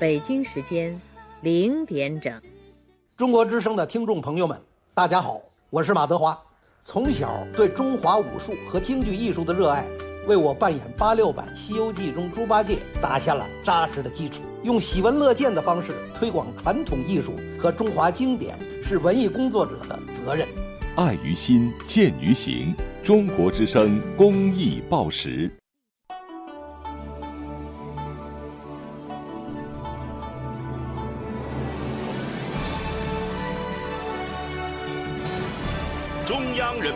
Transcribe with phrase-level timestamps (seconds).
[0.00, 0.98] 北京时间
[1.42, 2.32] 零点整，
[3.18, 4.58] 中国之声的听众朋友们，
[4.94, 5.38] 大家好，
[5.68, 6.36] 我是马德华。
[6.82, 9.84] 从小对中华武术和京剧艺术的热爱，
[10.26, 14.40] 为我扮演八六版《西游记》中猪八戒打下了扎实的基础。
[14.62, 20.48] 用喜闻乐见的方式推广传统艺术和中华经典，是文艺工作者的责任。
[20.96, 22.74] 爱于心，见于行。
[23.04, 25.50] 中国之声公益报时。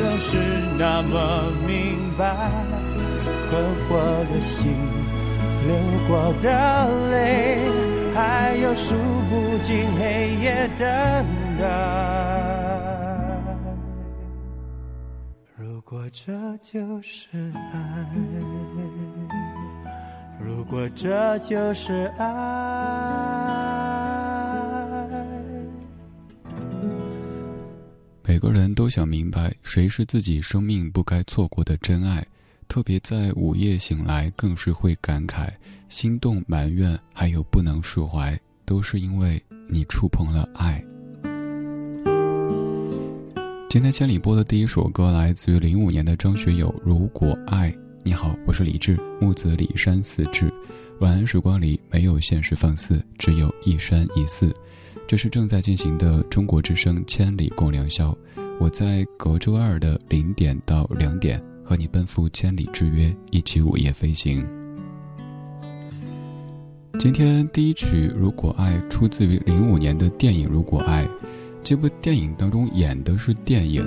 [0.00, 0.38] 总是
[0.78, 2.50] 那么明白，
[3.50, 3.90] 困惑
[4.30, 4.72] 的心，
[5.66, 5.76] 流
[6.08, 6.48] 过的
[7.10, 7.68] 泪，
[8.14, 8.94] 还有数
[9.28, 10.86] 不尽黑夜等
[11.58, 11.62] 待。
[15.54, 16.32] 如果这
[16.62, 17.28] 就是
[17.70, 17.76] 爱，
[20.38, 23.99] 如果这就是爱。
[28.30, 32.24] 每个人都想明白谁是自己生命不该错过的真爱，
[32.68, 35.50] 特别在午夜醒来，更是会感慨、
[35.88, 40.80] 心动、埋怨，还有不能释怀，都是因为你触碰了爱。
[43.68, 47.72] 今天千里播的第一首歌来自于零五年的张学友《如果爱》。
[48.04, 50.48] 你好，我是李志，木子李山四志。
[51.00, 54.54] 晚安时光里没有现实放肆，只有一山一寺。
[55.10, 58.16] 这是正在进行的中国之声千里共良宵。
[58.60, 64.46] 我在隔周二的零点到两点和你奔赴千里之约，一起午夜飞行。
[66.96, 71.04] 今天第一曲《如果爱》出自于零五年的电影《如果爱》。
[71.64, 73.84] 这部电影当中演的是电影，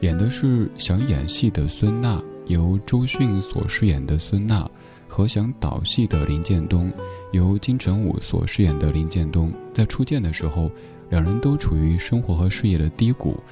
[0.00, 4.66] 演的是想演戏的孙娜，由周迅所饰演的孙娜，
[5.16, 6.92] 和想导戏的林建东，
[7.32, 10.70] 由金城武所饰演的林建东，在初见的时候，
[11.08, 13.42] 两人都处于生活和事业的低谷，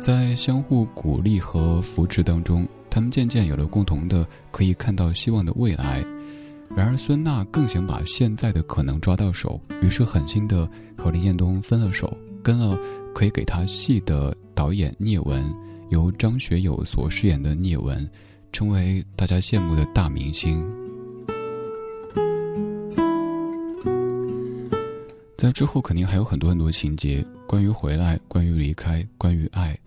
[0.00, 6.04] 在相互鼓励和扶持当中，他们渐渐有了共同的可以看到希望的未来。
[6.76, 12.16] 然而孙娜更想把现在的可能抓到手，于是狠心的和林建东分了手。
[12.44, 12.78] 跟了
[13.12, 15.52] 可以给他戏的导演聂文，
[15.88, 18.08] 由张学友所饰演的聂文，
[18.52, 20.64] 成为大家羡慕的大明星。
[25.38, 29.78] 在之后肯定还有很多很多情节，关于回来，关于离开，关于爱。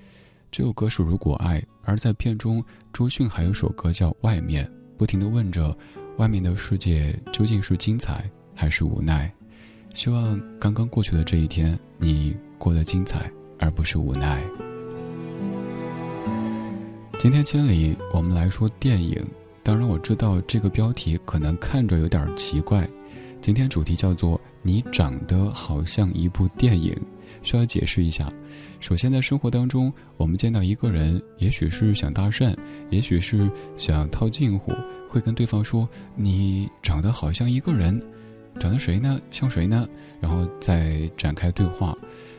[0.50, 2.63] 这首歌是《如果爱》，而在片中，
[2.94, 4.65] 周迅还有首歌叫《外面》，
[4.98, 5.77] 不停的问着，
[6.15, 9.30] 外面的世界究竟是精彩还是无奈？
[9.94, 12.33] 希望刚刚过去的这一天，你。
[12.57, 13.27] 过得精彩，
[13.57, 14.39] 而不是无奈。
[17.18, 19.19] 今天千里，我们来说电影。
[19.63, 22.88] 当然，我知道这个标题可能看着有点奇怪。
[23.42, 26.96] 今天主题叫做“你长得好像一部电影”，
[27.42, 28.30] 需要解释一下。
[28.80, 32.56] 首先，在生活当中，我们见到一个人，也许是想搭讪，
[32.92, 34.72] 也许是想套近乎，
[35.10, 38.00] 会跟对方说：“你长得好像一个人，
[38.60, 39.20] 长得谁呢？
[39.32, 39.90] 像谁呢？”
[40.22, 41.98] 然后再展开对话。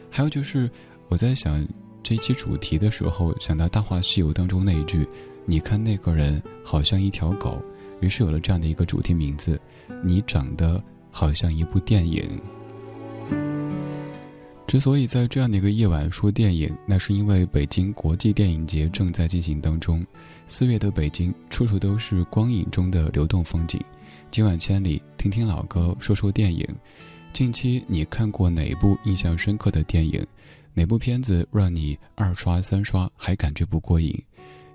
[0.08, 0.70] 还有就是，
[1.08, 1.66] 我在想
[2.00, 5.04] 这一期主题的时候，想到《大话西游》当中那一句
[5.46, 7.60] ：“你看那个人好像一条狗。”
[8.00, 9.60] 于是有了这样的一个主题名字
[10.02, 12.28] ：“你长得好像一部电影。”
[14.66, 20.02] 之所以在这样的一个夜晚说电影，那是因为北京国际电影节正在进行当中。
[20.46, 23.78] 四月的北京，处处都是光影中的流动风景。
[24.30, 26.66] 今晚千里，听听老歌，说说电影。
[27.34, 30.26] 近期你看过哪一部印象深刻的电影？
[30.72, 34.18] 哪部片子让你二刷三刷还感觉不过瘾？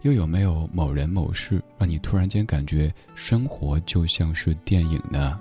[0.04, 5.40] 又有没有某人某事让你突然间感觉生活就像是电影呢？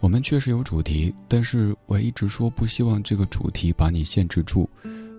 [0.00, 4.68] 我们确实有主题，但是我一直说不希望这个主题把你限制住。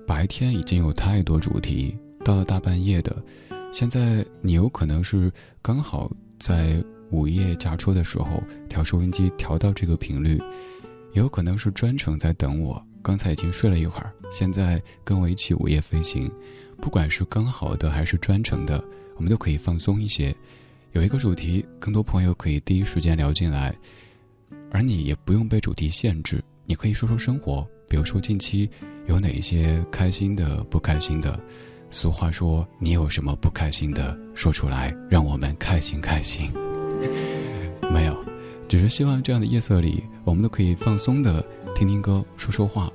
[0.07, 3.15] 白天已经有太多主题，到了大半夜的，
[3.71, 5.31] 现在你有可能是
[5.61, 6.83] 刚好在。
[7.11, 8.39] 午夜驾车的时候，
[8.69, 10.37] 调收音机调到这个频率，
[11.11, 12.79] 也有可能是专程在等我。
[13.01, 16.31] 刚才已经睡了一会儿，现在跟我一起午夜飞行。
[16.79, 18.79] 不管是刚好的还是专程的，
[19.15, 20.35] 我们都可以放松一些。
[20.91, 23.75] 有一个主题，更多朋友可以第一时间聊进来，
[24.71, 26.43] 而你也不用被主题限制。
[26.65, 28.69] 你可以说说生活，比如说近期
[29.07, 31.39] 有哪一些开心的、不开心的。
[31.89, 36.51] 俗话说，你有什么不开心的，说出来，让我们开心开心。
[37.91, 38.15] 没有，
[38.67, 42.91] 只是希望这样的夜色里，我们都可以放松的听听歌、说说话，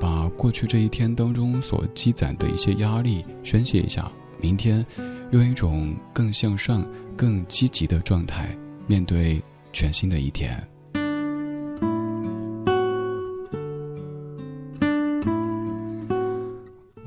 [0.00, 4.10] 把过去这一天当中所积攒的一些压力宣泄一下。
[4.40, 4.84] 明天，
[5.30, 6.84] 用一种更向上、
[7.16, 8.52] 更积极的状态
[8.88, 9.40] 面对
[9.72, 10.60] 全新的一天。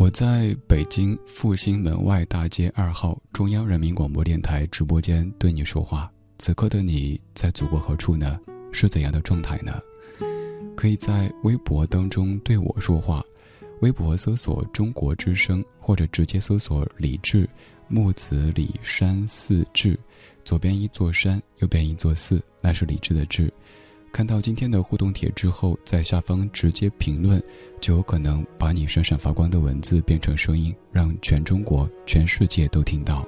[0.08, 6.10] 我在北京复兴门外大街二号中央人民广播电台直播间对你说话。
[6.38, 8.40] 此刻的你在祖国何处呢？
[8.72, 9.82] 是怎样的状态呢？
[10.78, 13.22] 可以在微博当中对我说话，
[13.82, 17.46] 微博搜索“中国之声”或者直接搜索“李志
[17.90, 20.00] 木子李山寺志”，
[20.46, 23.54] 左边一座山，右边一座寺，那是李志的志。
[24.12, 27.42] 看到今天的互动帖之后，在下方直接评论，
[27.80, 33.26] 就有可能把你闪闪发光的文字变成声音，让全中国、全世界都听到。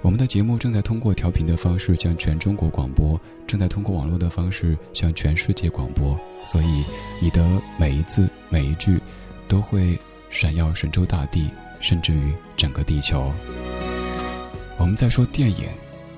[0.00, 6.82] 我们的节目正在通过调频的方式向全中国广播，正在通过网络的方式向全世界广播，所以
[7.20, 7.46] 你的
[7.78, 8.98] 每一字每一句，
[9.46, 9.98] 都会
[10.30, 13.30] 闪耀神州大地，甚至于整个地球。
[14.78, 15.66] 我们在说电影，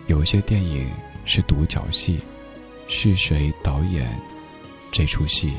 [0.06, 0.86] 有一些电影
[1.24, 2.20] 是独角戏，
[2.94, 4.06] 是谁导演
[4.92, 5.54] 这出戏？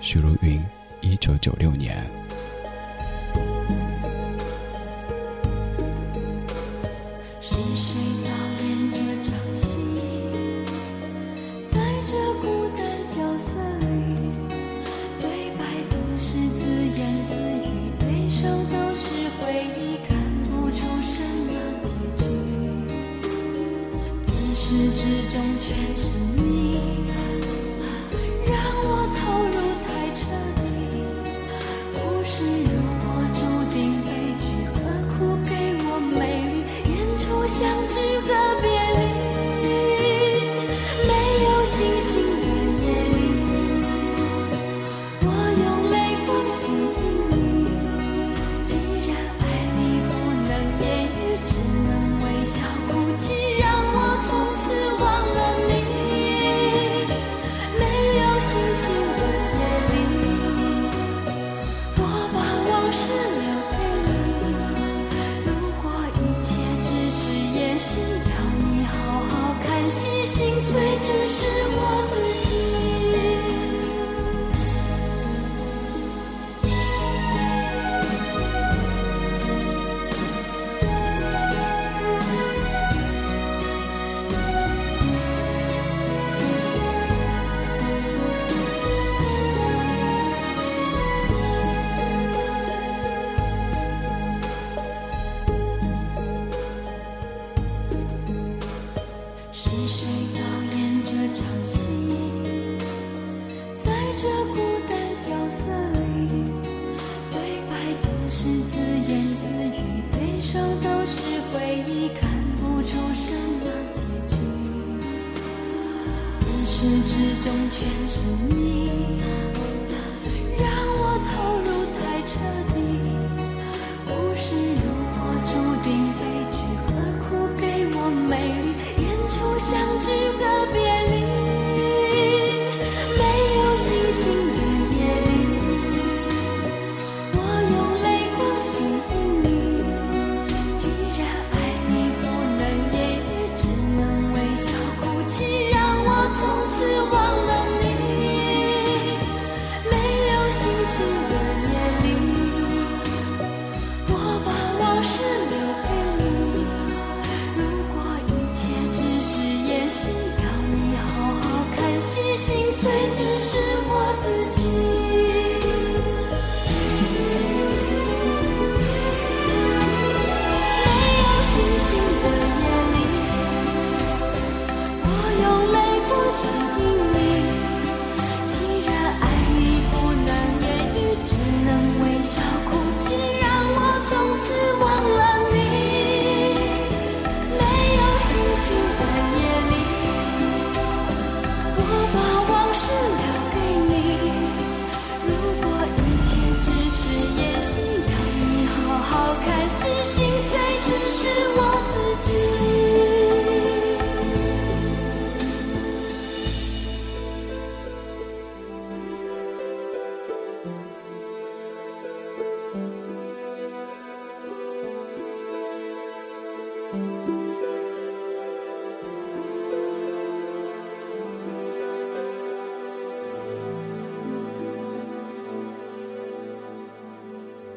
[0.00, 0.60] 许茹芸，
[1.02, 2.04] 一九九六年。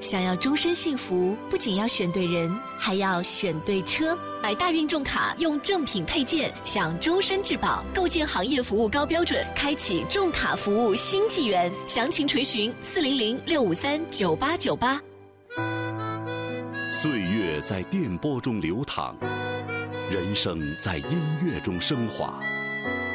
[0.07, 2.49] 想要终身幸福，不仅要选对人，
[2.79, 4.17] 还要选对车。
[4.41, 11.69] 买大运重卡，用正品配件，享终身质保，构建行业服务高标准，开启重卡服务新纪元。
[11.87, 14.97] 详情垂询四零零六五三九八九八。
[16.93, 19.13] 岁月在电波中流淌，
[20.09, 22.39] 人生在音乐中升华。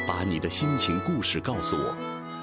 [0.07, 1.97] 把你的心情故事告诉我，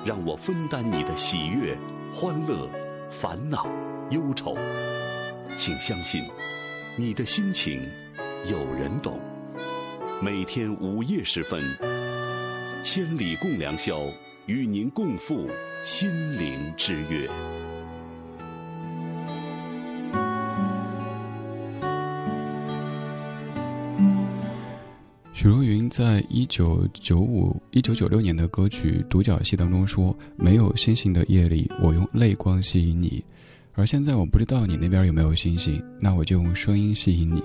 [0.04, 1.78] 让我分担你的喜悦、
[2.12, 2.68] 欢乐、
[3.12, 3.68] 烦恼、
[4.10, 4.56] 忧愁。
[5.56, 6.22] 请相信，
[6.96, 7.80] 你的心情
[8.50, 9.18] 有人懂。
[10.22, 11.62] 每天午夜时分，
[12.82, 14.00] 千里共良宵，
[14.46, 15.46] 与您共赴
[15.84, 17.28] 心灵之约。
[25.32, 33.24] 许茹芸在一九九五、一九九六年的歌曲《独角戏》当中说：“没有星星的夜里，我用泪光吸引你。”
[33.80, 37.42] 而现在我不知道你那边有没有星星，那我就用声音吸引你。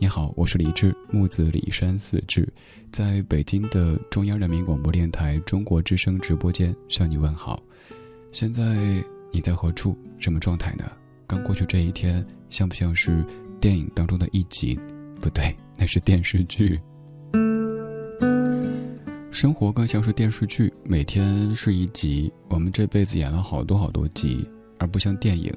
[0.00, 2.52] 你好，我是李志，木子李山四志，
[2.90, 7.62] 在北京的中央人民广播电台中国之声直播间向你问好。
[8.32, 9.00] 现在
[9.30, 9.96] 你在何处？
[10.18, 10.90] 什么状态呢？
[11.24, 13.24] 刚过去这一天，像不像是
[13.60, 14.76] 电影当中的一集？
[15.20, 16.80] 不对，那是电视剧。
[19.30, 22.32] 生活更像是电视剧，每天是一集。
[22.48, 24.44] 我们这辈子演了好多好多集，
[24.78, 25.52] 而不像电影。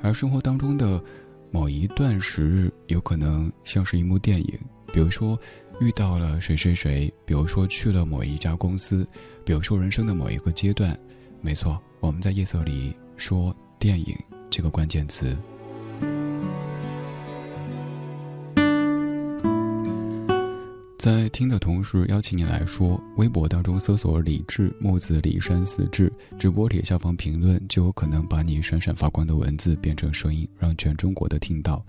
[0.00, 1.02] 而生活当中的
[1.50, 4.58] 某一段时日，有可能像是一幕电影。
[4.92, 5.38] 比如说
[5.80, 9.06] 遇到了谁谁谁，比如说去了某一家公司，
[9.44, 10.98] 比如说人生的某一个阶段。
[11.40, 14.16] 没错，我们在夜色里说电影
[14.48, 15.36] 这个关键词。
[20.98, 31.86] 在听的同时，邀请你来说，微博当中搜索“李志木子李山四志”，直播帖下方评论，就有可能把你闪闪发光的文字变成声音，让全中国的听到。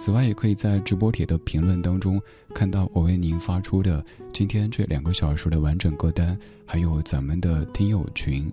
[0.00, 2.20] 此外，也可以在直播帖的评论当中
[2.52, 6.36] 看到我为您发出的今天这两个小时的完整歌单，
[6.66, 8.52] 还有咱们的听友群，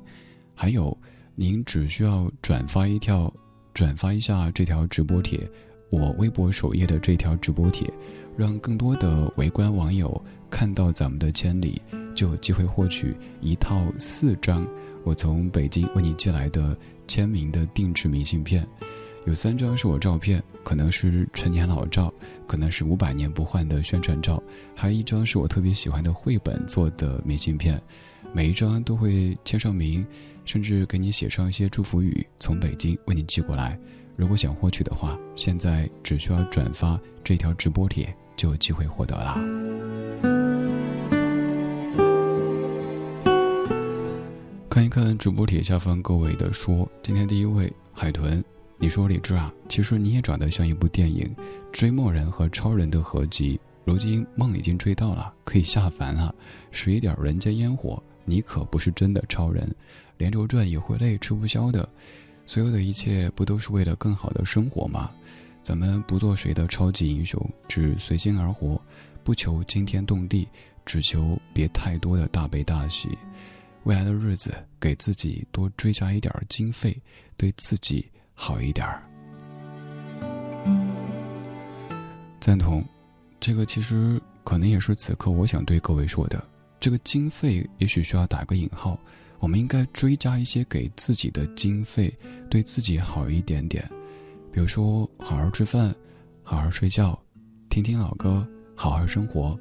[0.53, 0.95] 还有
[1.33, 3.33] 您只需要转发一条，
[3.74, 5.39] 转发一下这条直播帖，
[5.89, 7.91] 我微博首页的这条直播帖。
[8.37, 11.81] 让更多的围观网友看到咱们的千里，
[12.13, 14.67] 就有机会获取一套四张
[15.03, 16.77] 我从北京为你寄来的
[17.07, 18.67] 签名的定制明信片。
[19.25, 22.13] 有三张是我照片，可能是陈年老照，
[22.45, 24.41] 可能是五百年不换的宣传照，
[24.75, 27.81] 还有一张是我特别喜欢的绘本做的明信片。
[28.33, 30.05] 每一张都会签上名，
[30.43, 33.79] 甚至给你写上一些祝福语，从北京为你寄过来。
[34.15, 38.15] 如果想获取的话，现在只需要转发这条直播帖。
[38.35, 39.35] 就有机会获得了。
[44.69, 48.43] 看一看主播帖下方各位的说，今天第一位海豚，
[48.77, 51.23] 你说李志啊，其实你也长得像一部电影
[51.71, 53.59] 《追梦人》和超人的合集。
[53.85, 56.33] 如今梦已经追到了，可以下凡了，
[56.71, 58.01] 使一点人间烟火。
[58.25, 59.73] 你可不是真的超人，
[60.17, 61.87] 连轴转也会累，吃不消的。
[62.45, 65.09] 所有的一切不都是为了更好的生活吗？
[65.65, 68.79] 咱们不做谁的超级英雄，只随心而活，
[69.24, 70.48] 不求惊天动地，
[70.86, 73.18] 只求别太多的大悲大喜。
[73.83, 76.96] 未来的日子，给自己多追加一点经费，
[77.35, 79.01] 对自己好一点儿。
[82.39, 82.85] 赞同，
[83.39, 86.48] 这个其实可能也是此刻我想对各位说的。
[86.79, 89.00] 这个经费也许需要打个引号，
[89.39, 92.16] 我们应该追加一些给自己的经费，
[92.51, 93.83] 对自己好一点点。
[94.55, 95.94] 比如说，好好吃饭，
[96.41, 97.22] 好好睡觉，
[97.70, 99.59] 听听老歌，好好生活。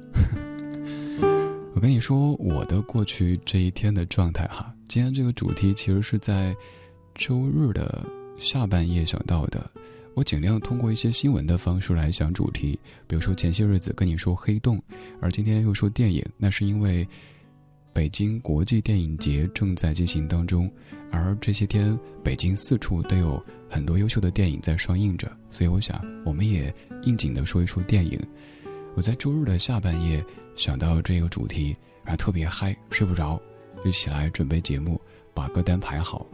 [1.75, 4.73] 我跟你说，我的过去这一天的状态哈。
[4.87, 6.55] 今天这个主题其实是在
[7.13, 9.69] 周日的下半夜想到的。
[10.13, 14.81] 我尽量通过一些新闻的方式来想主题，比如说前些日子跟你说黑洞，
[15.19, 17.05] 而今天又说电影，那是因为。
[17.93, 20.69] 北京国际电影节正在进行当中，
[21.13, 26.73] 而这些天北京四处都有很多优秀的电影在上映着，所以我想我们也
[27.03, 28.19] 应景的说一说电影。
[28.95, 30.23] 我在周日的下半夜
[30.55, 33.41] 想到这个主题，然后特别嗨，睡不着，
[33.83, 34.99] 就起来准备节目，
[35.33, 36.25] 把歌单排好，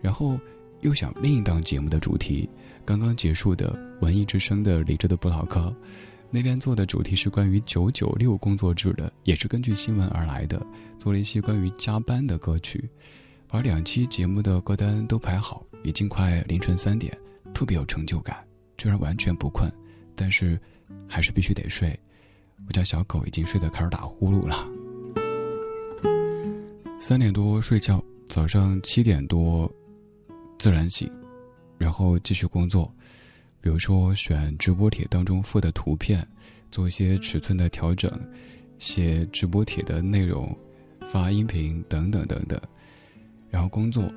[0.00, 0.38] 然后
[0.82, 2.48] 又想另一档节目的主题，
[2.84, 5.74] 刚刚结束的文艺之声的李志的不老歌。
[6.30, 10.64] 那边做的主题是关于九九六工作制的，也是根据新闻而来的，
[10.98, 12.88] 做了一期关于加班的歌曲，
[13.48, 17.16] 把两期节目的歌单都排好，已经快凌晨三点，
[17.54, 18.44] 特别有成就感。
[18.76, 19.72] 虽然完全不困，
[20.16, 20.60] 但是
[21.06, 21.98] 还是必须得睡。
[22.66, 24.68] 我家小狗已经睡得开始打呼噜了。
[26.98, 29.72] 三点多睡觉，早上七点多
[30.58, 31.08] 自然醒，
[31.78, 32.92] 然后继续工作。
[33.60, 36.26] 比如说，选直播帖当中附的图片，
[36.70, 38.10] 做一些尺寸的调整，
[38.78, 40.56] 写直播帖的内容，
[41.08, 42.60] 发音频等等等等。
[43.48, 44.12] 然后工作，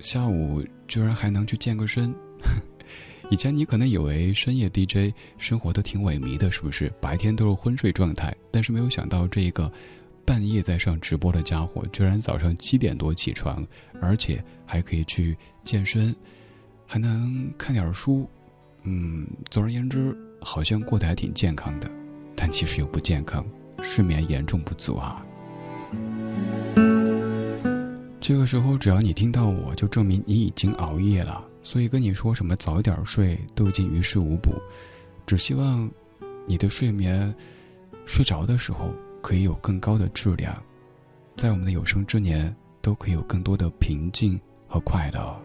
[0.00, 2.14] 下午居然还能去健个身。
[3.30, 6.92] 以前你可能以为深夜 DJ 生活都挺萎靡的，是不是？
[7.00, 9.70] 白天都是昏睡状态，但是没有想到这个
[10.24, 13.64] 半夜在上直播的家伙，居然早上七点多起床，
[14.00, 16.14] 而且还可以去健身，
[16.86, 18.28] 还能看点书。
[18.82, 21.88] 嗯，总而言之，好像过得还挺健康的，
[22.34, 23.46] 但其实又不健康，
[23.80, 25.24] 睡眠严重不足啊。
[28.20, 31.42] 这个时候，只要你听到我，就证明你已经熬夜了。
[31.62, 34.52] 所以跟你说什么早一点睡，都已经于事无补。
[35.26, 35.90] 只希望
[36.46, 37.34] 你的睡眠，
[38.04, 40.62] 睡着的时候可以有更高的质量，
[41.34, 45.40] 在我们的有生之年，都可以有更多的平静和快乐。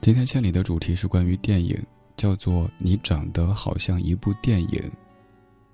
[0.00, 1.80] 今天千里的主题是关于电影，
[2.22, 4.80] 叫做“你长得好像一部电影”。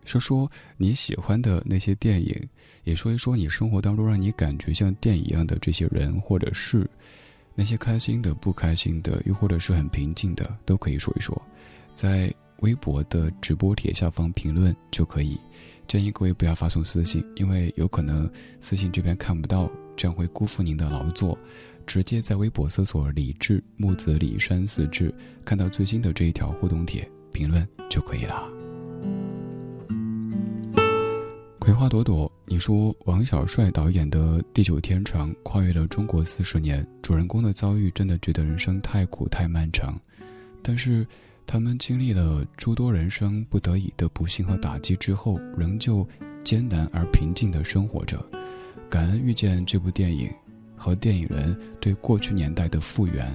[0.06, 2.34] 说说你喜欢的那些电影，
[2.84, 6.88] 也说一说你生活当中让你感觉像电影一样的这些人或者是
[7.54, 11.38] 那些开心的、不开心的，又或者是很平静的，都可以说一说。
[11.92, 15.38] 在微博的直播帖下方评论就可以。
[15.86, 21.36] 建议各位不要发送私信，因为有可能私信这边看不到，这样会辜负您的劳作。
[21.88, 28.46] 直接在微博搜索“李志木子李山四志”，看到最新的这一条互动帖评论就可以了。
[31.58, 39.98] 葵花朵朵，你说王小帅导演的《地久天长》跨越了中国四十年，主人公的遭遇真的觉得人生太苦太漫长，
[40.62, 41.06] 但是
[41.46, 46.06] 他们经历了诸多人生不得已的不幸和打击之后，仍旧
[46.44, 48.22] 艰难而平静的生活着。
[48.90, 50.30] 感恩遇见这部电影。
[50.78, 53.26] 和电影人对过去年代的复原，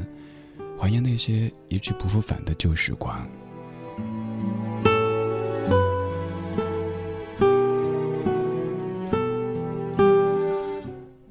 [0.80, 3.28] 怀念那些一去不复返的旧时光。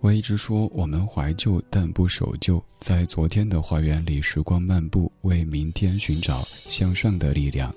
[0.00, 7.74] 我一直说我们怀旧但不守旧，在昨天的花园里时光漫步，为明天寻找向上的力量。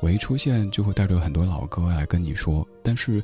[0.00, 3.22] 我一出现就会带着很多老歌来跟你说，但是。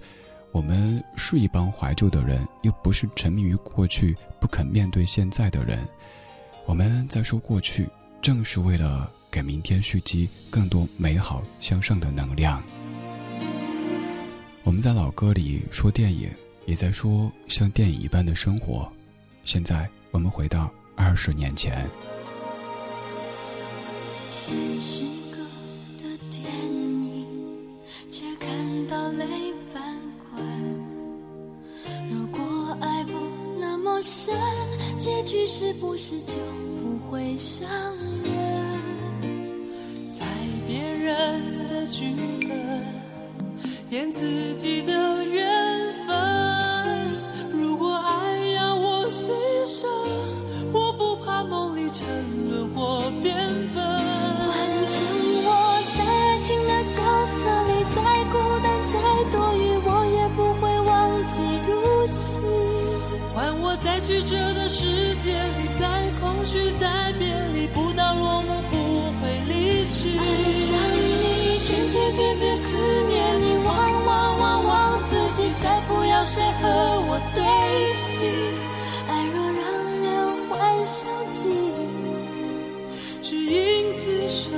[0.54, 5.80] 我们是一帮怀旧的人，又不是沉迷于过去不肯面对现在的人。
[6.64, 7.88] 我们在说过去，
[8.22, 12.62] 正是为了给明天蓄积更多美好向上的能量。
[14.62, 16.30] 我们在老歌里说电影，
[16.66, 18.88] 也在说像电影一般的生活。
[19.42, 21.84] 现在我们回到二十年前。
[33.94, 34.34] 陌生，
[34.98, 36.32] 结局是不是就
[36.82, 37.70] 不会相
[38.24, 38.80] 认？
[40.10, 40.26] 在
[40.66, 42.84] 别人的剧本，
[43.90, 47.06] 演自己的缘分。
[47.52, 49.30] 如果爱要我牺
[49.64, 49.86] 牲，
[50.72, 52.04] 我不怕梦里沉
[52.50, 53.32] 沦或变
[53.72, 54.13] 笨。
[64.06, 64.84] 曲折的世
[65.24, 65.88] 界里，在
[66.20, 68.76] 空虚，在别离，不到落幕不
[69.18, 70.18] 会离去。
[70.18, 72.66] 爱上你，天天天天思
[73.08, 76.68] 念你，忘忘忘忘自己，再不要谁和
[77.08, 77.42] 我对
[77.94, 78.20] 戏。
[79.08, 79.64] 爱若让
[80.02, 80.06] 人
[80.50, 84.52] 幻想记忆，只因此生。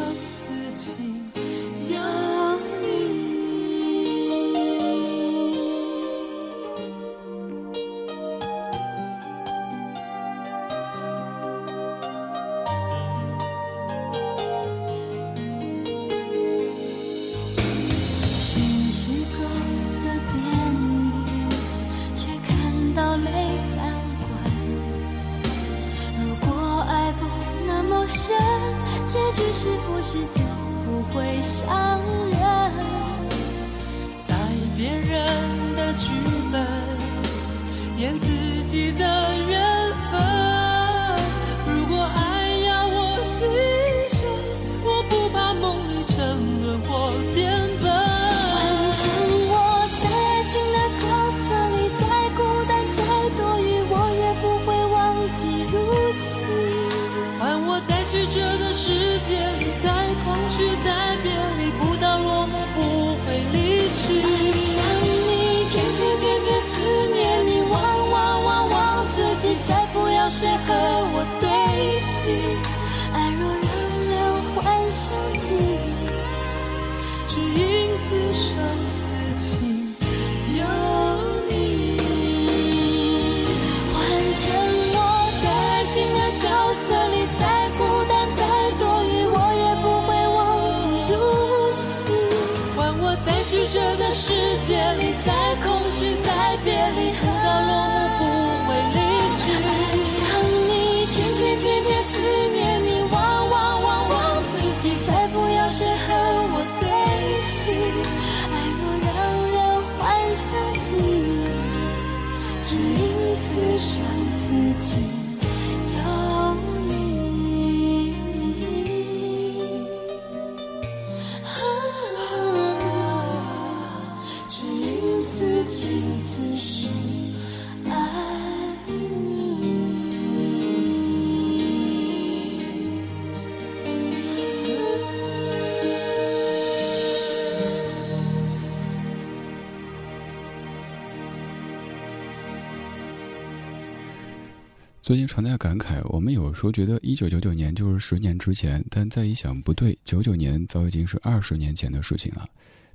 [145.06, 152.44] 最近常在感慨，我们有时候觉得一九九九年就是十年之前，但再一想不对，九九年早已经是二十年前的事情了。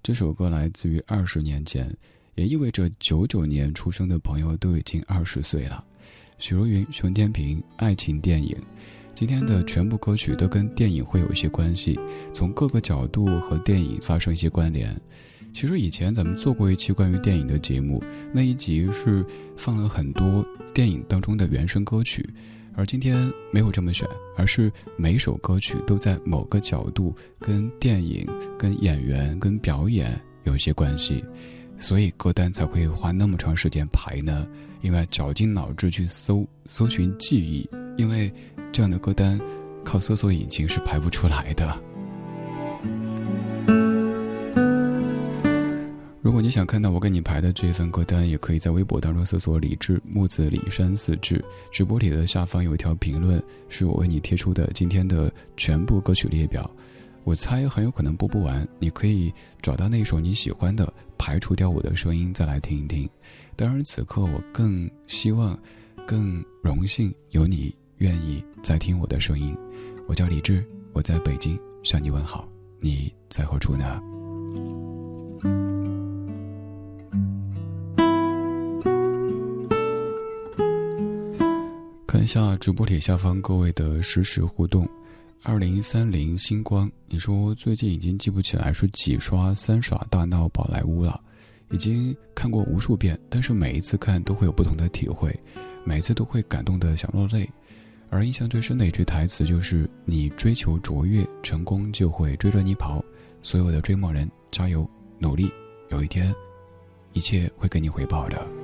[0.03, 1.89] 这首歌来自于二十年前，
[2.35, 5.81] 也意味着九九年出生的朋友都已经二十岁了。
[6.37, 8.57] 许茹芸、熊天平，爱情电影。
[9.13, 11.97] 今天的全部歌曲都跟电影会有一些关系，
[12.33, 14.99] 从各个角度和电影发生一些关联。
[15.53, 19.23] 其实以前咱们做过一期关于电影的节目，那一集是
[19.55, 22.27] 放了很多电影当中的原声歌曲，
[22.73, 28.25] 而今天没有这么选，而是每首歌曲都在某个角度跟电影、
[28.57, 31.23] 跟演员、跟表演有一些关系，
[31.77, 34.47] 所以歌单才会花那么长时间排呢。
[34.81, 38.33] 因为绞尽脑汁去搜搜寻记忆，因为
[38.71, 39.39] 这样的歌单
[39.83, 41.90] 靠搜索引擎是排不出来的。
[46.31, 51.43] 如果你想看到我给你排的这份歌单，也可以在微博当中搜索“李志木子李山四志”。
[51.73, 56.71] 直播里的下方有一条评论，是我为你贴出的今天的全部歌曲列表。
[57.25, 59.29] 我猜很有可能播不完，你可以
[59.61, 63.09] 找到那首你喜欢的，排除掉我的声音，再来听一听。
[63.57, 65.59] 当然，此刻我更希望、
[66.07, 69.53] 更荣幸有你愿意再听我的声音。
[70.07, 72.47] 我叫李志，我在北京向你问好。
[72.79, 74.01] 你在何处呢？
[82.11, 84.85] 看一下直播帖下方各位的实时互动。
[85.43, 91.17] 二零三零星光，你说最近已经记不起来是几刷三耍大闹宝莱坞了，
[91.69, 95.33] 已经看过无数遍，但是每一次看都会有不同的体会，
[95.85, 97.49] 每次都会感动的想落泪。
[98.09, 103.01] 而印象最深的一句台词就是：“你追求卓越，成功就会追着你跑。”
[103.41, 104.85] 所有的追梦人，加油
[105.17, 105.49] 努力，
[105.87, 106.35] 有一天，
[107.13, 108.60] 一切会给你回报的。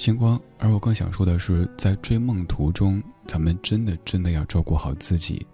[0.00, 5.46] 星光，而我更想说的是，在追梦途中，咱们真的真的要照顾好自己。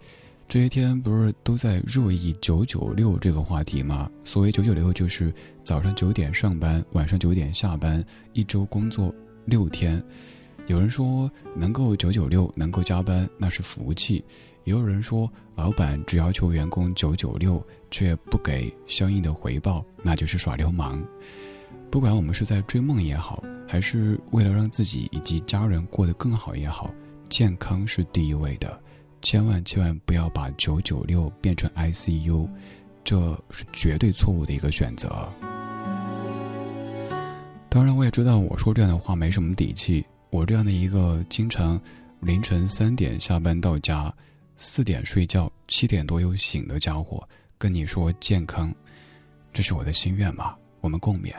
[0.46, 4.08] 这些天不是都在热议“九九六”这个话题吗？
[4.24, 8.04] 所谓“九九六”，就是早上九点上班，晚上九点下班，
[8.34, 9.12] 一周工作
[9.46, 10.00] 六天。
[10.68, 14.22] 有人说，能够九九六，能够加班，那是福气；
[14.62, 21.02] 也有人说，老板只要求员工九九六，却不给相应的回报，那就是耍流氓。
[21.90, 26.92] 不管我们是在追梦也好，还是为了让自己以及家人过得更好也好，
[27.28, 28.78] 健康是第一位的，
[29.22, 32.48] 千万千万不要把九九六变成 ICU，
[33.02, 35.32] 这是绝对错误的一个选择。
[37.68, 41.80] 当然，我也知道我说这样的话没什么底气，我这样的一个经常
[42.20, 44.12] 凌晨三点下班到家，
[44.56, 48.74] 四点睡觉，七点多又醒的家伙，跟你说健康，
[49.52, 50.54] 这是我的心愿嘛？
[50.80, 51.32] 我们共勉。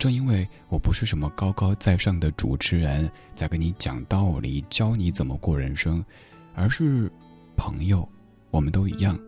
[0.00, 6.02] 正因为我不是什么高高在上的主持人，在跟你讲道理、教你怎么过人生，
[6.54, 7.12] 而是
[7.54, 8.08] 朋友，
[8.50, 9.20] 我们都一样，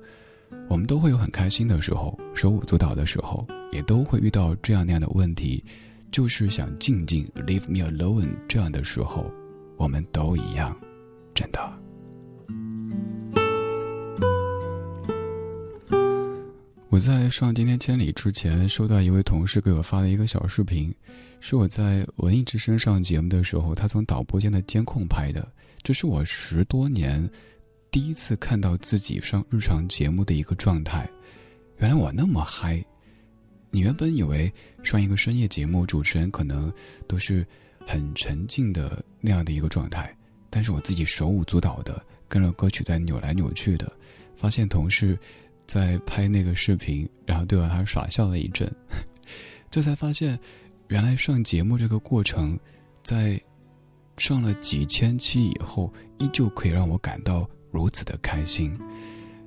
[0.71, 5.63] 我们都会有很开心的时候，手舞足蹈的时候，也都会遇到这样那样的问题，
[6.11, 9.31] 就是想静静 leave me alone 这样的时候，
[9.77, 10.75] 我们都一样，
[11.35, 11.82] 真的。
[16.93, 20.95] 我在上今天千里之前，收到一位同事给我发的一个小视频，
[21.41, 25.51] 是我在文艺之声上节目的时候，他从导播间的监控拍的。
[25.83, 27.27] 这是我十多年
[27.91, 31.09] 第一次看到自己上日常节目的一个状态。
[31.79, 32.85] 原来我那么嗨！
[33.71, 34.53] 你原本以为
[34.83, 36.71] 上一个深夜节目，主持人可能
[37.09, 37.43] 都是
[37.87, 40.15] 很沉静的那样的一个状态，
[40.51, 43.91] 但是我自己手舞足蹈的跟着歌曲在扭来扭去的，
[44.37, 45.19] 发现同事。
[45.73, 48.71] 在拍那个视频，然后对着他耍笑了一阵，
[49.73, 50.39] 这才发现，
[50.89, 52.59] 原来上节目这个过程，
[53.03, 53.41] 在
[54.19, 58.79] 上了几千期以后，依旧可以让我感到如此的开心。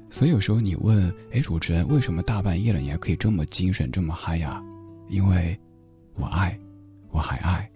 [0.09, 4.59] 所以有时候你问，哎，主持人为什么大半夜了你还可以这么精神这么嗨呀？
[5.07, 5.55] 因为，
[6.15, 6.59] 我爱，
[7.11, 7.69] 我还爱。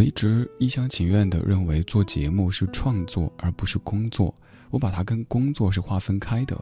[0.00, 4.34] 我一直一厢情愿地认为做节目是创作而不是工作，
[4.70, 6.58] 我把它跟工作是划分开的。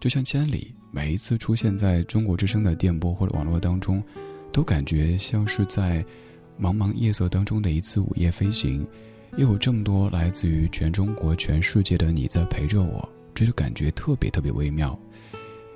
[0.00, 4.02] 就像千里每一次出现在中国之声的电波或者网络当中，
[4.50, 6.02] 都感觉像是在
[6.58, 8.82] 茫茫夜色当中的一次午夜飞行，
[9.36, 14.98] 又有这么多来自于全中国、全世界的你在陪着我，这就感觉特别特别微妙。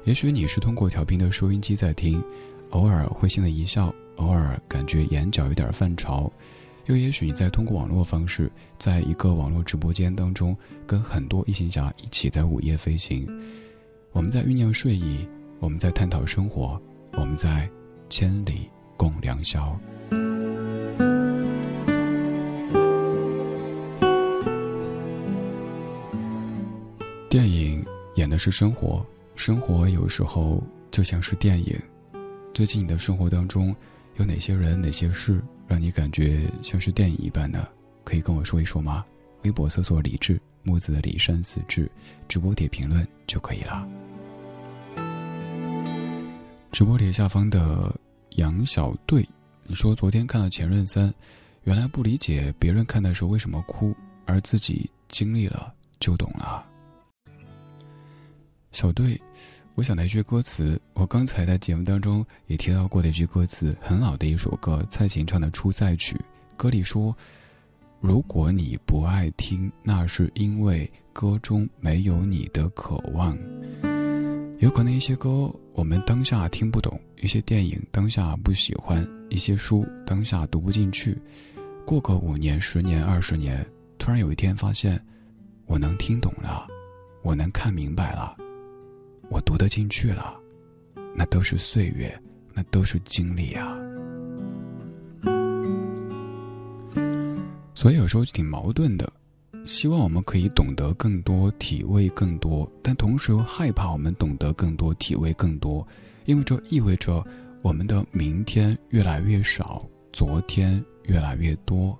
[0.05, 2.25] 也许你是通过调频的收音机在听，
[2.71, 6.33] 偶尔会心的一笑，偶尔感觉眼角有点泛潮。
[6.87, 10.55] 又也许你在通过网络方式，在一个网络直播间当中，
[10.87, 13.27] 跟很多异行侠一起在午夜飞行。
[14.13, 15.27] 我们在酝酿睡意，
[15.61, 16.81] 我们在探讨生活，
[17.13, 17.69] 我们在
[18.11, 18.69] 千里
[18.99, 19.79] 共良宵。
[27.31, 27.85] 电影
[28.17, 31.75] 演的是生活，生活有时候就像是电影。
[32.53, 33.75] 最近你的生活当中，
[34.17, 37.69] 有哪些人、哪些事让你感觉像是电影一般的？
[38.05, 39.05] 可以跟我说一说吗？
[39.43, 41.91] 微博搜索“李志木子的李山四志”，
[42.29, 43.89] 直播帖评论就可以了。
[46.73, 47.95] 直播帖下方的
[48.31, 49.27] 杨小队，
[49.65, 51.09] 你说昨天看了《前任三》，
[51.65, 53.95] 原来不理解别人看的时候为什么哭，
[54.27, 56.67] 而自己经历了就懂了。
[58.73, 59.21] 小队，
[59.77, 66.15] 我想到一句歌词，我刚才在节目当中也提到过的一句歌词，很老的一首歌，蔡琴唱的《出塞曲》，
[66.57, 67.17] 歌里说
[68.01, 73.37] ：“如果你不爱听，那是因为歌中没有你的渴望。”
[74.61, 81.21] 有可能一些歌我们当下听不懂，一些电影当下不喜欢，一些书当下读不进去，
[81.85, 83.67] 过个五年、十年、二十年，
[83.99, 85.05] 突然有一天发现，
[85.67, 86.65] 我能听懂了，
[87.25, 88.37] 我能看明白了。
[89.31, 90.39] 我读得进去了，
[91.15, 92.17] 那都是岁月，
[92.53, 93.77] 那都是经历啊。
[97.75, 99.13] 所以有时候挺矛盾的，
[99.67, 105.87] 希望我们可以懂得更多，体味更多，但同时又害怕我们懂得更多，体味更多，
[106.25, 107.23] 因为这意味着
[107.63, 111.99] 我们的明天越来越少，昨天越来越多。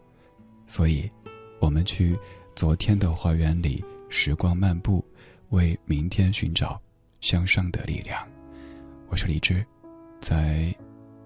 [0.67, 1.11] 所以，
[1.59, 2.17] 我们去
[2.55, 5.05] 昨天的花园里时光漫步，
[5.51, 6.81] 为明天寻找。
[7.25, 8.21] 向上的力量，
[9.09, 9.65] 我是李志，
[10.21, 10.71] 在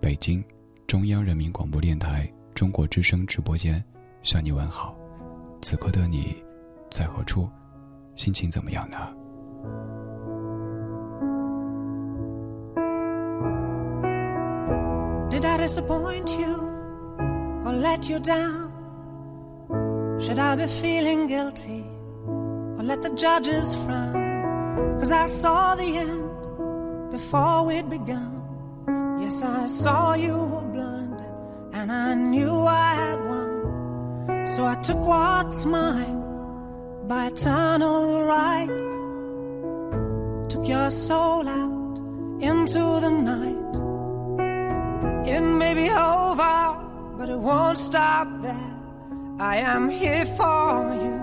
[0.01, 0.41] 北京
[0.87, 3.85] 中央人民广播电台中国之声直播间
[4.23, 4.97] 向你问好。
[5.61, 6.41] 此刻的你
[6.89, 7.49] 在何处？
[8.15, 8.97] 心情怎么样呢
[15.31, 16.71] ？Did I disappoint you
[17.65, 18.71] or let you down?
[20.21, 21.83] Should I be feeling guilty
[22.79, 24.18] or let the judges frown?
[24.99, 28.33] Cause I saw the end before we'd begun.
[29.21, 31.33] Yes, I saw you were blinded,
[31.73, 34.47] and I knew I had won.
[34.47, 36.21] So I took what's mine
[37.09, 38.69] by eternal right.
[40.49, 41.99] Took your soul out
[42.41, 43.75] into the night.
[45.29, 46.59] It may be over,
[47.19, 48.75] but it won't stop there.
[49.41, 51.17] I am here for you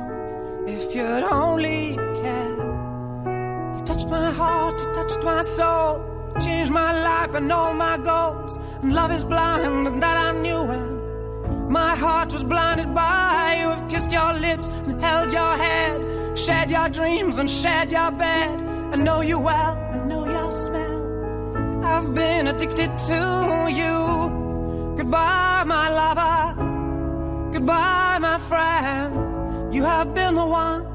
[0.68, 2.65] if you'd only care
[3.86, 6.04] touched my heart, it touched my soul,
[6.36, 8.58] it changed my life and all my goals.
[8.82, 13.70] And love is blind, and that I knew when my heart was blinded by you.
[13.70, 18.60] Have kissed your lips and held your head, shared your dreams and shared your bed.
[18.94, 21.84] I know you well, I know your smell.
[21.84, 24.96] I've been addicted to you.
[24.98, 27.52] Goodbye, my lover.
[27.52, 29.74] Goodbye, my friend.
[29.74, 30.95] You have been the one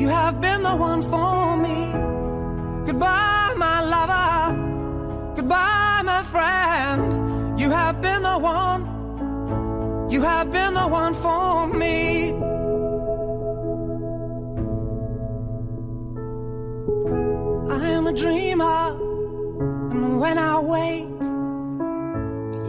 [0.00, 1.92] you have been the one for me.
[2.86, 5.34] Goodbye, my lover.
[5.36, 7.60] Goodbye, my friend.
[7.60, 8.80] You have been the one.
[10.10, 12.30] You have been the one for me.
[17.76, 18.82] I am a dreamer,
[19.90, 21.10] and when I wake,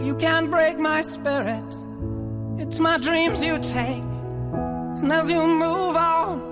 [0.06, 1.64] you can't break my spirit.
[2.58, 4.10] It's my dreams you take,
[5.00, 6.51] and as you move on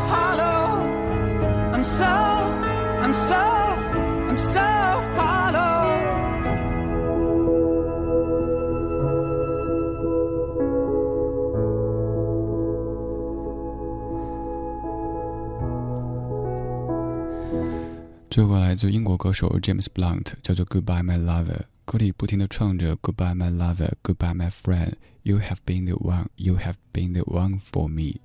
[18.33, 21.47] 这首歌来自英国歌手 James Blunt，叫做《Goodbye My Lover》。
[21.83, 27.23] 歌里不停地唱着 “Goodbye My Lover, Goodbye My Friend, You have been the one, You have been the
[27.23, 28.21] one for me”。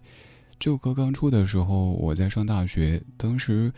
[0.60, 3.72] 这首歌刚出的时候，我在上大学，当时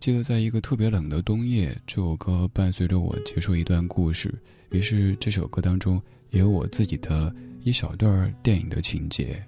[0.00, 4.34] 记得在一个特别冷的冬夜，这首歌伴随着我结束一段故事。
[4.70, 9.40] 于是这首歌当中也有我自己的一小段电影的情节。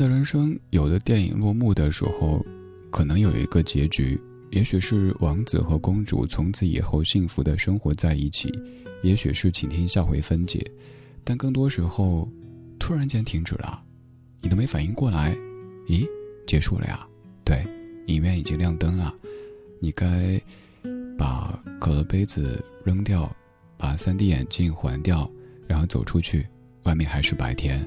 [0.00, 2.42] 的人生，有的电影落幕的时候，
[2.90, 4.18] 可能有一个结局，
[4.50, 8.50] 也许是王子和公主从此以后幸福的生活在一起，
[9.02, 10.58] 也许是请听下回分解。
[11.22, 12.26] 但更多时候，
[12.78, 13.82] 突然间停止了，
[14.40, 15.36] 你都没反应过来，
[15.86, 16.08] 咦，
[16.46, 17.06] 结束了呀？
[17.44, 17.62] 对，
[18.06, 19.14] 影院已经亮灯了，
[19.80, 20.40] 你该
[21.18, 23.30] 把可乐杯子扔掉，
[23.76, 25.30] 把 3D 眼镜还掉，
[25.68, 26.46] 然后走出去，
[26.84, 27.86] 外面还是白天。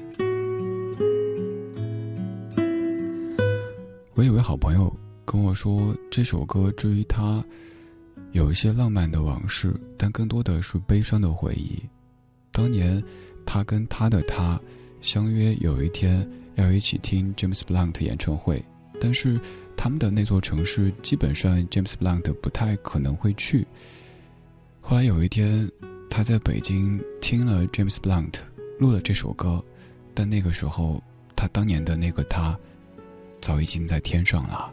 [4.16, 4.94] 我有位好朋友
[5.24, 7.44] 跟我说，这首歌至于他
[8.30, 11.82] 有一些浪漫的往事，但更多的是悲伤的回忆。
[12.52, 13.02] 当年
[13.44, 14.60] 他跟他的他
[15.00, 18.64] 相约有一天要一起听 James Blunt 演唱会，
[19.00, 19.40] 但是
[19.76, 23.66] 他们的那座城市基本上 James Blunt 不太可能会去。
[24.80, 25.68] 后来有一天，
[26.08, 28.34] 他在北京听了 James Blunt
[28.78, 29.60] 录了这首歌，
[30.14, 31.02] 但那个时候
[31.34, 32.56] 他当年的那个他。
[33.44, 34.72] 早已经在天上了。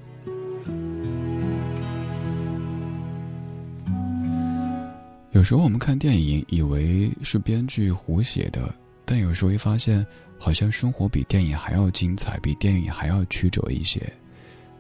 [5.32, 10.06] 有时候我们看电影，以为是编剧胡写的，但有时候一发现，
[10.40, 14.02] 好像生活比电影还要精彩，比电影还要曲折一些。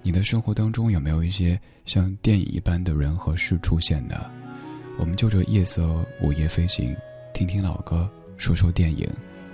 [0.01, 4.15] 你的生活当中有没有一些像电影一般的人和事出现呢？
[4.97, 6.95] 我们就着夜色午夜飞行，
[7.33, 9.05] 听听老歌，说说电影。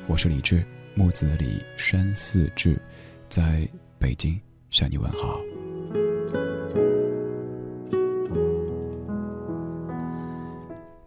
[0.06, 0.64] 我是李志，
[0.94, 2.80] 木子李山寺志，
[3.28, 3.68] 在。
[4.00, 4.40] 北京
[4.70, 5.42] 向你问好。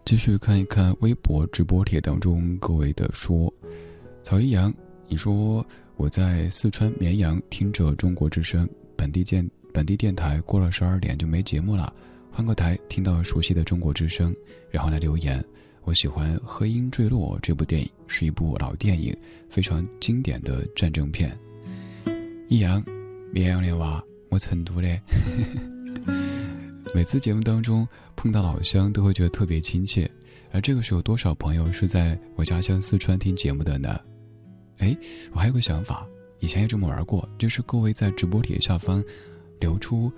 [0.05, 3.53] 继续看一看微博直播帖当中各位的说，
[4.23, 4.73] 曹一阳，
[5.07, 5.65] 你说
[5.95, 8.67] 我在四川绵阳听着中国之声
[8.97, 11.93] 本地电本地电台，过了十二点就没节目了，
[12.29, 14.35] 换个台听到熟悉的中国之声，
[14.69, 15.41] 然后来留言。
[15.83, 19.15] 我喜欢《黑鹰坠落》这部电影，是一部老电影，
[19.49, 21.35] 非常经典的战争片。
[22.51, 22.83] 易阳，
[23.31, 24.99] 绵阳的娃，我成都的。
[26.93, 30.11] 每次节目当中碰到老乡，都会觉得特别亲切。
[30.51, 33.97] 而这个时候，多少朋友是在我家乡四川听节目的呢？
[34.79, 34.93] 哎，
[35.31, 36.05] 我还有个想法，
[36.39, 39.01] 以前也这么玩过，就是各位在直播帖下方
[39.61, 40.11] 留出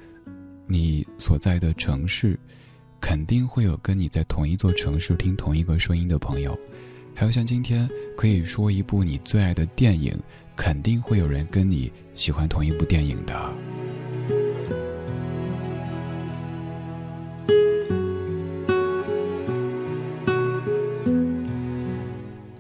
[0.65, 2.39] 你所在的城市，
[2.99, 6.57] 肯定会有跟你在同一座城市听同一个声音的朋友。
[7.13, 10.19] 还有像今天可以说一部你最爱的电影。
[10.56, 13.54] 肯定会有人跟你喜欢同一部电影的。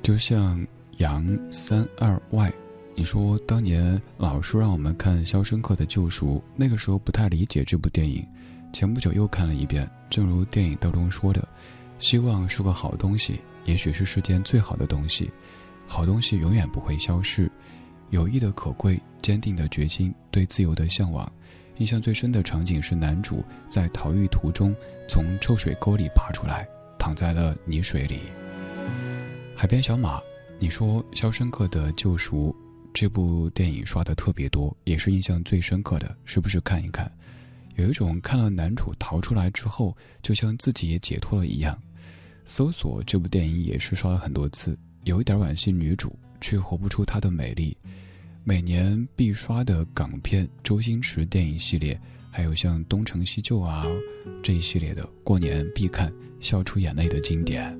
[0.01, 0.61] 就像
[0.97, 2.53] 杨三二 Y，
[2.93, 8.23] 你说当年老师让我们看《肖申克的救赎》，那个时候不太理解这部电影，
[8.73, 9.89] 前不久又看了一遍。
[10.09, 11.47] 正如电影当中说的，
[11.99, 15.31] 希望是个好东西，也许是世间最好的东西，
[15.87, 17.49] 好东西永远不会消逝。
[18.13, 21.29] 友谊的可贵，坚定的决心，对自由的向往。
[21.77, 24.71] 印象最深的场景是男主在逃狱途中
[25.09, 26.63] 从臭水沟里爬出来，
[26.99, 28.19] 躺在了泥水里。
[29.55, 30.21] 海边小马，
[30.59, 32.55] 你说《肖申克的救赎》
[32.93, 37.11] 这部电影刷的特别多，也是印象最深刻的，是不是看一看？
[37.77, 41.75] 有一种看了男主逃出来之后，就像自己也解脱了一样。
[42.45, 47.75] 搜索这部电影也是刷了很多次，有一点惋惜女主，却活不出她的美丽。
[48.43, 51.97] 每年必刷的港片周星驰电影系列
[52.29, 53.87] 还有像东成西就啊
[54.41, 57.71] 这一系列的过年必看笑出眼泪的经典。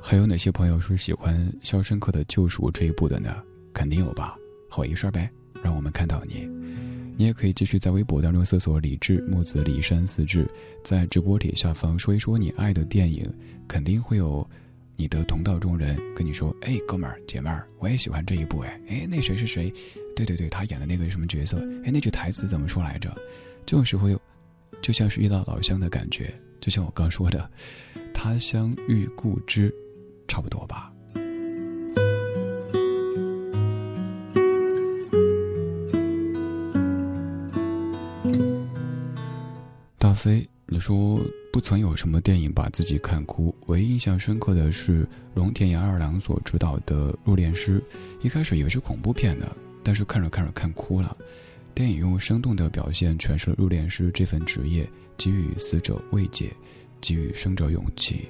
[0.00, 3.42] 还有哪些朋友是喜欢肖申克的救赎这一部的呢？
[3.74, 4.34] 肯定有吧。
[4.70, 5.30] 吼一声呗
[5.62, 6.55] 让我们看到你。
[7.18, 10.46] 你也可以继续在微博当中搜索“李志木子李山四志”，
[10.84, 13.26] 在直播帖下方说一说你爱的电影，
[13.66, 14.46] 肯定会有
[14.96, 19.72] 你的同道中人跟你说：“哎，哥们儿姐妹儿，我也喜欢这一部哎，哎，那谁是谁？
[20.14, 21.58] 对对对，他演的那个什么角色？
[21.84, 23.10] 哎，那句台词怎么说来着？”
[23.64, 24.08] 这种时候，
[24.82, 27.50] 就像是遇到老乡的感觉，就像我刚说的
[28.12, 29.74] ，“他乡遇故知”，
[30.28, 30.92] 差不多吧。
[40.16, 41.20] 飞，你说
[41.52, 47.78] 不曾有什么电影把自己看哭，唯一印象深刻的是龙田洋二郎所执导的《入殓师》，
[48.22, 49.54] 一开始以为是恐怖片呢，
[49.84, 51.16] 但是看着看着看哭了。
[51.74, 54.88] 电影用生动的表现诠释了入殓师这份职业，
[55.18, 56.50] 给予死者慰藉，
[57.00, 58.26] 给予生者勇气。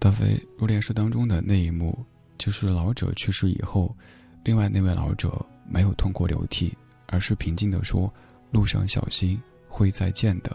[0.00, 0.26] 大飞，
[0.58, 1.96] 《入殓师》当中的那一幕，
[2.36, 3.96] 就是老者去世以后，
[4.44, 5.46] 另外那位老者。
[5.70, 8.12] 没有痛哭流涕，而是平静地说
[8.50, 10.54] ：“路上小心，会再见的。”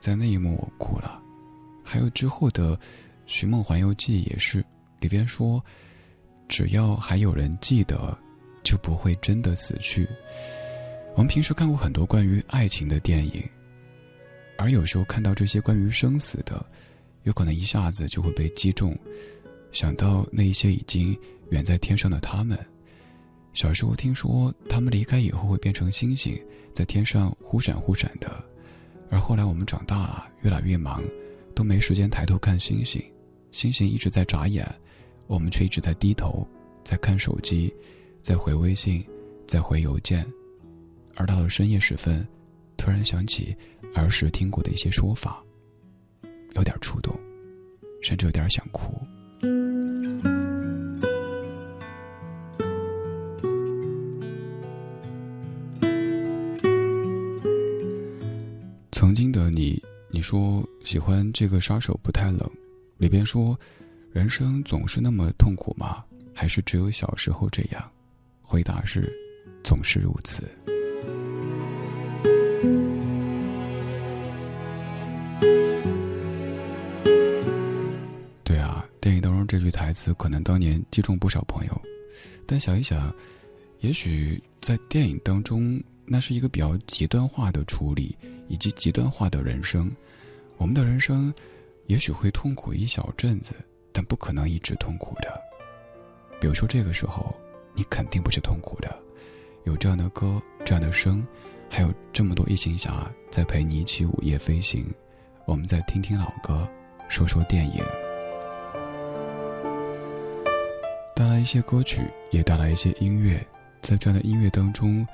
[0.00, 1.22] 在那一幕，我哭了。
[1.84, 2.76] 还有之后的
[3.26, 4.64] 《寻梦环游记》也是，
[4.98, 5.64] 里边说
[6.48, 8.18] ：“只要还有人记得，
[8.64, 10.08] 就不会真的死去。”
[11.14, 13.42] 我们平时看过很多关于爱情的电影，
[14.58, 16.64] 而有时候看到这些关于生死的，
[17.22, 18.98] 有可能一下子就会被击中，
[19.70, 21.16] 想到那一些已经
[21.50, 22.58] 远在天上的他们。
[23.52, 26.40] 小时候听说他们离开以后会变成星星，
[26.72, 28.42] 在天上忽闪忽闪的，
[29.10, 31.02] 而后来我们长大了，越来越忙，
[31.54, 33.02] 都没时间抬头看星星，
[33.50, 34.66] 星星一直在眨眼，
[35.26, 36.48] 我们却一直在低头，
[36.82, 37.74] 在看手机，
[38.22, 39.04] 在回微信，
[39.46, 40.26] 在回邮件，
[41.14, 42.26] 而到了深夜时分，
[42.78, 43.54] 突然想起
[43.94, 45.44] 儿时听过的一些说法，
[46.54, 47.14] 有点触动，
[48.00, 48.94] 甚至有点想哭。
[59.12, 62.50] 曾经的你，你说喜欢这个杀手不太冷，
[62.96, 63.54] 里边说，
[64.10, 66.02] 人生总是那么痛苦吗？
[66.32, 67.92] 还是只有小时候这样？
[68.40, 69.12] 回答是，
[69.62, 70.50] 总是如此。
[78.42, 81.82] 对啊，电影当中这句台词可能当年击中不少朋友，
[82.46, 83.14] 但想一想，
[83.80, 85.78] 也许在电影当中。
[86.04, 88.16] 那是一个比较极端化的处理，
[88.48, 89.90] 以及极端化的人生。
[90.56, 91.32] 我们的人生，
[91.86, 93.54] 也许会痛苦一小阵子，
[93.92, 95.40] 但不可能一直痛苦的。
[96.40, 97.34] 比如说这个时候，
[97.74, 98.94] 你肯定不是痛苦的。
[99.64, 101.26] 有这样的歌，这样的声，
[101.70, 104.84] 还有这么多异行侠在陪你一起午夜飞行。
[105.46, 106.68] 我们再听听老歌，
[107.08, 107.82] 说说电影，
[111.14, 113.44] 带来一些歌曲，也带来一些音乐，
[113.80, 115.06] 在这样的音乐当中。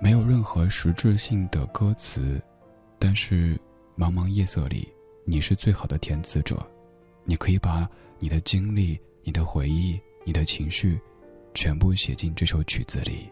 [0.00, 2.40] 没有任何实质性的歌词
[2.98, 3.58] 但是
[3.96, 4.92] 茫茫夜色里
[5.24, 6.64] 你是最好的填词者。
[7.24, 7.88] 你可以把
[8.18, 11.00] 你的经历你的回忆你的情绪
[11.54, 13.30] 全部写进这首曲子里。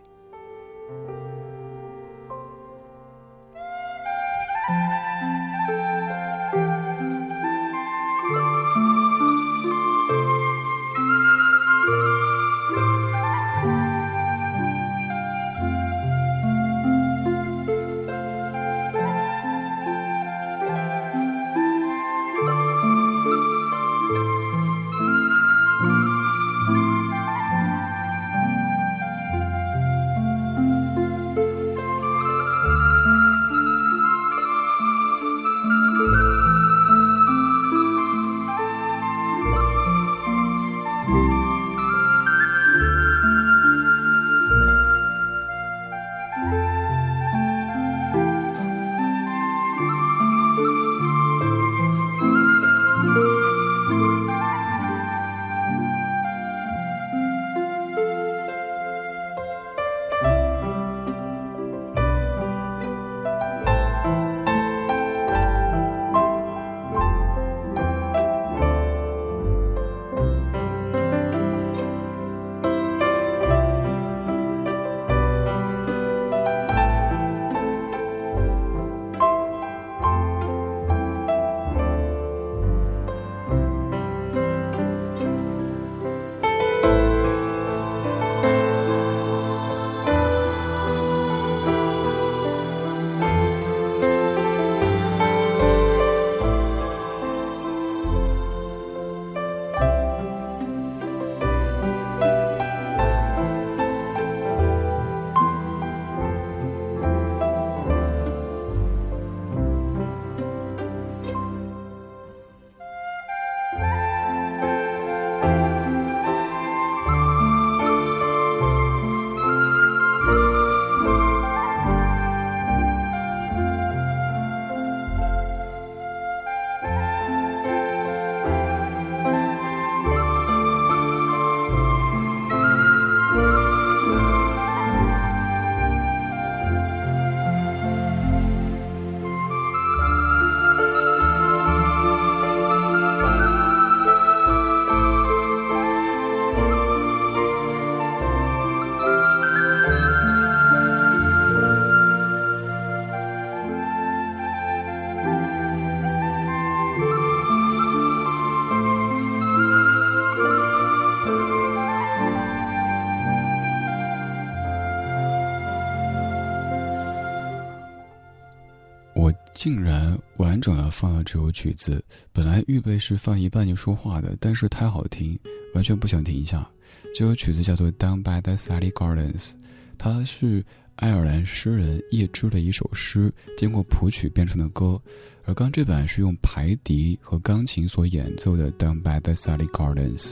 [169.63, 172.05] 竟然完整的放了这首曲子。
[172.33, 175.39] 本来预备是放一半就说话的，但是太好听，
[175.73, 176.69] 完全不想停下。
[177.15, 179.51] 这首曲子叫做《Down by the Sally Gardens》，
[179.97, 180.65] 它是
[180.97, 185.01] 爱尔兰诗人叶芝的一首诗，经过谱曲变成的歌。
[185.45, 190.31] 而刚这版是用排笛和钢琴所演奏的《Down by the Sally Gardens》。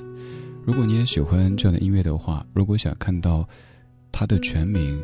[0.64, 3.48] 如果你也喜欢这样的音乐的话，如果想看到
[4.10, 5.00] 它的全名。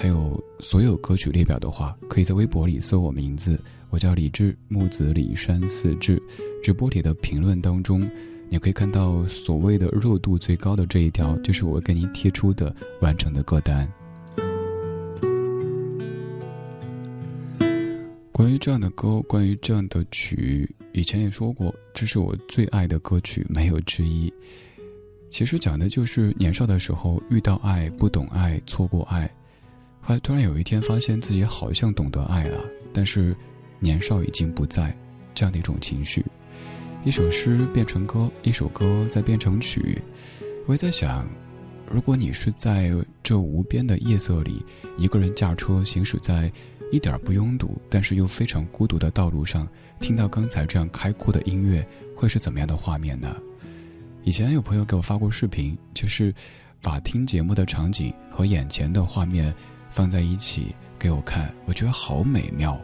[0.00, 6.22] 还有所有歌曲列表的话，可以在微博里搜我名字，我叫李志，木子李山四志。
[6.62, 8.08] 直播里的评论当中，
[8.48, 13.92] 你可以看到所谓的热度最高的这一条，就是我给您贴出的完整的歌单。
[18.30, 24.32] 关于这样的歌，关于这样的曲，以前也说过，这是我最爱的歌曲，没有之一。
[25.28, 29.28] 其实讲的就是年少的时候遇到爱，不懂爱，错过爱。
[30.08, 32.58] 后来突然有一天，发现自己好像懂得爱了，
[32.94, 33.36] 但是
[33.78, 34.96] 年少已经不在，
[35.34, 36.24] 这样的一种情绪。
[37.04, 40.00] 一首诗变成歌，一首歌再变成曲。
[40.64, 41.28] 我也在想，
[41.92, 42.90] 如果你是在
[43.22, 44.64] 这无边的夜色里，
[44.96, 46.50] 一个人驾车行驶在
[46.90, 49.68] 一点不拥堵，但是又非常孤独的道路上，
[50.00, 51.86] 听到刚才这样开阔的音乐，
[52.16, 53.36] 会是怎么样的画面呢？
[54.24, 56.34] 以前有朋友给我发过视频，就是
[56.80, 59.54] 把听节目的场景和眼前的画面。
[59.98, 62.80] 放在一起给我看，我觉得好美妙。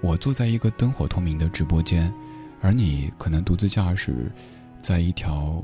[0.00, 2.14] 我坐在一个灯火通明的直播间，
[2.60, 4.30] 而你可能独自驾驶，
[4.80, 5.60] 在一条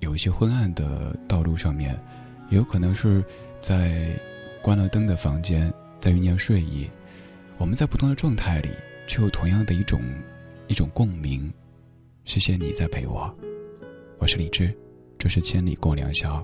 [0.00, 2.02] 有一些昏暗的道路上面，
[2.48, 3.22] 也有可能是
[3.60, 4.18] 在
[4.62, 6.90] 关了灯的房间，在酝酿睡意。
[7.58, 8.70] 我们在不同的状态里，
[9.06, 10.00] 却有同样的一种
[10.66, 11.52] 一种共鸣。
[12.24, 13.30] 谢谢你在陪我，
[14.18, 14.74] 我是李志，
[15.18, 16.42] 这是千里共良宵。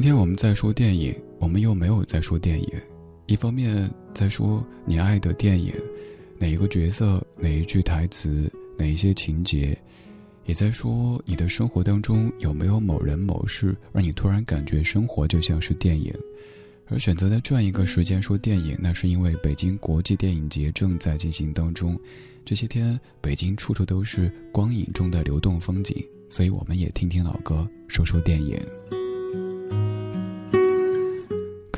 [0.00, 2.72] 今天我们在说电影，我们又没有在说电影。
[3.26, 5.74] 一方面在说你爱的电影，
[6.38, 9.78] 哪一个角色，哪一句台词，哪一些情节，
[10.46, 16.10] 也在说你的生活当中有没有某人某事，让你突然感觉生活就像是电影。
[16.86, 21.94] 而选择在这样一个时间说电影，那是因为北京国际电影节正在进行当中。
[22.42, 28.58] 这些天北京处处都是光影中的流动风景，所以我们也听听老歌，说说电影。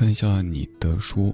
[0.02, 1.32] 看一下你的书。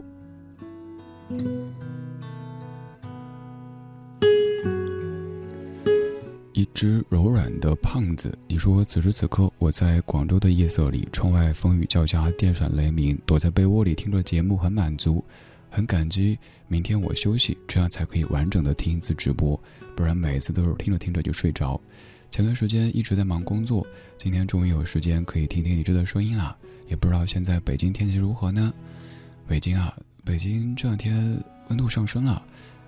[6.53, 15.25] 一只柔软的胖子，你说此时此刻我在广州的夜色里，窗外风雨交加，电闪雷鸣，躲在被窝里听着节目，很满足，
[15.71, 16.39] 很感激。
[16.66, 19.59] 明天我休息，这样才可以完整的听一次直播，
[19.97, 21.81] 不然每次都是听着听着就睡着。
[22.31, 26.57] 前段时间一直在忙工作，今天终于有时间可以听听李志的声音了。
[26.87, 28.72] 也不知道现在北京天气如何呢？
[29.47, 32.43] 北京啊，北京这两天温度上升了，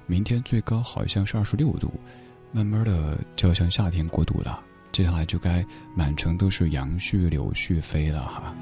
[0.07, 1.93] 明天最高好像是二十六度，
[2.53, 4.63] 慢慢的就要向夏天过渡了。
[4.93, 5.65] 接下来就该
[5.95, 8.55] 满城都是杨絮柳絮飞了哈。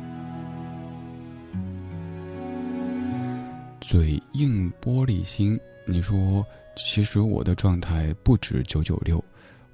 [3.81, 6.45] 嘴硬玻璃心，你说
[6.77, 9.25] 其实我的状态不止九九六，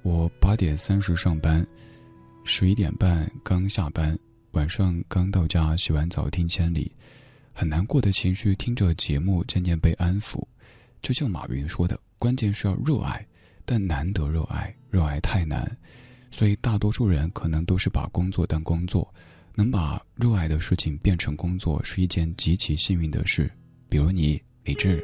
[0.05, 1.65] 我八点三十上班，
[2.43, 4.15] 十一点半刚下班。
[4.51, 6.91] 晚上刚到家，洗完澡听千里，
[7.51, 10.45] 很难过的情绪听着节目渐渐被安抚。
[11.01, 13.25] 就像马云说的，关键是要热爱，
[13.65, 15.75] 但难得热爱，热爱太难，
[16.29, 19.11] 所以大多数人可能都是把工作当工作。
[19.55, 23.51] 能把热爱的事情变成工作，是一件极其幸运的事。
[23.89, 25.03] 比如你，李志。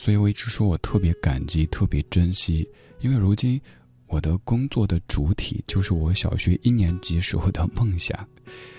[0.00, 2.66] 所以我一直说我特别感激，特别珍惜，
[3.00, 3.60] 因为如今
[4.06, 8.16] 我的工作的主体就是我小学一年级时候的梦想。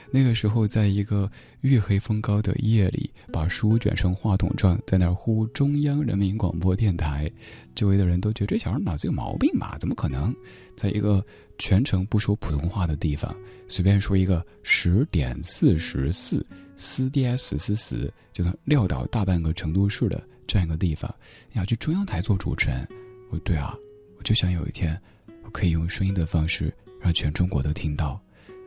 [0.09, 7.29] 那个时候，在一个月黑风高的夜里，把书卷成话筒状，在那儿呼中央人民广播电台，
[7.75, 9.75] 周围的人都觉得这小孩脑子有毛病吧？
[9.77, 10.33] 怎么可能，
[10.77, 11.23] 在一个
[11.57, 13.35] 全程不说普通话的地方，
[13.67, 16.43] 随便说一个十点四十四，
[16.79, 20.19] 四点四四四，就能撂倒大半个成都市的。
[20.47, 21.13] 这样一个地方，
[21.51, 22.87] 你要去中央台做主持人，
[23.29, 23.75] 哦，对啊，
[24.17, 24.99] 我就想有一天，
[25.43, 28.19] 我可以用声音的方式让全中国都听到。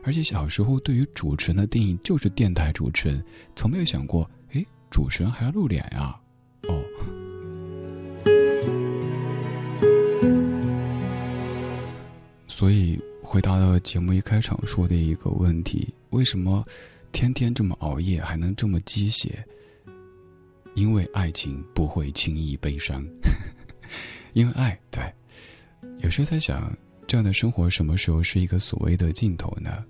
[0.03, 6.17] 而且小时候对于主持人的定义就是电台主持人，从没有想过，哎，主持人还要露脸呀？
[6.67, 6.81] 哦。
[12.47, 16.65] 所以回答了节目一开场说的一个问题：为什么
[17.13, 19.45] 天天这么熬夜还能这么鸡血？
[20.73, 23.05] 因为爱情不会轻易悲伤，
[24.33, 25.03] 因为爱，对。
[25.99, 26.75] 有时候在想，
[27.07, 29.85] 这样的生活什么时候是一个所谓的尽头呢？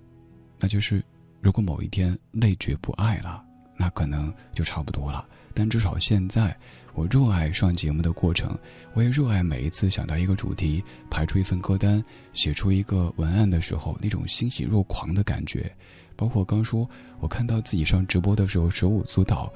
[0.60, 1.02] 那就是，
[1.40, 3.42] 如果某一天累觉不爱了，
[3.78, 5.26] 那可能就差不多了。
[5.54, 6.54] 但至少现在，
[6.92, 8.56] 我热爱上节目的过程，
[8.92, 12.04] 我也热爱每一次想到一个主题，排出一份歌单，
[12.34, 15.74] 写出一个文案的时候那种欣喜若狂的感觉。
[16.16, 16.88] 包括刚说，
[17.20, 19.52] 我看到自己上直播的时候手舞足蹈，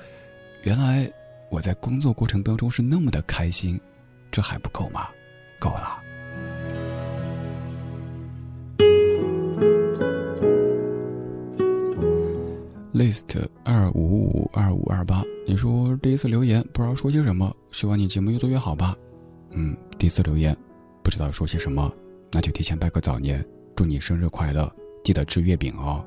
[0.63, 1.11] 原来
[1.51, 3.81] 我在工作过程当中是那么的开心，
[4.31, 5.09] 这还不够吗？
[5.59, 6.03] 够了。
[12.95, 18.97] list 二五五二五二八，你说第一次留言不知道说些什么，希望你节目越做越好吧。
[19.51, 20.57] 嗯，第一次留言，
[21.03, 21.93] 不知道说些什么，
[22.33, 23.45] 那就提前拜个早年，
[23.77, 24.71] 祝你生日快乐，
[25.05, 26.05] 记得吃月饼哦。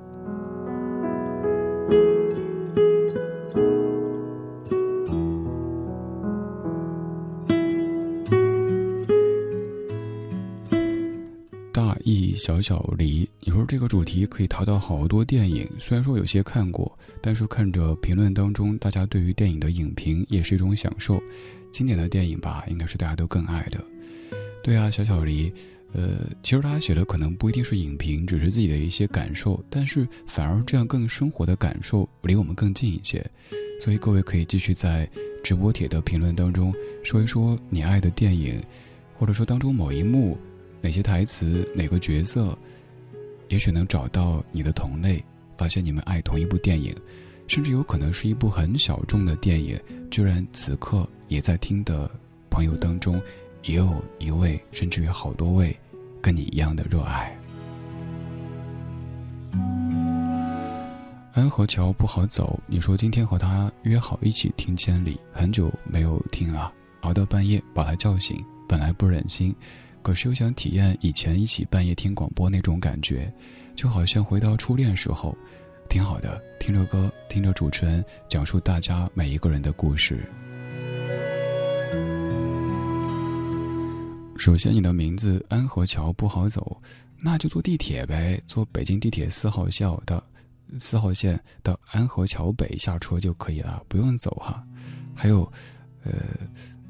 [12.33, 21.21] 小小离，你说这个主题可以淘到好多电影，虽然说有些看过，但是看着评论当中大家对于电影的影评也是一种享受。
[21.71, 23.79] 经典的电影吧，应该是大家都更爱的。
[24.63, 25.53] 对啊，小小离，
[25.93, 33.25] 呃，其实大家写的可能不一定是影评，只是自己的一些感受，但是反而这样更生活的感受离我们更近一些。
[33.79, 35.09] 所以各位可以继续在
[35.43, 36.73] 直播帖的评论当中
[37.03, 38.61] 说一说你爱的电影，
[39.17, 40.37] 或者说当中某一幕。
[40.83, 42.57] 哪些台词，哪个角色，
[43.49, 45.23] 也许能找到你的同类，
[45.55, 46.91] 发现你们爱同一部电影，
[47.45, 49.79] 甚至有可能是一部很小众的电影，
[50.09, 52.09] 居然此刻也在听的
[52.49, 53.21] 朋友当中，
[53.63, 55.75] 也有一位，甚至于好多位，
[56.21, 57.37] 跟你一样的热爱。
[61.33, 69.55] 安河桥不好走，你说今天和他约好一起听千里，很久没有听了，熬到半夜把他叫醒，本来不忍心。
[70.01, 73.31] 可是又想体验以前一起半夜听广播那种感觉，
[73.75, 75.37] 就好像回到初恋时候，
[75.87, 76.41] 挺好的。
[76.59, 80.27] 听着歌，听着主持人讲述大家每一个人的故事。
[84.41, 86.81] 首先，你的名字安河桥不好走，
[87.19, 90.19] 那就坐地铁呗，坐北京地铁四号线到
[90.79, 94.65] 四号线到安河桥北下车就可以了，不用走哈。
[95.13, 95.43] 还有，
[96.03, 96.11] 呃，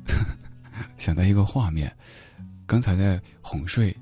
[0.97, 1.93] 想到一个画面。
[2.65, 3.93] 刚才在哄睡，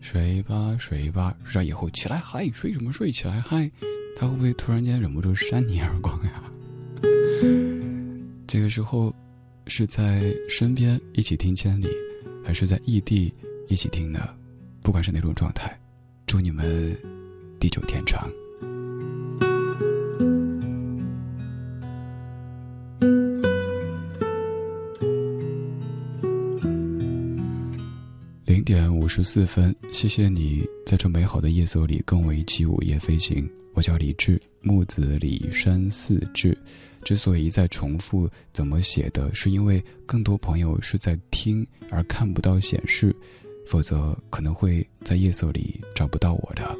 [0.00, 3.12] 睡吧睡吧，睡着以后起来嗨，睡什么睡？
[3.12, 3.70] 起来嗨，
[4.16, 6.42] 他会不会突然间忍不住扇你耳光呀？
[8.46, 9.14] 这个时候，
[9.66, 11.88] 是在身边一起听千里，
[12.46, 13.34] 还是在异地
[13.66, 14.20] 一起听呢？
[14.80, 15.76] 不管是哪种状态，
[16.28, 16.96] 祝你们
[17.58, 18.30] 地久天长。
[28.44, 33.50] 零点五十四分，谢谢你在这美好的夜色里跟我一起午夜飞行。
[33.74, 36.56] 我叫李志，木子李山四志。
[37.06, 43.14] 之所以一再重复怎么写的，是因为更多朋友是在听而看不到显示，
[43.64, 46.76] 否则可能会在夜色里找不到我的。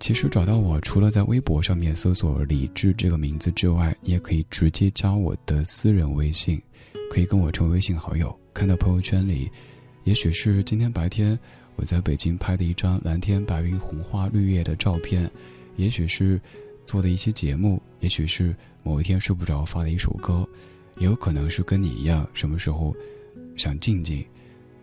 [0.00, 6.60] 其实找到我，除了在微博上面搜索李志这个名字之外，你也可以直接加我的私人微信，
[7.08, 8.36] 可以跟我成为微信好友。
[8.52, 9.48] 看到朋友圈里。
[10.04, 11.38] 也许是今天白天
[11.76, 15.30] 我在北京拍的一张蓝天白云红花绿叶的照片，
[15.76, 16.40] 也许是
[16.88, 20.48] 做的一期节目，也许是某一天睡不着发的一首歌，
[20.96, 22.96] 也有可能是跟你一样，什么时候
[23.58, 24.24] 想静静，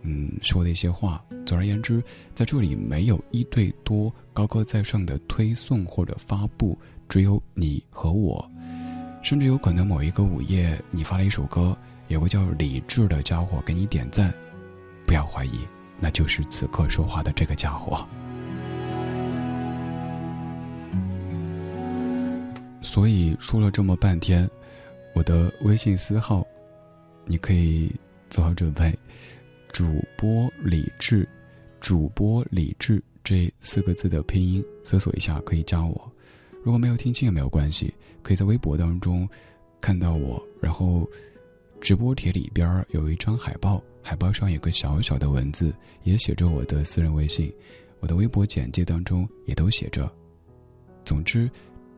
[0.04, 1.20] 嗯，说的一些话。
[1.48, 6.78] 总而言之，在这里没有一对多高高在上的推送或者发布，
[7.10, 8.48] 只有你和我，
[9.24, 11.76] 甚至有可能某一个午夜你发了一首歌，
[12.08, 14.32] 有个叫李志的家伙给你点赞。
[15.08, 15.58] 不要怀疑，
[16.00, 18.08] 那就是此刻说话的这个家伙。
[22.86, 24.48] 所以说了这么半天，
[25.16, 26.46] 我的微信私号，
[27.26, 27.92] 你可以
[28.30, 28.98] 做好准备。
[29.74, 31.28] 主播李智，
[31.82, 36.12] 主播李智这四个字的拼音，搜索一下可以加我。
[36.64, 39.28] 如果没有听清也没有关系，可以在微博当中
[39.82, 41.10] 看到我，然后
[41.82, 43.82] 直播帖里边有一张海报。
[44.04, 45.74] 海报上有个小小的文字，
[46.04, 47.52] 也写着我的私人微信，
[48.00, 50.10] 我的微博简介当中也都写着。
[51.04, 51.50] 总之，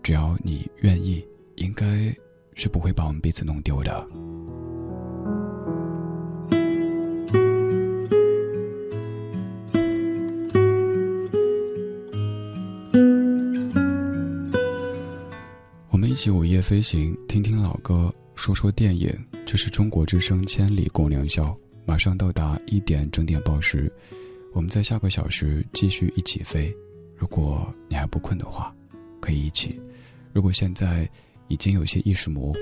[0.03, 1.25] 只要你愿意，
[1.55, 2.15] 应该
[2.55, 4.07] 是不会把我们彼此弄丢的。
[15.89, 19.13] 我们一起午夜飞行，听听老歌，说说电影。
[19.45, 21.43] 这是中国之声《千里共良宵》。
[21.85, 23.91] 马上到达一点整点报时，
[24.53, 26.75] 我们在下个小时继续一起飞。
[27.15, 28.75] 如果你还不困的话，
[29.21, 29.79] 可以一起；
[30.33, 31.09] 如果现在
[31.47, 32.59] 已经有些意识模糊，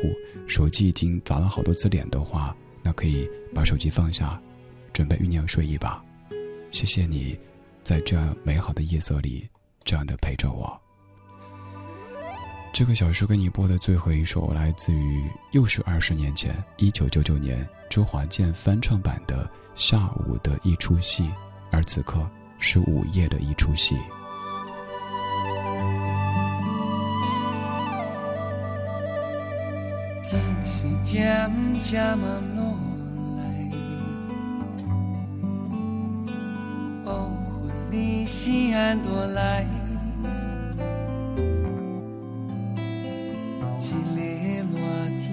[0.47, 4.39] 手机已经砸了好多次脸的话，那可以把手机放下，
[4.93, 6.03] 准备酝酿睡意吧。
[6.72, 7.38] 谢谢你，
[7.84, 9.47] 在这样美好的夜色里，
[9.84, 10.80] 这样的陪着我。
[12.74, 19.45] 这个小时给你播的最后一首，来自于又是二十年前，一九九九年周华健翻唱版的
[19.76, 21.24] 《下午的一出戏》，
[21.72, 23.95] 而此刻是午夜的一出戏。
[30.86, 32.77] 是渐渐慢落
[33.38, 33.41] 来，
[37.05, 37.09] 乌
[37.65, 39.65] 云你是安多来？
[43.79, 43.93] 一个
[44.71, 44.77] 热
[45.19, 45.25] 天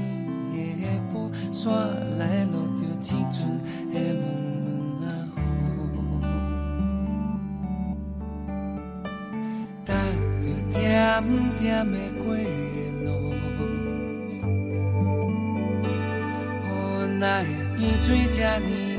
[0.80, 0.82] 的
[1.12, 1.70] 布线
[2.18, 3.36] 来落着一阵
[3.92, 4.24] 的蒙
[4.64, 4.66] 蒙
[5.02, 5.06] 啊
[10.42, 10.44] 雨，
[11.60, 11.60] 踏
[17.82, 18.91] 你追加你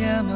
[0.00, 0.29] 渐渐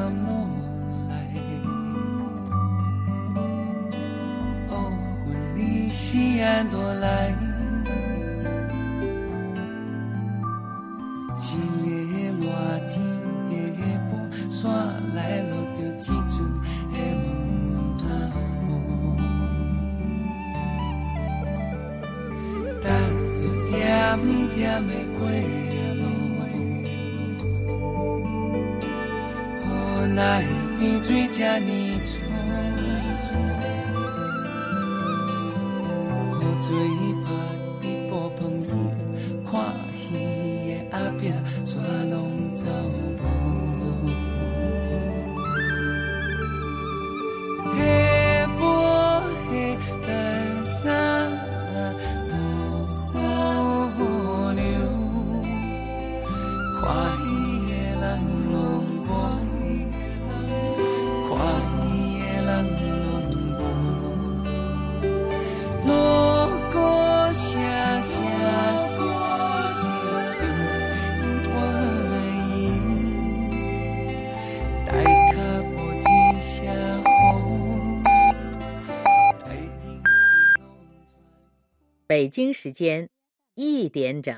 [82.25, 83.07] 北京时间
[83.55, 84.35] 一点整。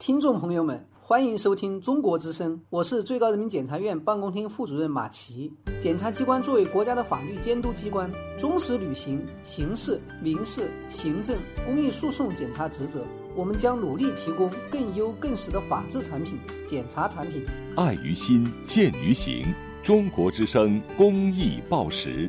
[0.00, 5.52] 听众朋友们，欢迎收听中国之声，我是最高人民检察院办公厅副主任马奇。
[5.80, 13.06] 检察机关作为国家的法律监督机关，忠实履行刑事、民事、行政、公益诉讼检察职责。
[13.36, 16.36] 我们将努力提供更优更实的法治产品、
[16.66, 17.46] 检察产品。
[17.76, 19.46] 爱于心，见于行。
[19.84, 22.28] 中国之声公益报时。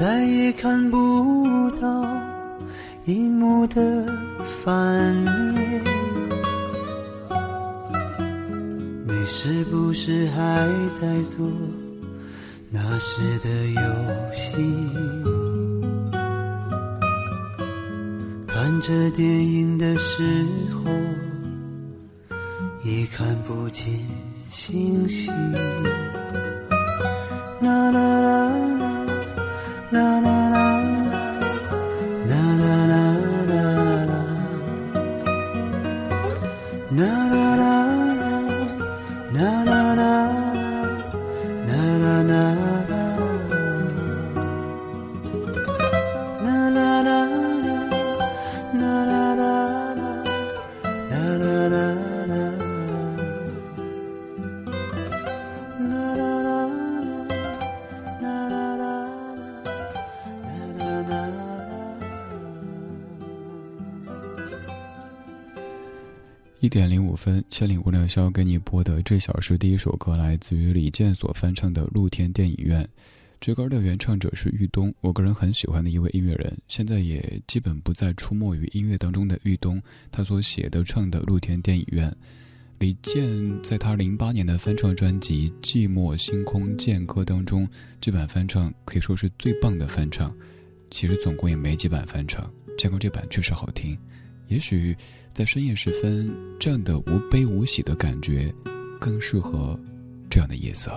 [0.00, 2.08] 再也看不到
[3.04, 4.06] 荧幕的
[4.64, 5.84] 反面。
[9.06, 10.66] 你是不是还
[10.98, 11.46] 在做
[12.70, 14.56] 那时的游戏？
[18.46, 20.46] 看着电影的时
[20.82, 20.90] 候，
[22.82, 23.84] 已看不见
[24.48, 25.30] 星星。
[68.10, 72.82] 千里无聊宵给你播的这小时第一首歌来自于李健所翻唱的《露天电影院》。
[73.40, 79.80] 这歌的原唱者是玉东，我个人很喜欢的一位音乐人，现在也基本不再出没于音乐当中的玉东，
[80.10, 82.10] 他所写的唱的《露天电影院》。
[82.80, 87.68] 李健在他零八年的翻唱专辑《寂寞星空剑歌》当中，
[88.00, 90.34] 这版翻唱可以说是最棒的翻唱。
[90.90, 93.96] 其实总共也没几版翻唱，见过这版确实好听。
[94.50, 94.96] 也许
[95.32, 96.28] 在深夜时分，
[96.58, 98.52] 这样的无悲无喜的感觉，
[99.00, 99.78] 更适合
[100.28, 100.90] 这样的夜色。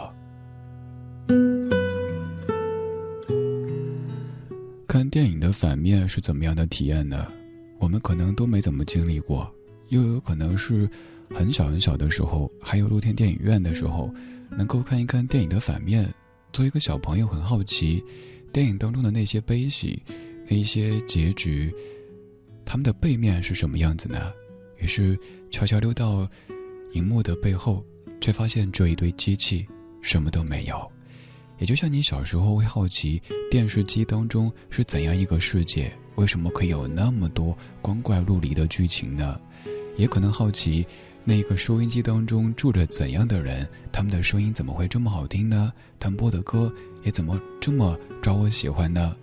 [4.87, 7.31] 看电影的反面是怎么样的体验呢？
[7.77, 9.47] 我们可能都没怎么经历过，
[9.89, 10.89] 又有可能是
[11.29, 14.11] 很小很小的时候，还有露天电影院的时候，
[14.49, 16.11] 能够看一看电影的反面。
[16.51, 18.03] 作为一个小朋友，很好奇
[18.51, 20.01] 电影当中的那些悲喜，
[20.49, 21.71] 那一些结局，
[22.65, 24.31] 他们的背面是什么样子呢？
[24.77, 25.17] 于是
[25.51, 26.27] 悄悄溜到
[26.91, 27.83] 荧幕的背后，
[28.19, 29.65] 却发现这一堆机器，
[30.01, 30.91] 什么都没有。
[31.59, 39.39] 也就像你小时候会好奇电视机当中是怎样一个世界，为什么可以有那么多光怪陆离的剧情呢？
[39.95, 40.85] 也可能好奇
[41.23, 45.71] 那一个收音机当中住着怎样的人，他们的声音怎么会这么好听呢？
[45.99, 49.15] 他们播的歌也怎么这么招我喜欢呢？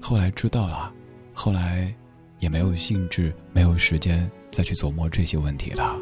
[0.00, 0.92] 后来知道了，
[1.32, 1.92] 后来
[2.38, 5.98] 也没有兴致、没有时间再去琢磨这些问题了。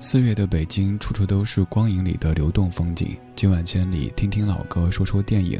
[0.00, 3.16] 四月的北京，处处都是光影里的流动风景。
[3.34, 5.58] 今晚千里，听听老歌，说说电影。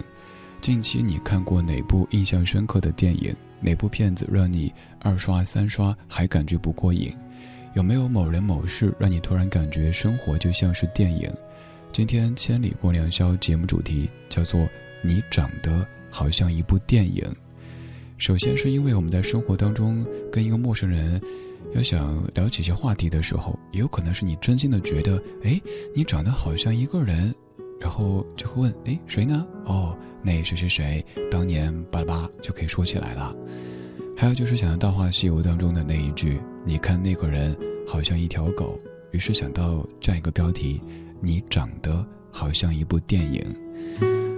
[0.60, 3.34] 近期你看过哪部印象深刻的电影？
[3.60, 4.70] 哪部片子让你
[5.00, 7.14] 二刷、三刷还感觉不过瘾？
[7.72, 11.32] 有没有某人某事让你突然感觉生活就像是电影？
[11.90, 14.68] 今天千里过良宵节目主题叫做
[15.04, 17.24] 你长得好像一部电影”。
[18.18, 21.20] 首先是因为我们在生活当中跟一个陌生人
[21.74, 25.60] 要想聊起一些话题的时候，也有可能是你真心的觉得，哎，
[25.94, 27.34] 你长得好像一个人。
[27.80, 29.46] 然后就会问：“哎，谁呢？
[29.66, 33.36] 哦，那谁谁谁，当年巴拉巴拉就可以说起来了。
[34.16, 37.54] 还有就是想到《大话西游》当中的那一句：‘你看那个人
[37.86, 38.80] 好像一条狗’，
[39.10, 40.80] 于是想到这样一个标题
[41.20, 43.44] ：‘你长得好像一部电影，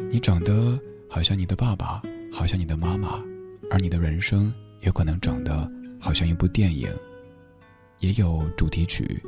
[0.08, 0.78] 你长得
[1.08, 2.00] 好像你的爸爸，
[2.32, 3.22] 好像你的妈妈，
[3.70, 6.88] 而你的人生也可能长得好像一部电影，
[7.98, 9.20] 也有主题曲，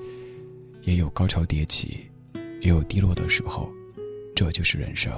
[0.82, 2.06] 也有高潮迭起，
[2.60, 3.70] 也有低落的时候。’”
[4.34, 5.12] 这就是人生。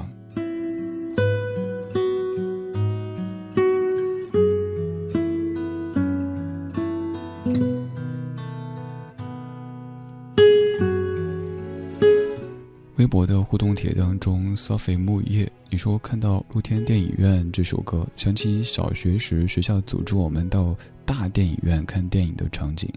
[13.11, 22.89] 博的互动帖当中，Sophie 木叶，你说看到露天电影院这首歌，想起小学时学校组织我们到大电影院看电影的场景。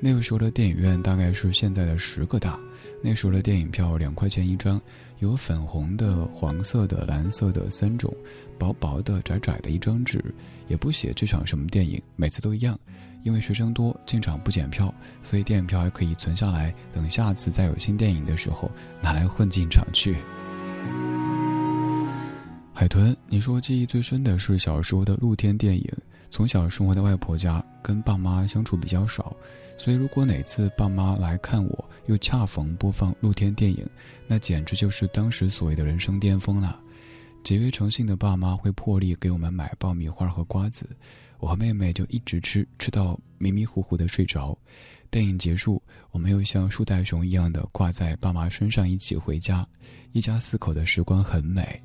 [0.00, 2.56] 那个时候的电影院大概是现在的十个大。
[3.02, 4.80] 那时候的电影票两块钱一张，
[5.18, 8.14] 有粉红的、黄色的、蓝色的三种，
[8.56, 10.24] 薄薄的、窄窄的一张纸，
[10.68, 12.78] 也不写这场什么电影，每次都一样。
[13.22, 14.92] 因为学生多，进场不检票，
[15.22, 18.70] 所以电影票还可以存下来，等下次再有新电影的时候
[19.02, 20.16] 拿来混进场去。
[22.72, 25.92] 海豚，你说记忆最深的是小时候的露天电影。
[26.30, 29.34] 从小生活在外婆家，跟爸妈相处比较少，
[29.78, 33.84] 所以如果哪次爸妈来看我，又恰逢播放露天电影，
[34.26, 36.78] 那简直就是当时所谓的人生巅峰了。
[37.42, 40.86] 节约诚信的爸妈会破例给我们买爆米花和瓜子，
[41.38, 44.56] 我和妹妹就一直吃，吃到迷迷糊糊的睡着。
[45.10, 49.66] 电影结束，我们又像树袋熊一样的挂在爸妈身上一起回家，
[50.12, 51.82] 一家四口的时光很美。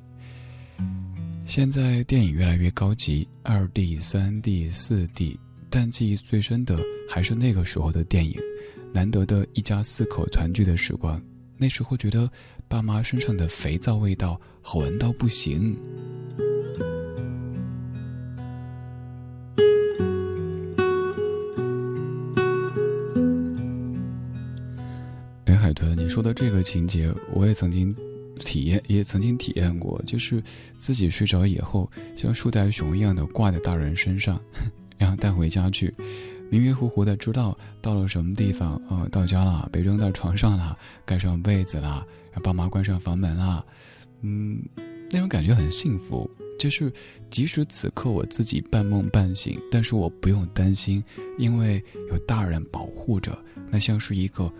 [1.46, 5.38] 现在电影越来越高级，二 D、三 D、四 D，
[5.70, 6.78] 但记忆最深的
[7.08, 8.38] 还是那个时候的电影，
[8.92, 11.22] 难得的一家四口团聚的时光。
[11.56, 12.30] 那时候觉得
[12.66, 15.74] 爸妈身上的肥皂味道好闻到不行。
[25.64, 27.96] 海豚，你说的这个情节，我也曾经。
[28.38, 30.42] 体验也曾经体验过，就是
[30.76, 34.38] 自己睡着以后，像树袋熊一样的挂在大人身上，
[34.98, 35.94] 然后带回家去，
[36.50, 40.76] 迷迷糊糊的知道到了什么地方，呃，到家了，被扔到床上了，
[41.06, 43.64] 盖上被子了，让爸妈关上房门了，
[44.20, 44.60] 嗯，
[45.10, 46.28] 那种感觉很幸福，
[46.58, 46.92] 就是
[47.30, 51.02] 即使此刻我自己半梦半醒，但是我不用担心，
[51.38, 53.38] 因为有大人保护着，
[53.70, 54.52] 那像是一个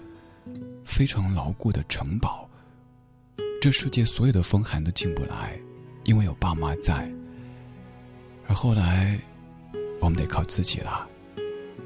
[0.85, 2.49] 非常牢固的城堡。
[3.61, 5.59] 这世界所有的风寒都进不来，
[6.05, 7.11] 因为有爸妈在。
[8.47, 9.19] 而后来，
[10.01, 11.09] 我们得靠自己了。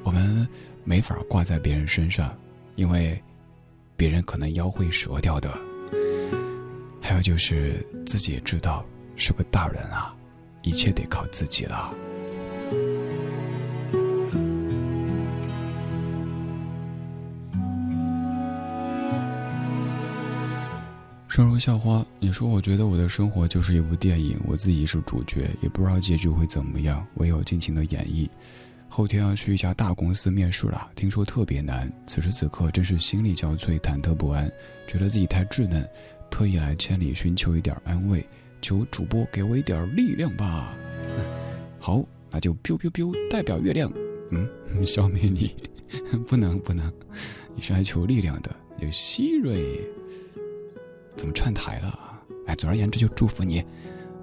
[0.02, 0.46] 我们
[0.82, 2.36] 没法挂在别人身上，
[2.74, 3.22] 因为
[3.96, 5.56] 别人可能腰会折掉的。
[7.00, 8.84] 还有就是自己也知道
[9.16, 10.14] 是个大人啊，
[10.62, 11.94] 一切得靠自己了。
[21.39, 28.28] 生如校花，你说我觉得我的生活就是一部电影，我自己是主角，也不知道结局会怎么样，唯有尽情的演绎。
[28.89, 34.51] 后天要去一家大公司面试了，听说特别难，此时此刻真是心力交瘁，忐忑不安，
[34.89, 35.89] 觉得自己太稚嫩，
[36.28, 38.27] 特意来千里寻求一点安慰，
[38.60, 40.77] 求主播给我一点力量吧。
[41.78, 43.89] 好，那就 biu biu biu，代表月亮，
[44.32, 44.44] 嗯，
[44.85, 45.55] 消灭你，
[46.27, 46.93] 不能不能，
[47.55, 49.89] 你是来求力量的，有希瑞。
[51.19, 51.99] 怎么串台了？
[52.47, 53.59] 哎，总而言之就祝福你，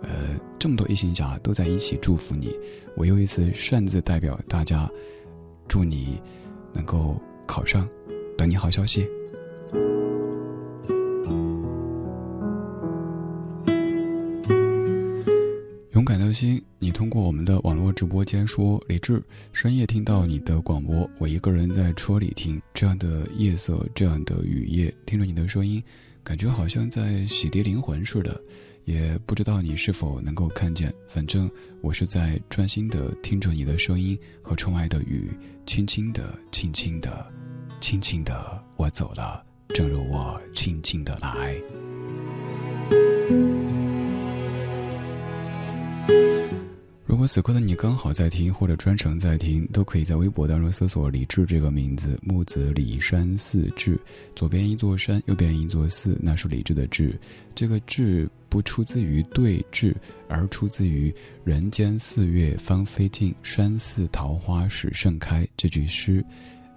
[0.01, 2.57] 呃，这么多异性家都在一起祝福你，
[2.95, 4.89] 我又一次擅自代表大家，
[5.67, 6.21] 祝你
[6.71, 7.87] 能够考上，
[8.37, 9.05] 等你好消息。
[16.05, 19.19] 勇敢的心，你通过我们的网络直播间说，李志，
[19.53, 25.83] 深夜听到你的广播，我一个人在车里听，这样的夜色，这样的雨夜，听着你的声音。
[26.23, 28.39] 感觉好像在洗涤灵魂似的，
[28.83, 30.93] 也不知道你是否能够看见。
[31.07, 31.49] 反正
[31.81, 35.31] 我是在专心的听着你的声音和窗外的雨，
[35.65, 37.25] 轻轻的，轻轻的，
[37.81, 41.59] 轻轻的，我走了，正如我轻轻的来。
[47.07, 53.97] 如果此刻的你刚好在听，或者专程在听，都可以在微博当中搜索“李志”这个名字，木子李山寺志，
[54.35, 57.17] 左边一座山，右边一座寺，那是李志的志。
[57.55, 59.95] 这个志不出自于对峙，
[60.27, 61.13] 而出自于
[61.45, 66.23] “人间四月芳菲尽，山寺桃花始盛开”这句诗。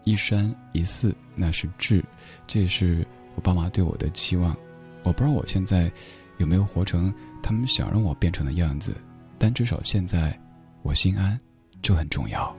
[0.04, 2.02] 一山一寺，那是志，
[2.46, 4.56] 这也是我爸妈对我的期望。
[5.02, 5.90] 我不知道我现在
[6.36, 8.94] 有没有活成他们想让我变成的样子。
[9.38, 10.38] 但至少现在，
[10.82, 11.38] 我心安，
[11.80, 12.54] 就很重要。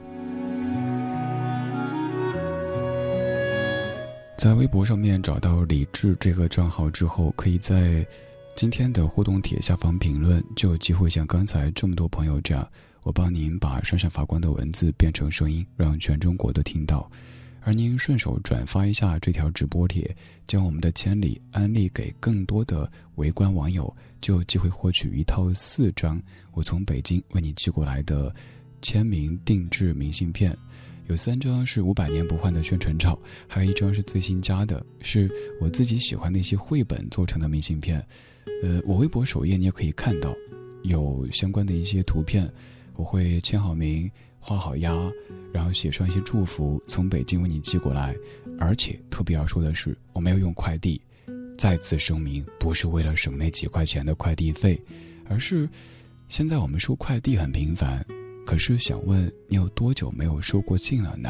[4.38, 8.06] 在微博上面找到李智这个账号之后，可以在
[8.56, 12.66] 今天的互动帖下方评论，就有机会像刚才这么多朋友这样，
[13.02, 17.10] 我帮您把闪闪发光的文字变成声音，让全中国都听到。
[17.62, 20.16] 而您顺手转发一下这条直播帖，
[20.46, 26.22] 将我们的千里安利给更多的围观网友，就有机会获取一套四张
[26.52, 28.34] 我从北京为你寄过来的
[28.82, 30.56] 签名定制明信片。
[31.06, 33.18] 有三张是五百年不换的宣传照，
[33.48, 35.30] 还有一张是最新加的，是
[35.60, 38.04] 我自己喜欢那些绘本做成的明信片。
[38.62, 40.34] 呃，我微博首页你也可以看到，
[40.82, 42.52] 有相关的一些图片，
[42.94, 44.10] 我会签好名。
[44.42, 44.96] 画好押，
[45.52, 48.16] 然后写上一些祝福，从北京为你寄过来。
[48.58, 50.98] 而且特别要说的是，我没有用快递。
[51.60, 54.82] 再次声明，不是为了省那几块钱的快递费，
[55.28, 55.68] 而是
[56.26, 58.02] 现在我们收快递很频繁。
[58.46, 61.28] 可是想问你有多久没有收过信了呢？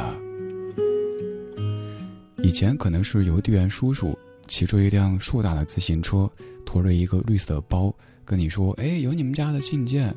[2.44, 4.16] 以前可能是邮递员叔叔
[4.46, 6.30] 骑着一辆硕大的自行车，
[6.64, 7.92] 驮着一个绿色的包，
[8.24, 10.14] 跟你说：“哎，有你们家的信件。”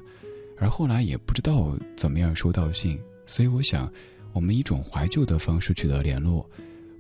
[0.59, 3.91] 而后来也不知道怎么样收到信，所以我想，
[4.31, 6.47] 我们一种怀旧的方式取得联络。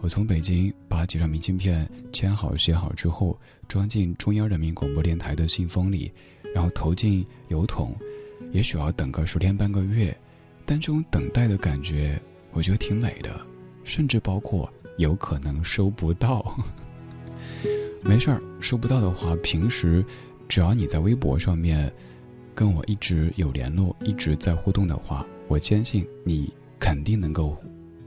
[0.03, 3.39] 我从北京把几张明信片签好写好之后，
[3.69, 6.11] 装进中央人民广播电台的信封里，
[6.53, 7.95] 然后投进邮筒。
[8.51, 10.13] 也许要等个十天半个月，
[10.65, 12.21] 但这种等待的感觉，
[12.51, 13.39] 我觉得挺美的。
[13.85, 16.53] 甚至包括有可能收不到，
[18.03, 20.03] 没事儿，收不到的话，平时
[20.49, 21.89] 只要你在微博上面。
[22.55, 27.57] 跟我一直有联络，一直在互动的话，我坚信你肯定能够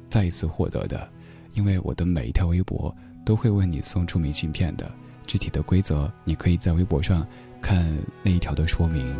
[0.08, 1.10] 再一次获得的，
[1.56, 4.88] 因为我的每一条微博都会为你送出明信片的。
[5.26, 7.26] 具体的规则，你可以在微博上
[7.62, 9.16] 看那一条的说明。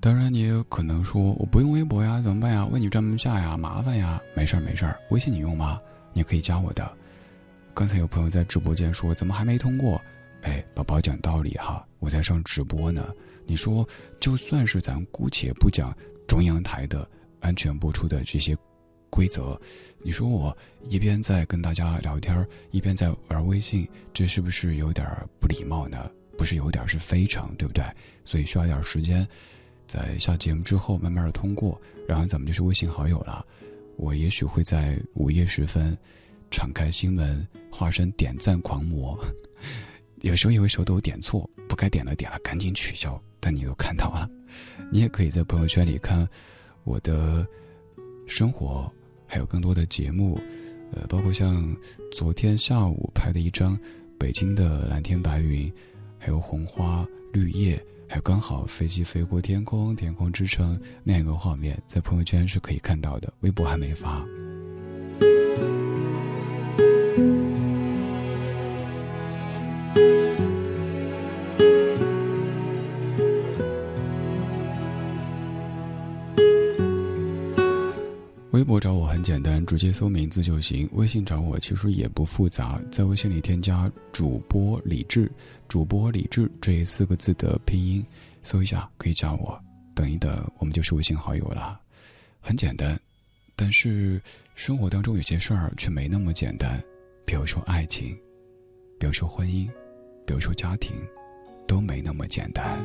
[0.00, 2.64] 当然，你也有可能说我不用微博呀，怎么办呀？
[2.66, 4.20] 问你专门下呀，麻烦呀。
[4.34, 5.78] 没事儿，没事儿，微信你用吗？
[6.12, 6.88] 你可以加我的。
[7.74, 10.00] 刚才有朋友在直播间说：“怎么还没通过？”
[10.42, 13.04] 哎，宝宝讲道理哈，我在上直播呢。
[13.48, 13.84] 你说，
[14.20, 15.96] 就算是咱姑且不讲
[16.28, 17.08] 中央台的
[17.40, 18.54] 安全播出的这些
[19.08, 19.58] 规则，
[20.02, 25.08] 你说我一边在跟大家聊天，一边在玩微信，这是不是有点
[25.40, 26.10] 不礼貌呢？
[26.36, 27.82] 不是有点，是非常，对不对？
[28.24, 29.26] 所以需要点时间，
[29.86, 33.44] 在下节目之后慢慢的通过，然后咱们就是微信好友了。
[33.96, 35.96] 我也许会在午夜时分。
[36.50, 39.22] 敞开心门，化身点赞狂魔。
[40.22, 43.20] 有时候有时候都点错，不该点的点了，赶紧取消。
[43.40, 44.28] 但你都看到了，
[44.90, 46.28] 你也可以在朋友圈里看
[46.82, 47.46] 我的
[48.26, 48.92] 生活，
[49.26, 50.40] 还有更多的节目，
[50.90, 51.64] 呃，包括像
[52.10, 53.78] 昨天下午拍的一张
[54.18, 55.72] 北京的蓝天白云，
[56.18, 64.26] 还有红花绿叶，还有刚好飞机飞过天空，天空之城那样一个画面，在朋友圈是可以看到的，微博还没发。
[79.28, 80.88] 简单，直接搜名字就行。
[80.94, 85.30] 微信找我其实也不复杂，在微信里添加主播李志，
[85.68, 88.02] 主播李志这四个字的拼音，
[88.42, 89.62] 搜一下可以加我。
[89.94, 91.78] 等一等，我们就是微信好友了，
[92.40, 92.98] 很简单。
[93.54, 94.18] 但是
[94.54, 96.82] 生活当中有些事儿却没那么简单，
[97.26, 98.16] 比如说爱情，
[98.98, 99.68] 比如说婚姻，
[100.24, 100.96] 比如说家庭，
[101.66, 102.82] 都没那么简单。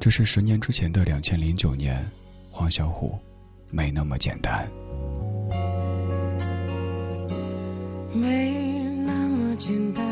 [0.00, 2.04] 这是十年之前的两千零九年，
[2.50, 3.16] 黄小琥。
[3.74, 4.68] 没那么简单，
[8.12, 8.52] 没
[9.06, 10.04] 那么简单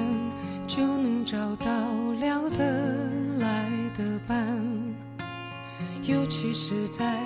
[0.67, 1.67] 就能找到
[2.19, 4.59] 聊得来的伴，
[6.05, 7.21] 尤其是在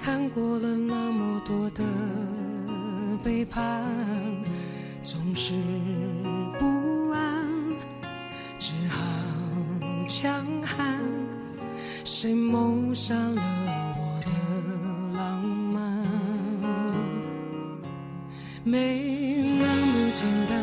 [0.00, 1.82] 看过了那么多的
[3.24, 3.82] 背叛，
[5.02, 5.54] 总是
[6.56, 7.48] 不安，
[8.60, 9.02] 只好
[10.08, 11.00] 强悍。
[12.04, 13.42] 谁谋杀了
[18.66, 20.58] 没那么简单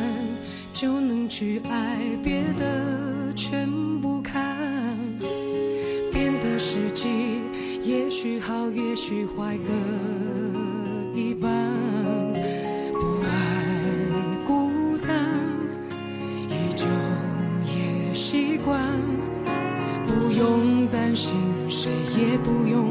[0.74, 3.70] 就能去爱，别的全
[4.02, 4.58] 不看。
[6.12, 7.08] 变的时机，
[7.84, 9.72] 也许好，也许坏，各
[11.16, 11.52] 一半。
[12.92, 13.30] 不爱
[14.48, 15.38] 孤单，
[16.50, 16.88] 依旧
[17.68, 19.00] 也习惯。
[20.08, 21.36] 不用担心，
[21.70, 22.91] 谁也不用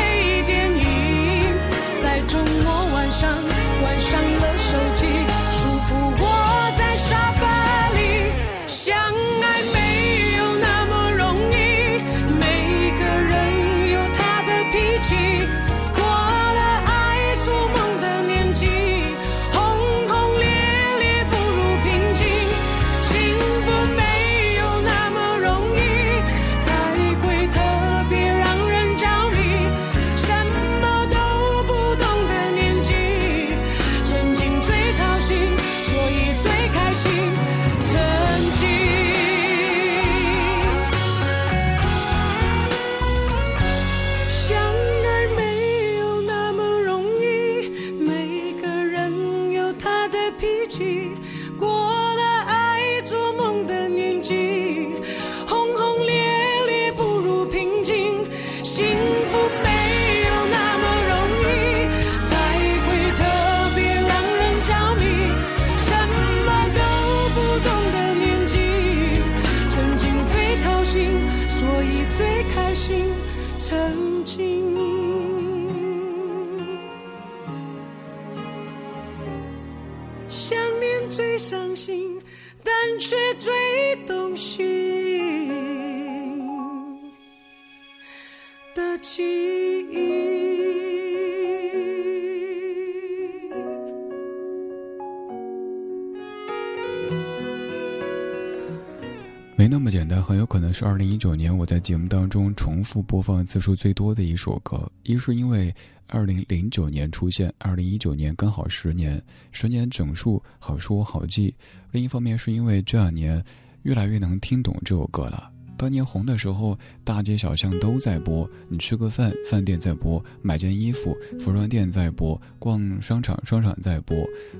[100.21, 104.89] 很有可能是二零一九年我在节目当中重复播放次数最多的一首歌。
[105.03, 105.73] 一是因为
[106.07, 109.21] 二零零九年出现，二零一九年刚好十年，
[109.51, 111.53] 十年整数好说好记；
[111.91, 113.43] 另一方面是因为这两年
[113.83, 115.49] 越来越能听懂这首歌了。
[115.77, 124.17] 当年红的时候，大街小巷都在播，你吃个饭，饭店在播；买件衣服，服装店在播；逛商场，商场在播。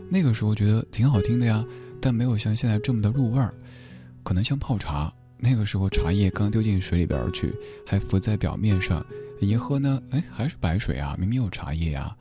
[0.10, 1.64] 那个时候觉得挺好听的呀，
[2.02, 3.54] 但没有像现在这么的入味儿。
[4.24, 5.12] 可能像泡茶，
[5.44, 7.52] 那个时候茶叶刚丢进水里边去，
[7.86, 9.04] 还浮在表面上，
[9.40, 12.16] 一喝呢，哎，还是白水啊，明明有茶叶啊。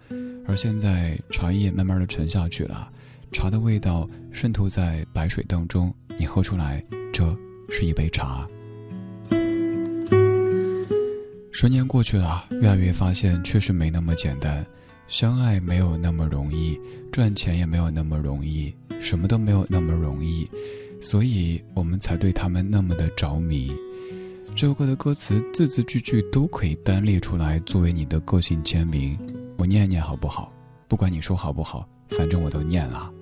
[0.47, 2.91] 而现在茶叶慢慢的沉下去了，
[3.31, 6.83] 茶的味道渗透在白水当中，你喝出来，
[7.13, 7.37] 这
[7.69, 8.49] 是一杯茶。
[11.53, 14.67] 十年过去了，越来越发现确实没那么简单，
[15.07, 16.81] 相爱没有那么容易，
[17.13, 20.51] 赚钱也没有那么容易，什么都没有那么容易，
[21.01, 23.73] 所以我们才对他们那么的着迷。
[24.55, 29.19] 这首歌的歌词字字句句都可以单列出来作为你的个性签名，
[29.57, 30.53] 我念念好不好？
[30.89, 33.13] 不管你说好不好，反正我都念了。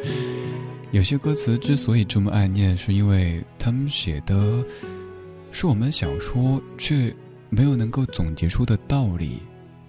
[0.92, 4.64] 有些歌词之所以这么爱念，是因为他们写的，
[5.50, 7.14] 是我们想说却。
[7.50, 9.38] 没有能够总结出的道理，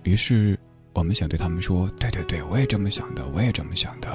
[0.03, 0.55] 于是
[0.93, 4.07] 我们想对他们说：“对对对，我也这么想的，我也这么想的。”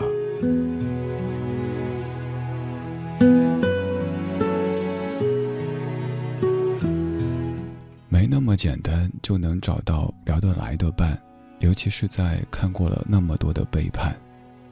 [8.50, 11.16] 么简单就能找到聊得来的伴，
[11.60, 14.12] 尤其是在看过了那么多的背叛，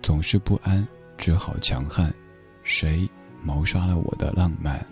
[0.02, 0.84] 总是不安，
[1.16, 2.12] 只好强悍。
[2.64, 3.09] 谁
[3.40, 4.84] 谋杀了我的浪漫？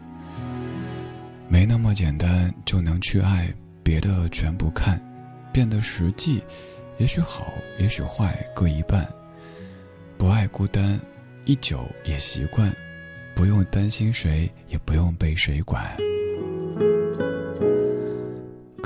[1.48, 3.52] 没那么简单就能去爱。
[3.82, 5.00] 别的全不看，
[5.52, 6.40] 变得实际，
[6.98, 9.04] 也许好，也许坏，各一半。
[10.16, 11.00] 不爱孤单，
[11.44, 12.72] 一久也习惯，
[13.34, 15.84] 不用担心谁，也不用被谁管。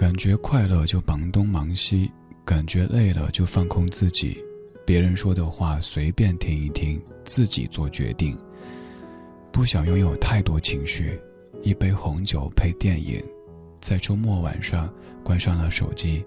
[0.01, 2.10] 感觉快乐就忙东忙西，
[2.43, 4.43] 感觉累了就放空自己，
[4.86, 8.35] 别人说的话随便听一听，自己做决定。
[9.52, 11.20] 不想拥有太多情绪，
[11.60, 13.22] 一杯红酒配电影。
[13.78, 14.90] 在周末晚上，
[15.22, 16.24] 关上了手机，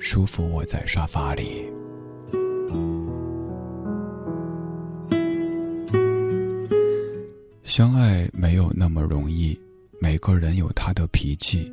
[0.00, 1.70] 舒服窝在沙发里。
[7.62, 9.56] 相爱没有那么容易，
[10.00, 11.72] 每个人有他的脾气。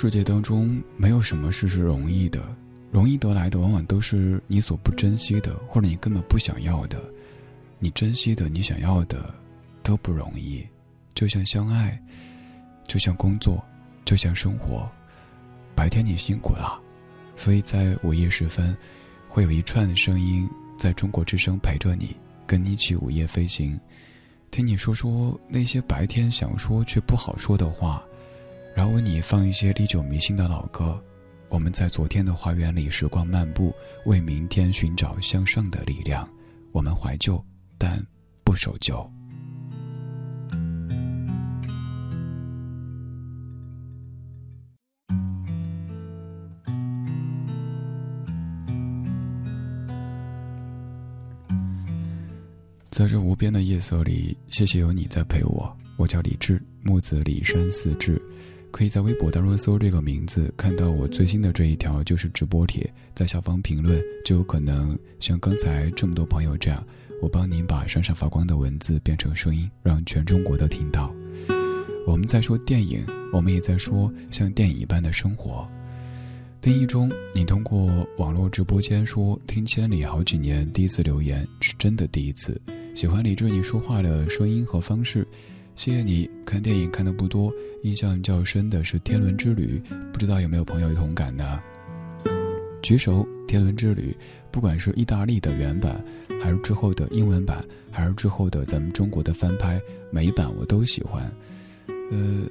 [0.00, 2.42] 世界当中，没有什么事是容易的，
[2.90, 6.98] 容易得来的往往都是你所不珍惜的，或者你根本不想要的。
[7.78, 9.34] 你珍惜的，你想要的。
[9.82, 10.66] 都不容易，
[11.12, 12.00] 就像相爱，
[12.86, 13.62] 就像工作，
[14.04, 14.90] 就像生活。
[15.74, 16.80] 白天你辛苦了，
[17.36, 18.74] 所以在午夜时分，
[19.28, 20.48] 会有一串声音
[20.78, 22.16] 在中国之声陪着你，
[22.46, 23.78] 跟你一起午夜飞行，
[24.50, 28.02] 听你说说那些白天想说却不好说的话，
[28.80, 30.98] 然后为你放一些历久弥新的老歌。
[31.50, 33.74] 我们在昨天的花园里时光漫步，
[34.06, 36.26] 为明天寻找向上的力量。
[36.72, 37.44] 我们怀旧，
[37.76, 38.02] 但
[38.42, 39.06] 不守旧。
[52.90, 55.70] 在这无边的夜色里，谢谢有你在陪我。
[55.98, 58.18] 我叫李志，木子李山四志，
[58.70, 66.84] 可以在微博当中搜这个名字，看到我最新的这一条就是直播帖，在下方评论就有可能像刚才这么多朋友这样，
[67.20, 71.14] 我帮您把闪闪发光的文字变成声音，让全中国都听到。
[72.06, 75.68] 我们在说电影，我们也在说像电影一般的生活。
[76.60, 82.60] 丁一中，你通过网络直播间说听千里好几年，第一次留言是真的第一次。
[82.94, 85.26] 喜欢李志你说话的声音和方式，
[85.74, 86.28] 谢谢你。
[86.44, 87.52] 看电影看的不多，
[87.82, 89.82] 印象较深的是《天伦之旅》，
[90.12, 91.58] 不知道有没有朋友有同感呢？
[92.82, 94.14] 举手，《天伦之旅》，
[94.50, 96.04] 不管是意大利的原版，
[96.42, 99.80] 还是之后的英文版，还是之后的咱们中国的翻拍，
[100.10, 101.22] 每一版我都喜欢。
[102.10, 102.42] 呃，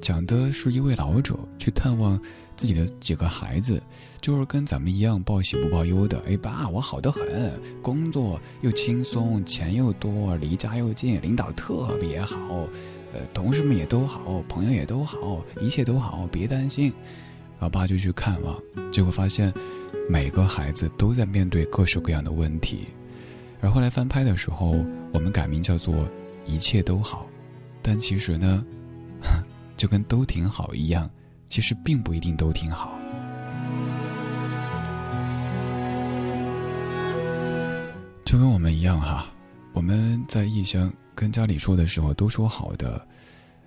[0.00, 2.18] 讲的是一位老者去探望。
[2.56, 3.82] 自己的几个孩子，
[4.20, 6.22] 就是跟咱们一样报喜不报忧的。
[6.24, 12.68] 哎，爸，我好的很，工作又轻松，钱又多，离家又近，领导特别好，
[13.14, 16.92] 呃，同事们也都好，朋友也都好，一切都好，别担心。
[17.60, 18.60] 老爸就去看望，
[18.92, 19.54] 结果发现
[20.10, 22.88] 每个孩子都在面对各式各样的问题。
[23.60, 26.06] 而后来翻拍的时候，我们改名叫做
[26.44, 27.26] “一切都好”，
[27.80, 28.64] 但其实呢，
[29.78, 31.08] 就跟都挺好一样。
[31.48, 32.98] 其实并不一定都挺好，
[38.24, 39.26] 就跟我们一样哈。
[39.72, 43.06] 我们在异乡跟家里说的时候，都说好的，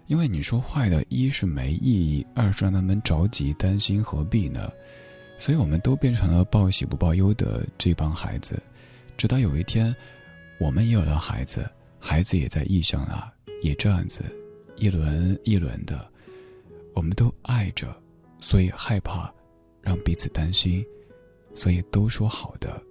[0.08, 4.72] 因为你说坏的，一是没意义，二是让他们着急担心，何必呢？
[5.38, 8.62] 所以我们都变成了报喜不报忧的这帮孩子。
[9.16, 9.96] 直到有一天，
[10.60, 11.70] 我们也有了孩子，
[12.00, 14.24] 孩子也在异乡了，也这样子，
[14.76, 16.08] 一轮一轮的，
[16.94, 17.96] 我们都爱着，
[18.42, 19.32] 所以害怕
[19.82, 20.86] 让彼此担心，
[21.54, 22.82] 所以都说好的。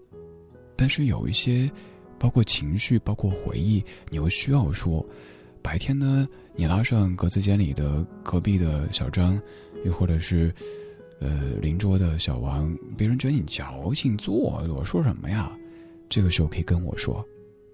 [0.76, 1.70] 但是有一些，
[2.18, 5.04] 包括情绪，包括回忆，你又需要说。
[5.62, 9.36] 白天呢，你拉上格子间里的隔壁的小张，
[9.84, 10.54] 又或者是，
[11.18, 15.50] 呃，邻桌的小王，别人觉得你矫情做作，我说什么呀？
[16.08, 17.26] 这个时候可以跟我说，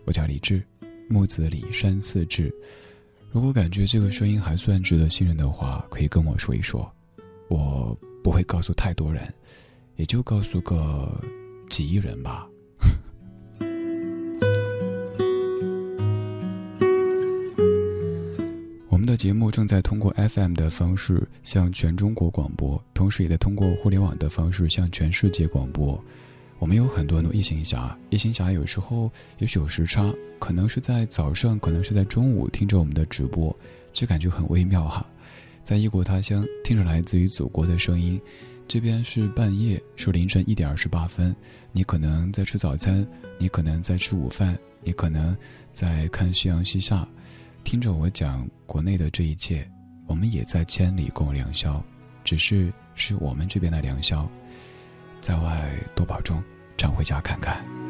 [0.07, 0.63] 我叫李志，
[1.07, 2.51] 木子李山四志。
[3.31, 6.91] 如果感觉这个声音还算值得信任的话，可以跟我说一说，
[7.49, 7.95] 我
[8.25, 9.23] 不会告诉太多人，
[9.97, 11.23] 也就告诉个
[11.69, 12.49] 几亿人吧。
[19.03, 26.01] 我们的节目正在通过 FM 的方式向全中国广播，同时也在通过互联网的方式向全世界广播。
[26.61, 33.53] 我们有很多的异行侠，异行侠有时候也许有时差，可能是在早上，可能是在中午听着我们的直播，
[33.93, 35.05] 就感觉很微妙哈。
[35.65, 38.21] 在异国他乡听着来自于祖国的声音，
[38.69, 41.35] 这边是半夜，是凌晨一点二十八分，
[41.73, 43.05] 你可能在吃早餐，
[43.37, 45.37] 你可能在吃午饭，你可能
[45.73, 47.05] 在看夕阳西下。
[47.65, 49.67] 听着我讲国内的这一切，
[50.07, 51.83] 我们也在千里共良宵，
[52.25, 54.29] 只是是我们这边的良宵，
[55.21, 56.43] 在外多保重，
[56.77, 57.82] 常回家看看。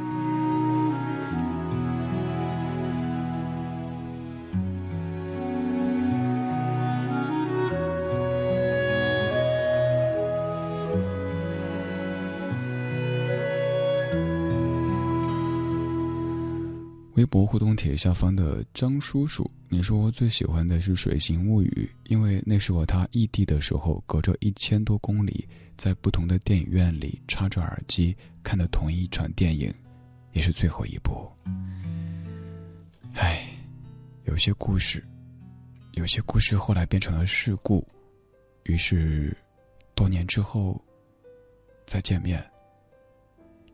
[17.22, 29.72] 微博互动帖下方的张叔叔，你说最喜欢的是《水形物语》，因为那是我他异地的时候，隔着一千多公里，在不同的电影院里插着耳机看的同一场电影，
[30.32, 31.30] 也是最后一部。
[33.14, 33.56] 唉，
[34.24, 35.06] 有些故事，
[35.92, 37.86] 有些故事后来变成了事故，
[38.64, 39.32] 于是，
[39.94, 40.82] 多年之后
[41.86, 42.44] 再见面，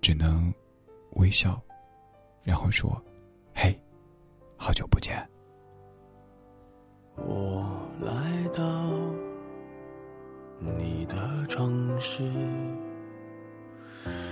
[0.03, 0.53] 只能
[1.13, 1.59] 微笑，
[2.45, 3.03] 然后说。
[3.61, 3.77] 嘿，
[4.57, 5.17] 好久不见。
[7.17, 7.69] 我
[8.01, 8.13] 来
[8.57, 8.63] 到
[10.61, 12.23] 你的城市，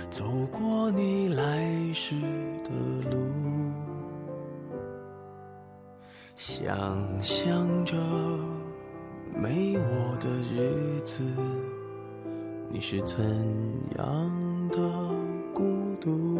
[0.09, 2.15] 走过你来时
[2.63, 2.69] 的
[3.11, 3.29] 路，
[6.37, 7.97] 想象着
[9.35, 11.21] 没我的日子，
[12.69, 13.25] 你是怎
[13.97, 14.77] 样的
[15.53, 15.65] 孤
[15.99, 16.39] 独？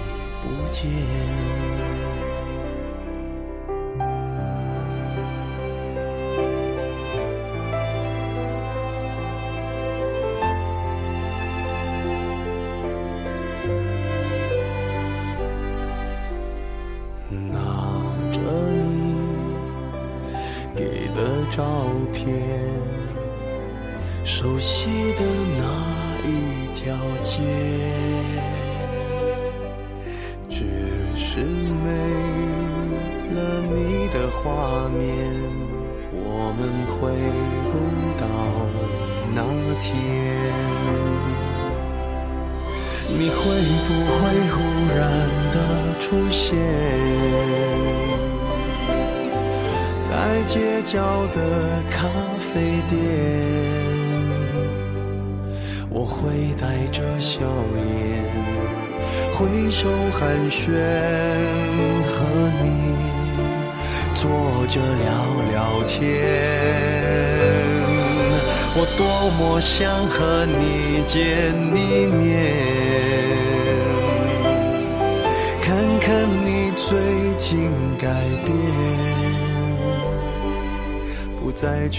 [0.41, 1.90] 不见。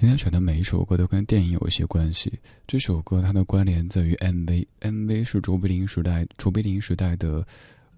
[0.00, 2.32] 今天选的每一首歌都跟电影有一些关系。
[2.68, 7.44] 这首歌它的关联在于 MV，MV 是卓别林时代卓别林时代的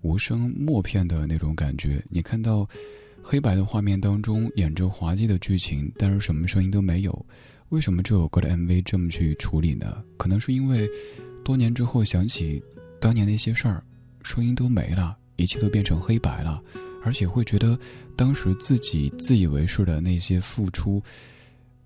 [0.00, 2.02] 无声默片的那种感觉。
[2.08, 2.66] 你看到。
[3.22, 7.26] 黑白的画面当中演着滑稽的剧情，但是什么声音都没有。
[7.68, 10.02] 为什么这首歌的 MV 这么去处理呢？
[10.16, 10.88] 可能是因为
[11.44, 12.62] 多年之后想起
[12.98, 13.84] 当年那些事儿，
[14.22, 16.62] 声音都没了，一切都变成黑白了，
[17.04, 17.78] 而且会觉得
[18.16, 21.02] 当时自己自以为是的那些付出，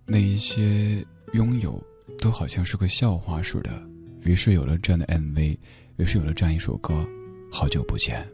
[0.07, 1.83] 那一些拥有，
[2.19, 3.71] 都好像是个笑话似的。
[4.23, 5.57] 于是有了这样的 MV，
[5.97, 6.95] 于是有了这样一首歌，
[7.51, 8.27] 《好久不见》。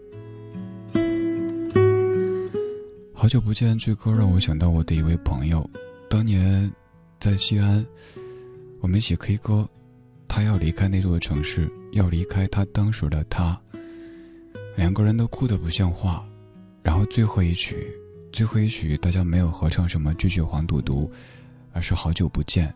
[3.15, 5.69] 好久不见，这歌让我想到我的一位朋友，
[6.09, 6.71] 当年
[7.19, 7.87] 在西安，
[8.81, 9.69] 我们一起 K 歌，
[10.27, 13.61] 他要离开那座城市，要离开他当时的他，
[14.75, 16.27] 两个人都哭得不像话，
[16.83, 17.87] 然后最后一曲，
[18.33, 21.11] 最后一曲大家没有合唱什么拒绝黄赌毒，
[21.73, 22.73] 而是好久不见。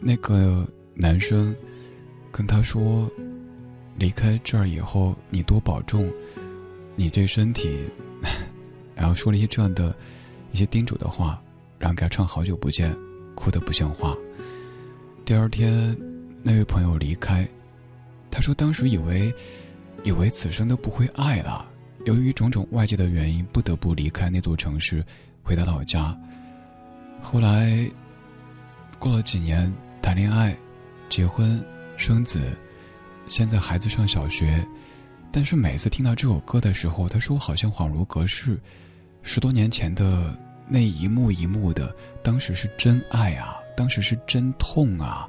[0.00, 1.54] 那个男生
[2.30, 3.10] 跟他说，
[3.96, 6.12] 离开这儿以后你多保重，
[6.96, 7.88] 你这身体。
[8.94, 9.94] 然后说了一些这样的，
[10.52, 11.42] 一些叮嘱的话，
[11.78, 12.92] 然后给他唱《好久不见》，
[13.34, 14.16] 哭得不像话。
[15.24, 15.96] 第二天，
[16.42, 17.48] 那位朋友离开，
[18.30, 19.34] 他说当时以为，
[20.04, 21.66] 以为此生都不会爱了，
[22.04, 25.04] 由于种种外界的原因，不得不离开那座城市，
[25.42, 26.16] 回到老家。
[27.24, 27.90] 后来，
[28.98, 29.72] 过了几年，
[30.02, 30.54] 谈恋爱，
[31.08, 31.58] 结婚，
[31.96, 32.52] 生子，
[33.28, 34.64] 现在孩子上小学。
[35.32, 38.60] 但是每次听到这首歌的时候，他说好像恍如隔世，
[39.22, 40.36] 十多年前的
[40.68, 45.26] 那一幕一幕的，当时是真爱啊，当时是真痛啊。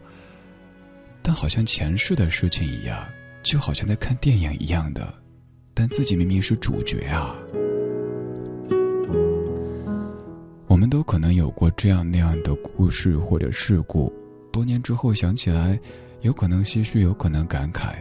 [1.24, 3.04] 但好像前世的事情一样，
[3.42, 5.12] 就好像在看电影一样的，
[5.74, 7.34] 但自己明明是主角啊。
[10.76, 14.12] 我们都可能有过这样那样的故事或者事故，
[14.52, 15.80] 多年之后想起来，
[16.20, 17.96] 有可能唏嘘，有可能感慨，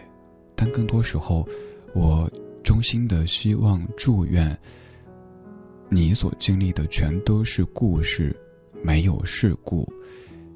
[0.57, 1.47] 但更多时候。
[1.93, 2.29] 我
[2.65, 4.59] 衷心的希望、祝愿，
[5.87, 8.35] 你所经历的全都是故事，
[8.83, 9.89] 没有事故。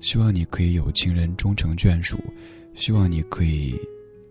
[0.02, 2.22] 希望你可以有情人终成眷属，
[2.74, 3.80] 希望你可以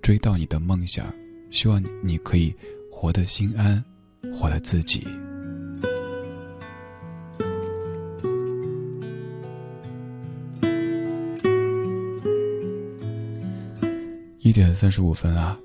[0.03, 1.07] 追到你的梦想，
[1.51, 2.55] 希望你可以
[2.91, 3.83] 活得心安，
[4.31, 5.07] 活得自己。
[14.49, 15.59] 一点三十五分啊。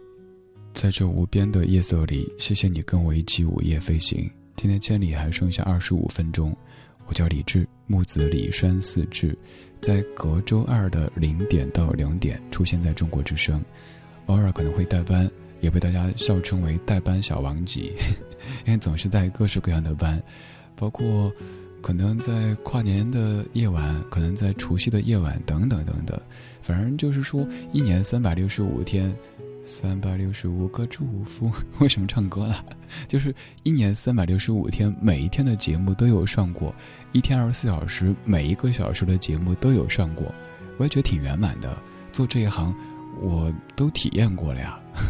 [0.73, 4.30] 在这无边的夜色里，谢谢你跟我一起午夜飞行。
[4.57, 6.53] 今天千里还剩下二十五分钟。
[7.05, 9.38] 我叫李志，木子李山四志，
[9.80, 13.64] 在隔周二的零点到两点出现在中国之声，
[14.26, 15.31] 偶尔可能会代班，
[15.61, 17.93] 也被大家笑称为代班小王级，
[18.68, 20.22] 因为总是在各式各样的班，
[20.76, 21.31] 包括
[21.81, 26.22] 可能在跨年的夜晚，可能在除夕的夜晚等等等等，
[26.64, 29.15] 反正就是说一年三百六十五天。
[29.65, 31.49] 三百六十五个祝福，
[31.80, 32.65] 为什么唱歌了？
[33.07, 33.34] 就是
[33.64, 36.76] 一年三百六十五天，每一天的节目都有上过，
[37.14, 40.35] 一天二十四小时，每一个小时的节目都有上过，
[40.77, 41.77] 我也觉得挺圆满的。
[42.11, 42.76] 做这一行，
[43.22, 44.77] 我都体验过了呀。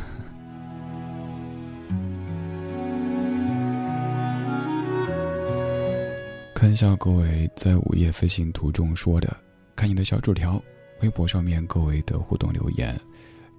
[6.54, 9.36] 看一下各位在午夜飞行途中说的，
[9.76, 10.64] 看你的小纸条，
[11.02, 13.00] 微博上面各位的互动留言。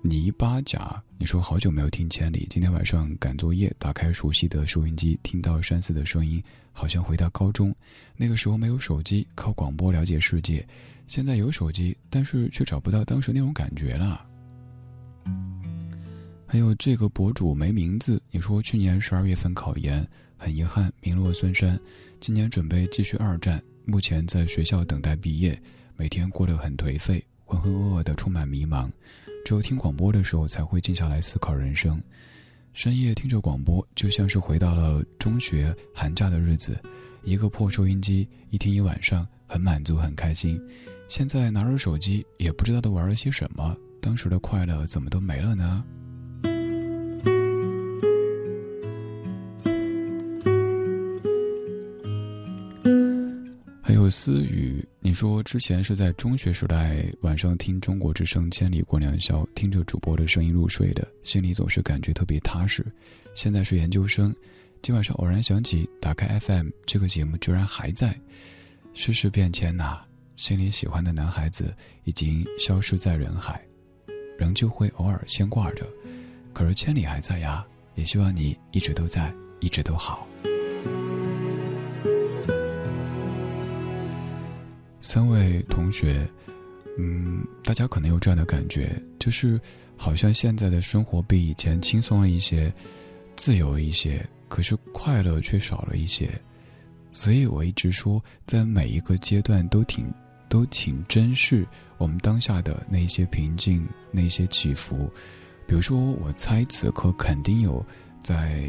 [0.06, 6.43] 泥巴甲，你说好久没有听千里，今天晚上赶作业，打开熟悉的收音机，听到山寺的声音，
[6.73, 7.74] 好像回到高中，
[8.15, 10.66] 那个时候没有手机，靠广播了解世界，
[11.06, 14.27] 现在有手机，但是却找不到当时那种感觉了。
[16.47, 20.06] 还有这个博主没名字，你说去年十二月份考研，
[20.36, 21.81] 很遗憾，名落孙山。
[22.20, 25.59] 今年准备继续二战，目前在学校等待毕业，
[25.97, 28.91] 每天过得很颓废，浑浑噩噩的，充满迷茫。
[29.45, 32.03] 只有听广播的时候，才会静下来思考人生。
[32.73, 36.77] 深夜听着广播，就像是回到了中学寒假的日子，
[37.23, 40.61] 一个破收音机，一听一晚上，很满足，很开心。
[41.07, 45.85] 现在拿着手机，也不知道都玩了些什么，当时的快乐怎么都没了呢？
[53.95, 62.85] 还有思雨，你说之前是在中学时代晚上听中国之声《千里过良宵》，听着主播的声音入睡的，心里总是感觉特别踏实。
[63.35, 64.35] 现在是研究生，
[64.83, 68.19] 今晚上偶然想起打开 FM，这个节目居然还在。
[68.95, 70.01] 世事变迁呐，
[70.35, 71.73] 心里喜欢的男孩子
[72.03, 73.65] 已经消失在人海，
[74.37, 75.87] 仍旧会偶尔牵挂着，
[76.53, 77.65] 可是千里还在呀。
[77.95, 80.27] 也希望你一直都在，一直都好。
[85.05, 86.26] 三位同学，
[86.97, 89.60] 嗯，大家可能有这样的感觉，就是
[89.98, 92.72] 好像现在的生活比以前轻松了一些，
[93.36, 96.31] 自由一些，可是快乐却少了一些。
[97.12, 100.10] 所以我一直说，在每一个阶段都挺，
[100.48, 101.66] 都挺珍视
[101.98, 105.10] 我们当下的那些平静，那些起伏。
[105.66, 107.85] 比如说，我猜此刻肯定有
[108.22, 108.64] 在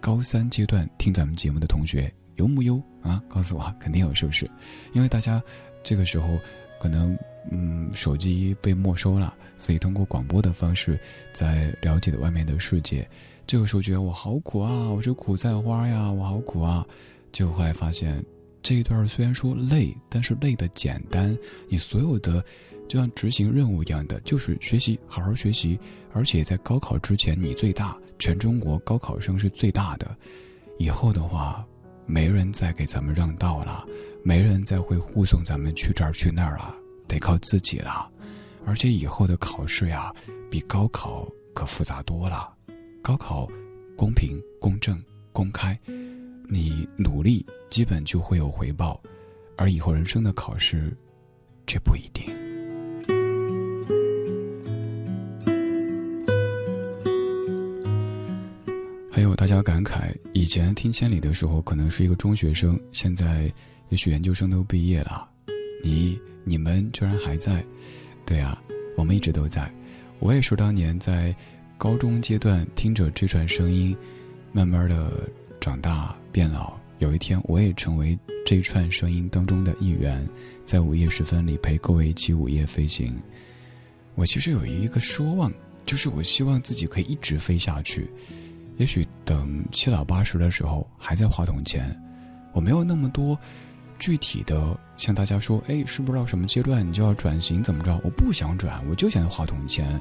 [0.00, 2.08] 高三阶段听咱们节目的同学。
[2.36, 3.22] 有木有啊？
[3.28, 4.50] 告诉我，肯定有，是不是？
[4.92, 5.42] 因为大家
[5.82, 6.38] 这个时候
[6.80, 7.16] 可能
[7.50, 10.98] 嗯手机被没收了，所以通过广播的方式
[11.32, 13.08] 在了解的外面的世界。
[13.46, 16.86] 这个时候觉得我好苦啊，我是苦菜花呀，我好苦啊。
[17.32, 18.24] 结果后来发现，
[18.62, 21.36] 这一段虽然说累，但是累的简单。
[21.68, 22.44] 你所有的
[22.88, 25.78] 就像执行任务一样的，就是学习，好好学习。
[26.12, 30.16] 而且在高考之前你最大，全中国高考生是最大的。
[30.78, 31.64] 以后的话。
[32.06, 33.84] 没人再给咱们让道了，
[34.22, 36.74] 没人再会护送咱们去这儿去那儿了，
[37.08, 38.10] 得靠自己了。
[38.64, 40.12] 而且以后的考试呀，
[40.50, 42.52] 比高考可复杂多了。
[43.02, 43.48] 高考
[43.96, 45.02] 公平、公正、
[45.32, 45.78] 公开，
[46.48, 49.00] 你努力基本就会有回报，
[49.56, 50.96] 而以后人生的考试，
[51.66, 52.45] 却不一定。
[59.16, 63.50] 还有大家感慨，以前听千里的时候，可能是一个中学生，现在
[63.88, 65.26] 也许研究生都毕业了，
[65.82, 67.64] 你你们居然还在，
[68.26, 68.62] 对啊，
[68.94, 69.72] 我们一直都在。
[70.18, 71.34] 我也是当年在
[71.78, 73.96] 高中阶段听着这串声音，
[74.52, 75.26] 慢慢的
[75.62, 80.28] 长大变老，有一天我也成为这串声音当中的一员，
[80.62, 83.18] 在午夜时分里陪各位一起午夜飞行。
[84.14, 85.50] 我其实有一个奢望，
[85.86, 88.10] 就是我希望自己可以一直飞下去。
[88.76, 91.98] 也许等七老八十的时候还在话筒前，
[92.52, 93.38] 我没有那么多
[93.98, 97.98] 具体的向大家说，哎，是不知道什么阶段你就要转型怎么着？
[98.04, 100.00] 我不想转，我就想在话筒前。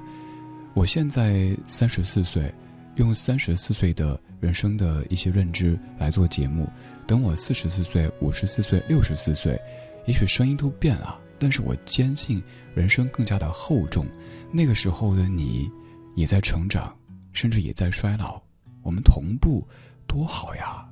[0.73, 2.53] 我现在三十四岁，
[2.95, 6.69] 用三十四岁的人生的一些认知来做节目。
[7.07, 9.57] 等我四十四岁、五十四岁、六十四岁，
[10.05, 12.43] 也许声音都变了，但是我坚信
[12.73, 14.05] 人生更加的厚重。
[14.51, 15.71] 那个时候的你，
[16.15, 16.93] 也在成长，
[17.31, 18.44] 甚至也在衰老。
[18.85, 19.67] 我们同步，
[20.05, 20.87] 多好呀！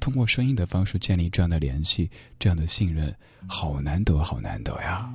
[0.00, 3.14] 通过声音的方式建立这样的联系，这样的信任，
[3.46, 5.12] 好难得，好难得呀！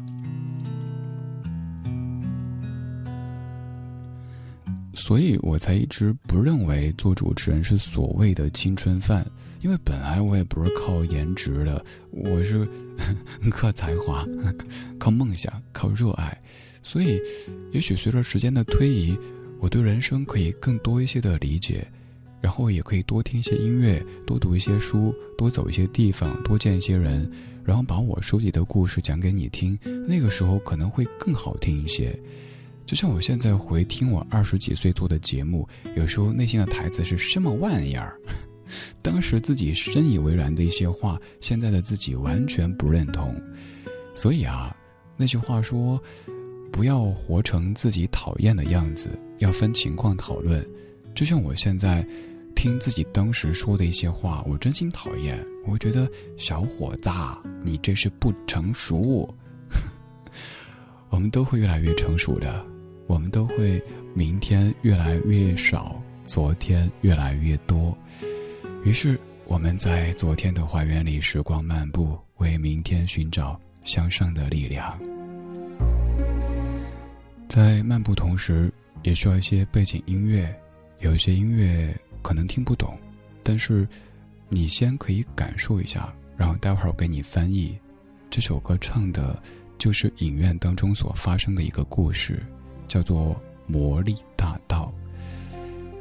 [4.93, 9.26] 所以我才一直不认为做主持人是所谓的青春饭，
[9.61, 12.68] 因为本来我也不是靠颜值的，我是
[13.49, 14.23] 靠才华、
[14.99, 16.39] 靠梦想、靠热爱。
[16.84, 17.19] 所以，
[17.72, 19.18] 也许随着时间的推移，
[19.60, 21.88] 我对人生可以更多一些的理解。
[22.41, 27.30] 然后也可以多听一些音乐，多读一些书，多走一些地方，多见一些人，
[27.66, 29.78] 然后把我收集的故事讲给你听。
[30.07, 32.18] 那个时候可能会更好听一些。
[32.86, 38.18] 就像我现在回听我二十几岁做的节目，有时候内心的台词是什么玩意儿？
[39.02, 43.36] 当时自己深以为然的一些话，现在的自己完全不认同。
[44.16, 44.76] 所以啊，
[45.18, 46.02] 那句话说，
[46.72, 49.10] 不要活成自己讨厌的样子，
[49.40, 50.66] 要分情况讨论。
[51.14, 52.07] 就像我现在。
[52.61, 55.40] 听自己当时说的一些话，我真心讨厌。
[55.65, 56.06] 我觉得
[56.36, 57.10] 小伙子，
[57.64, 59.34] 你这是不成熟。
[61.07, 62.65] 我们都会越来越成熟的，
[63.07, 63.81] 我们都会
[64.14, 67.98] 明天越来越少，昨天越来越多。
[68.84, 74.99] 于是我们在昨天的花园里时光漫步，为明天寻找向上的力量。
[77.48, 78.69] 在漫步同时，
[79.02, 80.53] 也需要一些背景音乐，
[80.99, 81.95] 有一些音乐。
[82.22, 82.98] 可能听不懂，
[83.44, 83.88] 但是
[84.48, 87.78] 你先可以感受一下，然后待会儿我给你翻译。
[88.30, 89.41] 这首歌唱的
[89.78, 92.46] 就是影院当中所发生的一个故事，
[92.88, 93.34] 叫做
[93.66, 94.94] 《魔力大道》。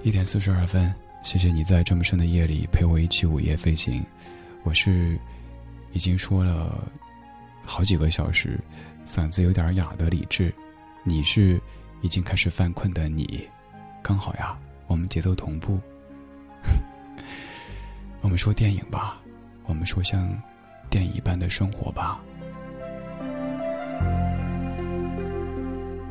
[0.07, 4.05] 一点四十二分，谢谢你在这么深的夜里陪我一起午夜飞行。
[4.63, 5.19] 我是
[5.93, 6.87] 已经说了
[7.65, 8.61] 好几个小时，
[9.07, 10.55] 嗓子有点哑的理智。
[11.05, 11.61] 你是
[12.03, 13.49] 已经开始犯困的你，
[14.03, 15.81] 刚好呀，我们节奏同步。
[18.22, 19.18] 我们说电影吧，
[19.66, 20.28] 我们说像
[20.90, 22.20] 电影一般的生活吧。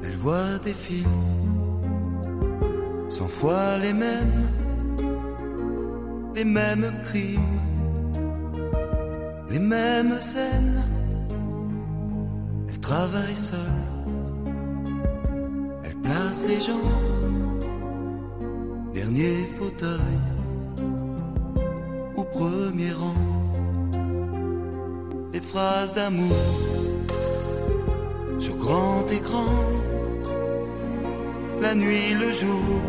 [0.05, 1.09] Elle voit des films,
[3.09, 4.49] cent fois les mêmes,
[6.35, 7.61] les mêmes crimes,
[9.49, 10.83] les mêmes scènes.
[12.69, 13.59] Elle travaille seule,
[15.85, 16.73] elle place les gens,
[18.93, 20.36] dernier fauteuil au
[22.38, 23.24] premier rang.
[25.34, 26.46] Les phrases d'amour
[28.38, 29.52] sur grand écran,
[31.62, 32.82] la nuit, le jour,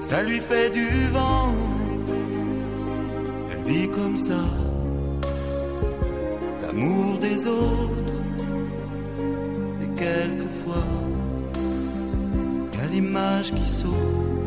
[0.00, 1.54] ça lui fait du vent.
[3.50, 4.42] Elle vit comme ça,
[6.62, 8.18] l'amour des autres,
[9.82, 10.90] et quelquefois,
[12.74, 14.37] y a l'image qui saute.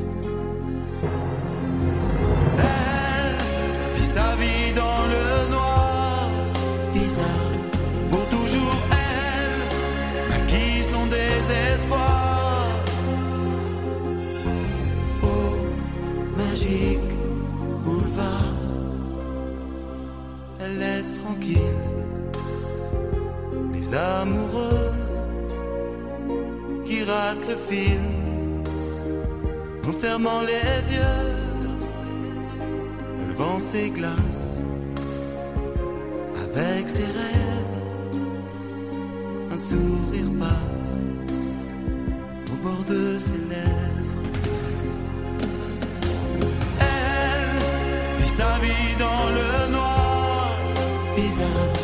[4.42, 6.30] Vit dans le noir,
[6.94, 7.54] bizarre,
[8.12, 12.68] pour toujours elle, qui son désespoir.
[15.24, 15.54] Oh,
[16.38, 17.14] magique
[17.84, 18.58] boulevard,
[20.60, 21.80] elle laisse tranquille
[23.74, 24.92] les amoureux
[26.86, 28.06] qui ratent le film
[29.88, 31.41] en fermant les yeux.
[33.42, 34.60] Le vent ses glaces
[36.44, 38.20] avec ses rêves.
[39.50, 40.96] Un sourire passe
[42.54, 44.22] au bord de ses lèvres.
[46.80, 50.56] Elle vit sa vie dans le noir,
[51.16, 51.81] bizarre.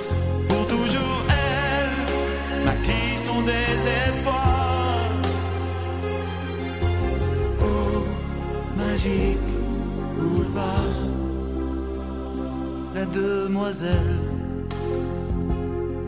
[13.17, 14.19] Demoiselle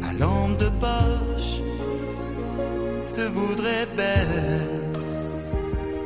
[0.07, 1.53] à lampe de poche
[3.06, 4.61] se voudrait belle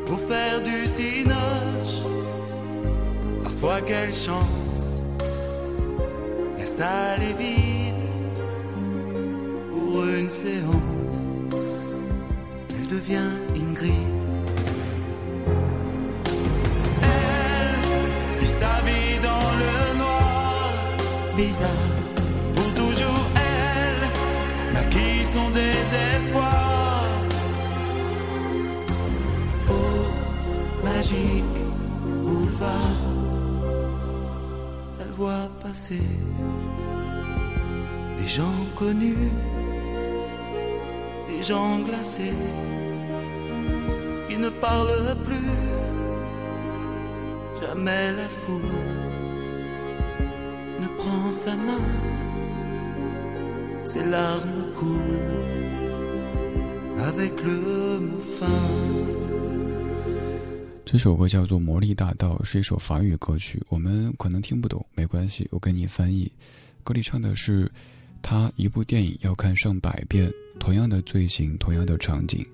[0.06, 1.98] pour faire du cinoche.
[3.44, 4.84] Parfois quelle chance,
[6.58, 8.06] la salle est vide
[9.72, 11.22] pour une séance.
[12.70, 13.43] Elle devient
[22.56, 27.04] Pour toujours, elle maquille son désespoir.
[29.70, 30.06] Oh,
[30.86, 31.60] magique
[32.24, 32.98] boulevard,
[35.02, 36.08] elle voit passer
[38.18, 39.32] des gens connus,
[41.28, 42.40] des gens glacés
[44.30, 45.52] qui ne parlent plus.
[47.62, 49.13] Jamais la foule
[60.86, 66.32] 这首歌叫做《魔力大道》，是一首法语歌曲，我们可能听不懂，没关系，我给你翻译。
[66.86, 67.70] 歌里唱的是，
[68.22, 72.46] 他一部电影要看上百遍，同样的罪行，同样的场景。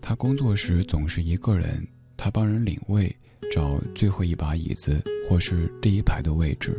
[0.00, 3.14] 他工作时总是一个人，他帮人领位，
[3.52, 6.76] 找最后一把椅子或是第一排的位置。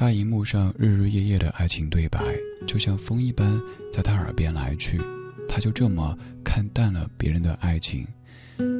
[0.00, 2.18] 大荧幕上日日夜夜的爱情对白，
[2.66, 3.60] 就像风一般
[3.92, 4.98] 在他耳边来去。
[5.46, 8.06] 他就这么看淡了别人的爱情。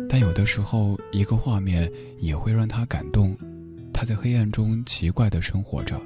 [0.08, 3.36] 但有的时候，一个画面也会让他感动。
[3.92, 6.00] 他在黑暗中奇怪的生活着，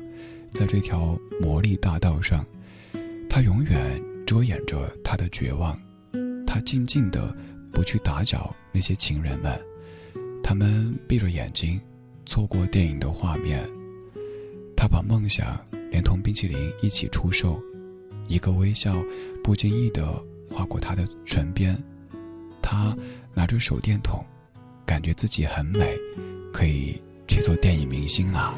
[0.53, 2.45] 在这条魔力大道上，
[3.31, 5.81] 他永远遮掩着他的绝望。
[6.45, 7.33] 他静静地
[7.73, 9.57] 不去打搅那些情人们，
[10.43, 11.81] 他们闭着眼睛，
[12.27, 13.65] 错过电影的画面。
[14.85, 15.59] 他把梦想
[15.91, 17.59] 连同冰淇淋一起出售，
[18.29, 18.95] 一个微笑
[19.43, 21.75] 不经意地划过他的唇边。
[22.61, 22.95] 他
[23.33, 24.23] 拿着手电筒，
[24.85, 25.97] 感觉自己很美，
[26.53, 28.55] 可以去做电影明星啦。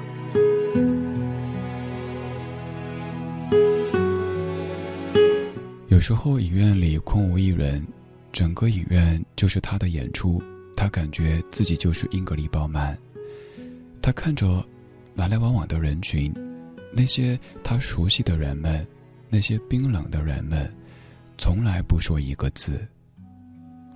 [5.86, 7.86] 有时候影院里空无一人，
[8.32, 10.42] 整个影院就是他的演出，
[10.74, 12.98] 他感觉自己就是英格丽褒曼。
[14.02, 14.66] 他看着
[15.16, 16.32] 来来往往的人群，
[16.92, 18.86] 那些他熟悉的人们，
[19.30, 20.70] 那些冰冷的人们，
[21.38, 22.86] 从来不说一个字，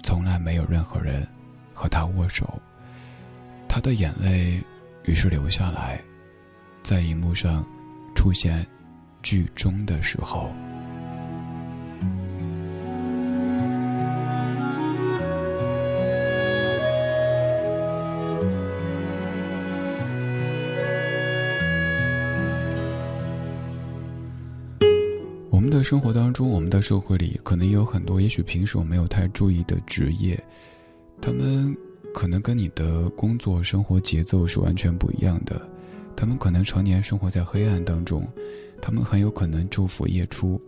[0.02, 1.26] 从来没有任何人
[1.74, 2.60] 和他握手。
[3.68, 4.60] 他的眼泪
[5.04, 6.00] 于是流下来，
[6.82, 7.64] 在荧幕上
[8.16, 8.66] 出现
[9.22, 10.50] 剧终的时候。
[25.80, 30.38] 的生活当中，我们的社会里，可能有很多，也许平时我没有太注意的职业，
[31.22, 31.74] 他们
[32.12, 35.66] 可能跟你的工作生活节奏是完全不一样的。
[36.14, 38.28] 他们可能常年生活在黑暗当中，
[38.82, 40.60] 他们很有可能昼伏夜出，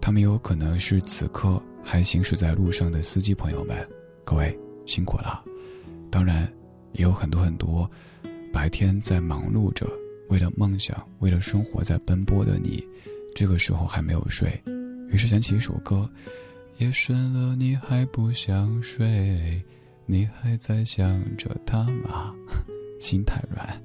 [0.00, 3.76] 他们有可能是此刻还行驶在路上的司机朋友们，
[4.24, 4.56] 各位
[4.86, 5.42] 辛苦了。
[6.08, 6.48] 当然，
[6.92, 7.90] 也有很多很多
[8.52, 9.88] 白天在忙碌着，
[10.28, 12.86] 为了梦想，为了生活在奔波的你。
[13.36, 14.50] 这个时候还没有睡，
[15.10, 16.08] 于是想起一首歌：
[16.78, 19.62] 夜深了，你还不想睡，
[20.06, 22.34] 你还在想着他吗？
[22.98, 23.82] 心太软。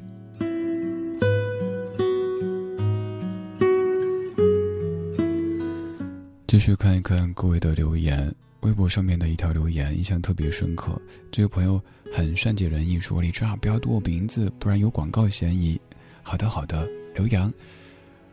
[6.48, 10.98] 继续看一看各位的留言，微博上面的一条留言印象特别深刻。
[11.30, 11.84] 这位朋友
[12.14, 15.78] 很善解人意，说：“你最好不要读我名字，不然有广告嫌疑。”
[16.24, 17.54] 好的，好的，刘洋。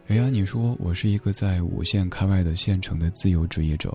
[0.09, 3.95] 刘洋，你说我是一个在五线开外的县城的自由职业者，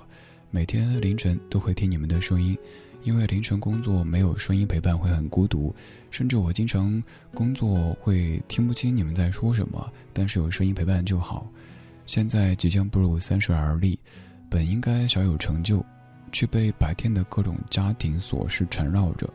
[0.51, 2.55] 每天凌晨都会听你们的声音，
[3.01, 5.75] 因为凌晨工作没有声音陪伴会很孤独，
[6.11, 7.03] 甚至我经常
[7.33, 11.49] 工作会听不清你们在说什么，但是有声音陪伴就好。
[12.05, 13.97] 现在即将步入三十而立，
[14.51, 15.83] 本应该小有成就，
[16.31, 19.27] 却被白天的各种家庭琐事缠绕着，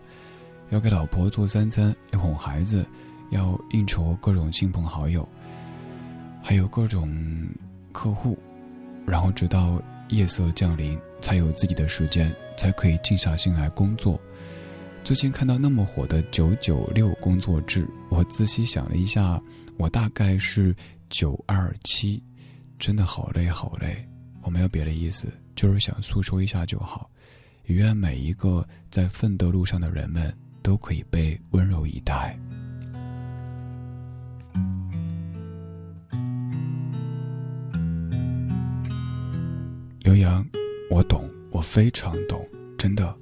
[0.71, 2.87] 要给老婆做三餐，要哄孩子，
[3.31, 5.29] 要应酬各种亲朋好友。
[6.43, 7.09] 还有各种
[7.93, 8.39] 客户，
[9.07, 14.21] 然后直到夜色降临，才有自己的时间，才可以静下心来工作。
[15.05, 19.41] 最近看到那么火的“九九六”工作制，我仔细想了一下，
[19.77, 20.75] 我大概是
[21.09, 22.23] 九二七，
[22.79, 24.07] 真的好累好累。
[24.43, 27.11] 我没有别的意思，就是想诉说一下就好。
[27.67, 32.39] 也愿每一个在奋斗路上的人们都可以被温柔以待。
[40.09, 40.43] 刘洋，
[40.89, 42.43] 我懂，我非常懂，
[42.79, 43.15] 真的。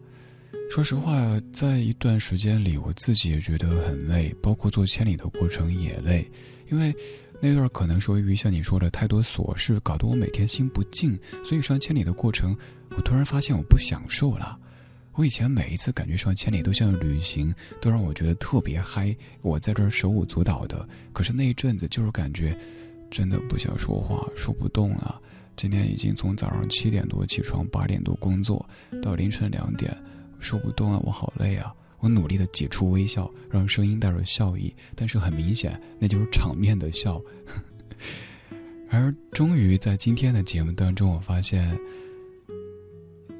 [0.70, 1.18] 说实话，
[1.52, 6.30] 在一段时间里，我自己也觉得很累，包括做千里的过程也累，
[6.70, 6.94] 因为
[7.40, 12.56] 那段可能是由于像你说的太多琐事，搞得我每天心不静，所以上千里的过程，
[12.90, 14.56] 我突然发现我不享受了。
[15.14, 20.88] 我以前每一次感觉上千里都像旅行，都让我觉得特别嗨，我在这儿手舞足蹈的。
[21.12, 22.56] 可是那一阵子就是感觉，
[23.10, 25.20] 真的不想说话，说不动了。
[25.56, 28.64] 今天已经从早上七点多起床，八点多工作，
[29.02, 29.96] 到凌晨两点，
[30.38, 31.74] 说不动了，我好累啊！
[32.00, 37.20] 我努力的挤出微笑，让声音带着笑意，但是很明显，那就是场面的笑。
[38.90, 41.76] 而终于在今天的节目当中，我发现，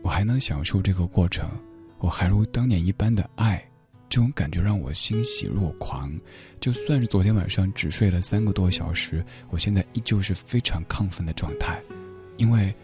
[0.03, 1.47] 我还能享受这个过程，
[1.99, 3.63] 我还如当年一般的爱，
[4.09, 6.11] 这种感觉让我欣喜若狂。
[6.59, 11.79] 就算是昨天晚上只睡了三个多小时，我现在依旧是非常亢奋的状态。
[12.37, 12.75] 因为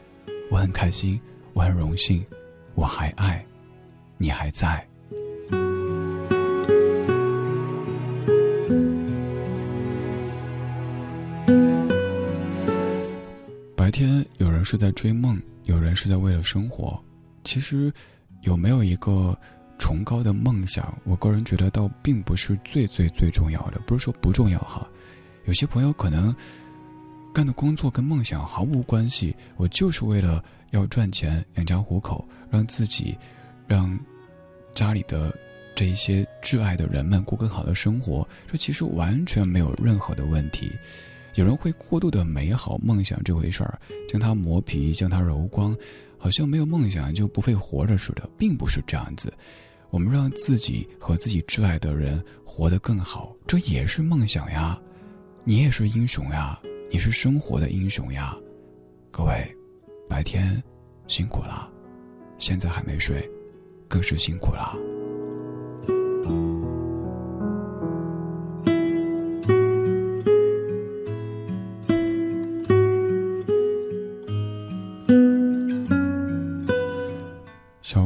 [0.51, 1.20] 我很开心，
[1.53, 2.24] 我很荣幸，
[2.74, 3.45] 我还爱，
[4.16, 4.87] 你还在。
[13.77, 16.99] 白天有人是在追梦，有人是在为了生活。
[17.45, 17.93] 其实，
[18.41, 19.39] 有没有一个
[19.79, 23.79] 崇高的梦想，我个人觉得倒并不是最最最重要的。
[23.81, 24.89] 不是说不重要哈，
[25.45, 26.35] 有些朋友可能。
[27.32, 33.16] 干的工作跟梦想毫无关系，我就是为了要赚钱养家糊口，让自己，
[33.66, 33.98] 让
[34.74, 35.34] 家里的
[35.74, 40.70] 这一些挚爱的人们过更好的生活，这其实完全没有任何的问题。
[41.34, 45.74] 有人会过度的美好梦想这回事儿，将它磨皮，将它揉光，
[46.18, 49.32] 好像没有梦想就不配活着似的，并不是这样子。
[49.88, 54.78] 我们让自己和自己挚爱的人活得更好，这也是梦想呀。
[55.44, 56.60] 你也是英雄呀。
[56.93, 58.36] 你是生活的英雄呀，
[59.10, 59.32] 各位，
[60.10, 60.62] 白天
[61.09, 61.73] 辛苦了，
[62.36, 63.27] 现在还没睡，
[63.89, 64.77] 更是辛苦了。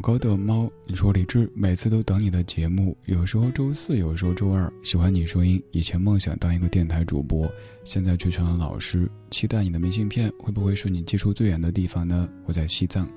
[0.07, 4.73] 高的猫，你说李志每次都等你的节目，有时候周四，有时候周二。
[4.85, 7.51] 喜欢你声音，以前梦想当一个电台主播，
[7.83, 9.11] 现在却成了老师。
[9.33, 12.29] 期待你的明信片，会不会是你寄出最远的地方呢？
[12.45, 13.09] 我在西藏，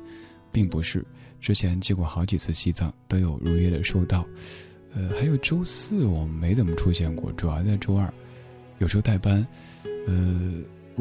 [0.51, 1.05] 并不是，
[1.39, 4.25] 之前寄过好几次西藏，都有如约的收到。
[4.95, 8.11] 呃，还有周四我没怎么出现过，主要在周二，
[8.79, 9.45] 有时候代班。
[10.07, 10.53] 呃，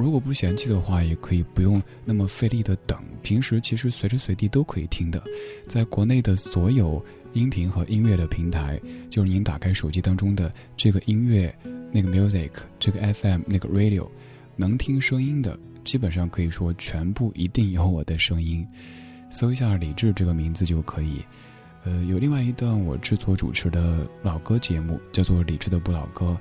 [0.03, 2.99] 如果不嫌弃的话，也可以不用那么费力的等。
[3.23, 5.23] 平时其实随时随地都可以听的，
[5.67, 8.81] 在国内的所有音频和音乐的平台，
[9.11, 11.55] 就是您打开手机当中的这个音乐，
[11.93, 14.09] 那个 music，这个 FM，那个 radio，
[14.57, 18.67] 能听声音的，基本上可以说全部一定有我的声音。
[19.31, 21.23] 搜一下李志这个名字就可以。
[21.85, 26.39] 呃，有另外一段我制作主持的老歌节目，叫做《李志的不老歌》，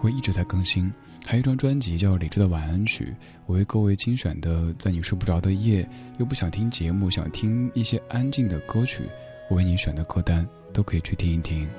[0.00, 0.92] 会一直在更新。
[1.30, 3.04] 还有一张专辑叫《李志的晚安曲》，
[3.46, 5.88] 我为各位精选的，在你睡不着的夜，
[6.18, 9.04] 又不想听节目，想听一些安静的歌曲，
[9.48, 11.70] 我为你选的歌单都可以去听一听。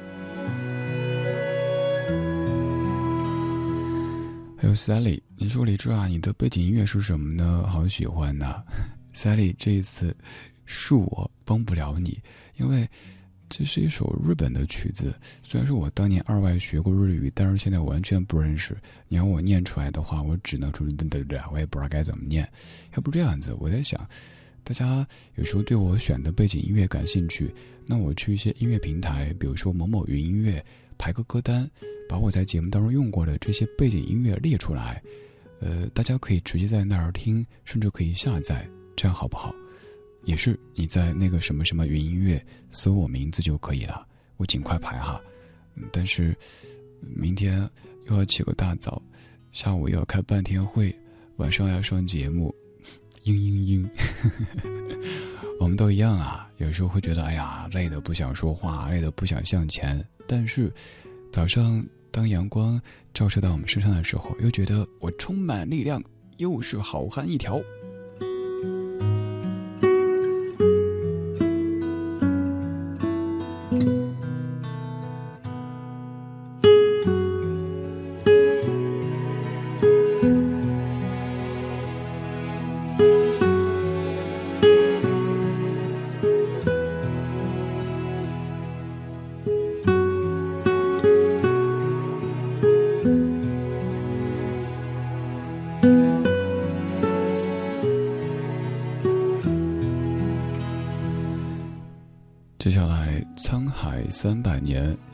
[4.57, 7.67] 还有 Sally，你说李志啊，你的背景音乐是什么呢？
[7.67, 8.63] 好喜欢呐，
[9.13, 10.15] Sally，这一次
[10.63, 12.17] 是我帮不了你。
[12.55, 12.89] 因为
[13.51, 15.13] 这是一首日本的曲子，
[15.43, 18.77] 虽然说我当年二外学过日语，但是现在完全不认识。
[19.09, 22.49] 你让我念出来的话，我只能说噔噔噔，我也不知道该怎么念。
[22.95, 24.07] 要不这样子，我在想，
[24.63, 25.05] 大家
[25.35, 27.53] 有时候对我选的背景音乐感兴趣，
[27.85, 30.63] 那我去一些音乐平台，比如说某某云音乐，
[30.97, 31.69] 排个歌单，
[32.07, 35.03] 把我在节目当中用过的这些背景音乐列出来，
[35.59, 38.65] 呃，大家可以直接在那儿听，甚至可以下载，
[38.95, 39.53] 这样好不好？
[40.23, 44.05] 也是你在那个什么什么云音乐搜我名字就可以了，
[44.37, 45.21] 我尽快排哈。
[45.91, 46.35] 但是
[47.15, 47.67] 明天
[48.07, 49.01] 又要起个大早，
[49.51, 50.93] 下午又要开半天会，
[51.37, 52.53] 晚上要上节目，
[53.23, 53.89] 嘤嘤嘤。
[55.59, 60.03] 我们都一样啊，有时候会觉得哎呀累的不想说话，累的不想向前。
[60.27, 60.71] 但是
[61.31, 62.81] 早上当阳光
[63.13, 66.03] 照射到我们身上的时候，又觉得我充满力量，
[66.37, 67.61] 又是好汉一条。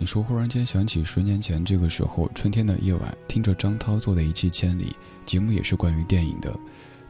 [0.07, 4.85] 说忽然间想起十年前这个时候，春天的夜晚，听着张涛做的一期《千里》
[5.25, 6.57] 节目，也是关于电影的。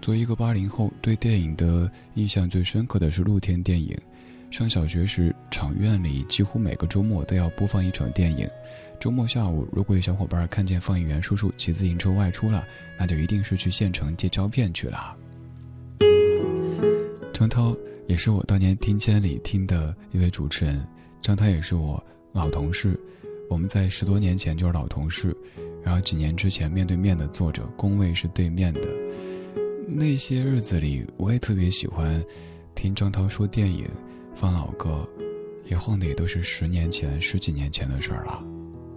[0.02, 3.96] 作为一个八零后，对电影的印象最深刻的是露天电影。
[4.50, 8.50] 上小学时，场院里几乎每个周末都要播放一场电影。
[9.00, 12.66] 周末下午，如果有小伙伴看见放映员叔叔骑自行车外出了，
[12.98, 15.16] 那就一定是去县城借胶片去了。
[17.32, 17.76] 张涛
[18.08, 20.84] 也是我当年听《千里》听的一位主持人。
[21.22, 22.04] 张涛也是我
[22.34, 23.00] 老同事，
[23.50, 25.36] 我们在十多年前就是老同事，
[25.84, 28.82] 然后几年之前面对面的坐着，工位是对面的。
[29.88, 32.24] 那些日子里，我也特别喜欢
[32.76, 33.88] 听张涛说电影，
[34.36, 35.08] 放老歌，
[35.70, 38.46] 一晃的也都是十年前、十几年前的事儿了，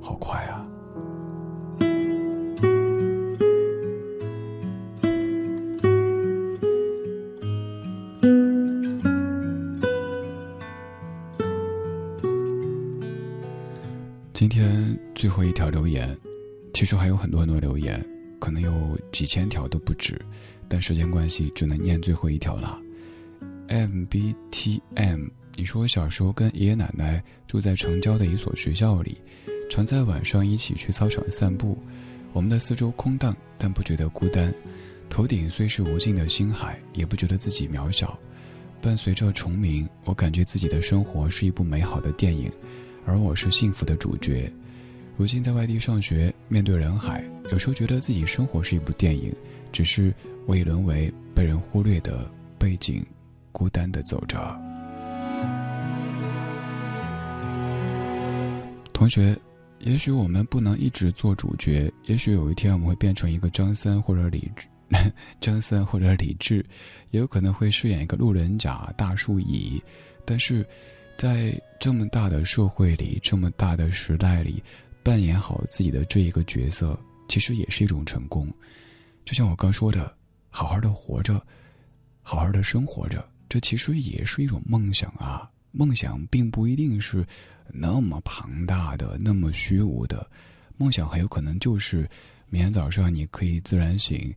[0.02, 0.66] 好快啊！
[14.40, 16.16] 今天最后一条留言，
[16.72, 18.02] 其实还有很多很多留言，
[18.38, 20.18] 可能有几千条都不止，
[20.66, 22.80] 但时间关系只能念最后一条了。
[23.68, 25.26] M B T M，
[25.56, 29.18] 你说小时候跟爷爷奶奶住在城郊的一所学校里，
[29.68, 31.76] 常在晚上一起去操场散步。
[32.32, 34.50] 我们的四周空荡，但不觉得孤单。
[35.10, 38.18] 头顶虽是无尽的星海，也不觉得自己渺小。
[38.80, 42.50] 伴随着虫鸣，我感觉自己的生活是一部美好的电影。
[43.10, 44.48] 而我是幸福的主角。
[45.16, 49.34] 如今在外地上学，面对人海，有时候觉得自己生活是一部电影，
[49.72, 50.14] 只是
[50.46, 53.04] 我已沦为被人忽略的背景，
[53.50, 54.38] 孤单的走着。
[58.92, 59.36] 同学，
[59.80, 64.68] 也许我们不能一直做主角，也许有一天我们会变成一个张三或者李志，
[65.40, 66.64] 张三或者李志，
[67.10, 69.82] 也有可能会饰演一个路人甲、大树乙，
[70.24, 70.64] 但是。
[71.20, 74.62] 在这么大的社会里，这么大的时代里，
[75.02, 76.98] 扮演好自己的这一个角色，
[77.28, 78.51] 其实也是一种成功。
[79.26, 80.16] 就像我刚说的，
[80.48, 81.34] 好好的活着，
[82.22, 85.47] 好好的生活着，这其实也是一种梦想啊！
[85.72, 87.22] 梦想并不一定是
[87.68, 90.26] 那么庞大的、那么虚无的，
[90.78, 92.09] 梦想很有可能就是
[92.48, 94.34] 明天早上你可以自然醒，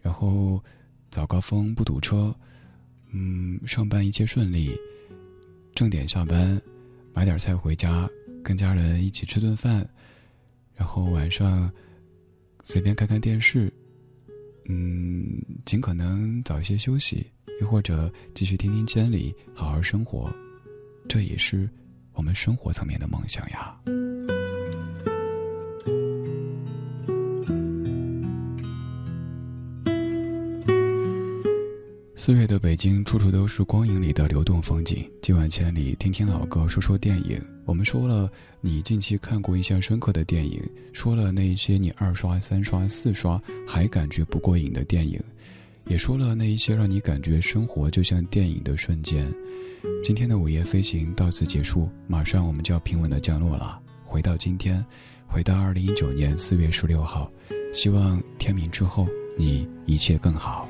[0.00, 0.62] 然后
[1.10, 2.32] 早高峰不堵车，
[3.10, 4.78] 嗯，上班一切顺利，
[5.74, 6.60] 正点下班，
[7.14, 8.08] 买点菜回家，
[8.42, 9.88] 跟家人一起吃顿饭，
[10.74, 11.70] 然后晚上
[12.64, 13.72] 随便看看电视，
[14.66, 17.26] 嗯，尽可能早一些休息，
[17.60, 20.30] 又或者继续听听监理，好好生活。
[21.08, 21.68] 这也是
[22.12, 23.80] 我们生活层面的梦想呀。
[32.30, 35.04] 四月的北京，处处都是光影里的流动风景。
[35.20, 37.42] 今晚千里，听听老歌，说说电影。
[37.64, 38.30] 我们说了
[38.60, 40.62] 你近期看过印象深刻的电影，
[40.92, 45.20] 说了那一些你二刷、三刷、四刷还感觉不过瘾的电影，
[45.86, 49.28] 也说了那一些让你感觉生活就像电影的瞬间。
[50.04, 53.80] 今天的午夜飞行到此结束，马上我们就要平稳的降落了。
[54.04, 54.86] 回到今天，
[55.26, 57.28] 回到二零一九年四月十六号，
[57.74, 60.68] 希望天明之后你一切更好。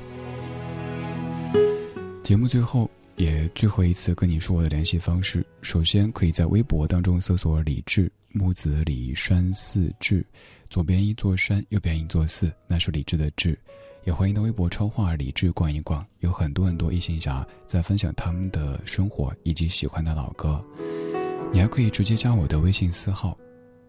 [2.23, 10.25] 节目最后也最后一次跟你说我的联系方式，首先可以在微博当中搜索“李志木子李山寺志”，
[10.69, 13.57] 左边一座山，右边一座寺，那是李志的志。
[14.03, 20.63] 也欢迎到微博超话李志逛一逛，有很多很多异性侠在分享他们的生活以及喜欢的老歌。
[21.51, 23.37] 你还可以直接加我的微信私号，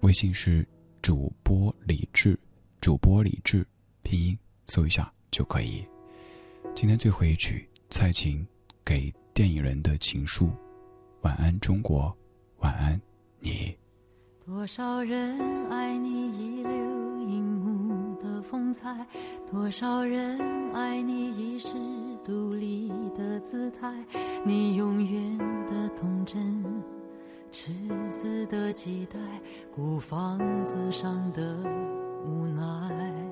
[0.01, 0.67] 微信是
[1.01, 2.39] 主播李志，
[2.81, 3.65] 主播李志，
[4.03, 4.37] 拼音
[4.69, 5.85] 搜一下就可以。
[6.75, 7.69] 今天最后一曲。
[7.93, 8.45] 蔡琴
[8.83, 10.49] 给电影人的情书，
[11.21, 12.11] 晚安中国，
[12.61, 12.99] 晚安
[13.39, 13.77] 你。
[14.47, 15.39] 多少人
[15.69, 16.73] 爱你一流
[17.19, 19.07] 银幕的风采，
[19.51, 20.41] 多少人
[20.73, 21.75] 爱你一世
[22.25, 23.93] 独立的姿态，
[24.43, 25.37] 你永远
[25.67, 26.65] 的童真，
[27.51, 27.75] 赤
[28.11, 29.19] 子的期待，
[29.71, 31.59] 孤房子上的
[32.25, 33.32] 无奈。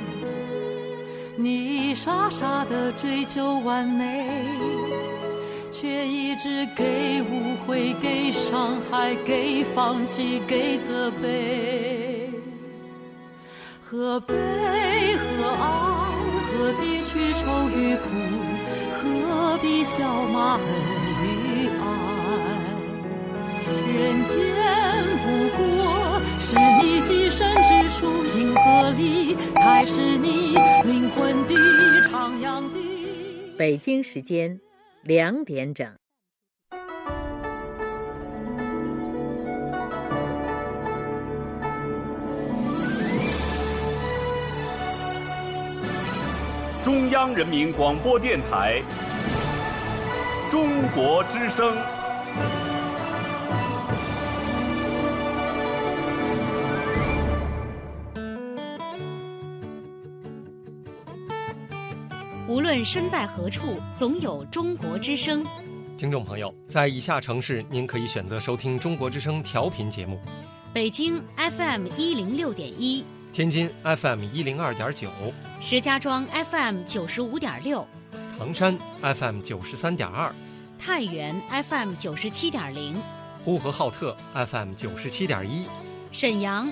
[1.43, 4.45] 你傻傻的追求完美，
[5.71, 12.29] 却一直给误会、给伤害、给放弃、给责备。
[13.81, 14.35] 何悲
[15.17, 15.63] 何爱？
[16.45, 18.07] 何必去愁与苦？
[19.01, 20.63] 何必笑骂恨
[21.23, 21.25] 与
[21.81, 21.83] 爱？
[23.87, 24.35] 人间
[25.23, 25.25] 不
[25.57, 25.61] 过
[26.43, 31.53] 是你寄身之处，银河里才是你灵魂的
[32.09, 33.53] 徜徉地。
[33.55, 34.59] 北京时间
[35.03, 35.87] 两点整。
[46.83, 48.81] 中央人民广播电台
[50.49, 51.77] 中国之声。
[62.51, 65.41] 无论身在何处，总有中国之声。
[65.97, 70.19] 听众朋友，在以下城市，您可以选择收听中国之声调频节目：
[70.73, 75.09] 北京 FM 一零六点一，天津 FM 一零二点九，
[75.61, 77.87] 石家庄 FM 九十五点六，
[78.37, 80.29] 唐山 FM 九十三点二，
[80.77, 81.33] 太原
[81.69, 83.01] FM 九十七点零，
[83.45, 85.63] 呼和浩特 FM 九十七点一，
[86.11, 86.67] 沈阳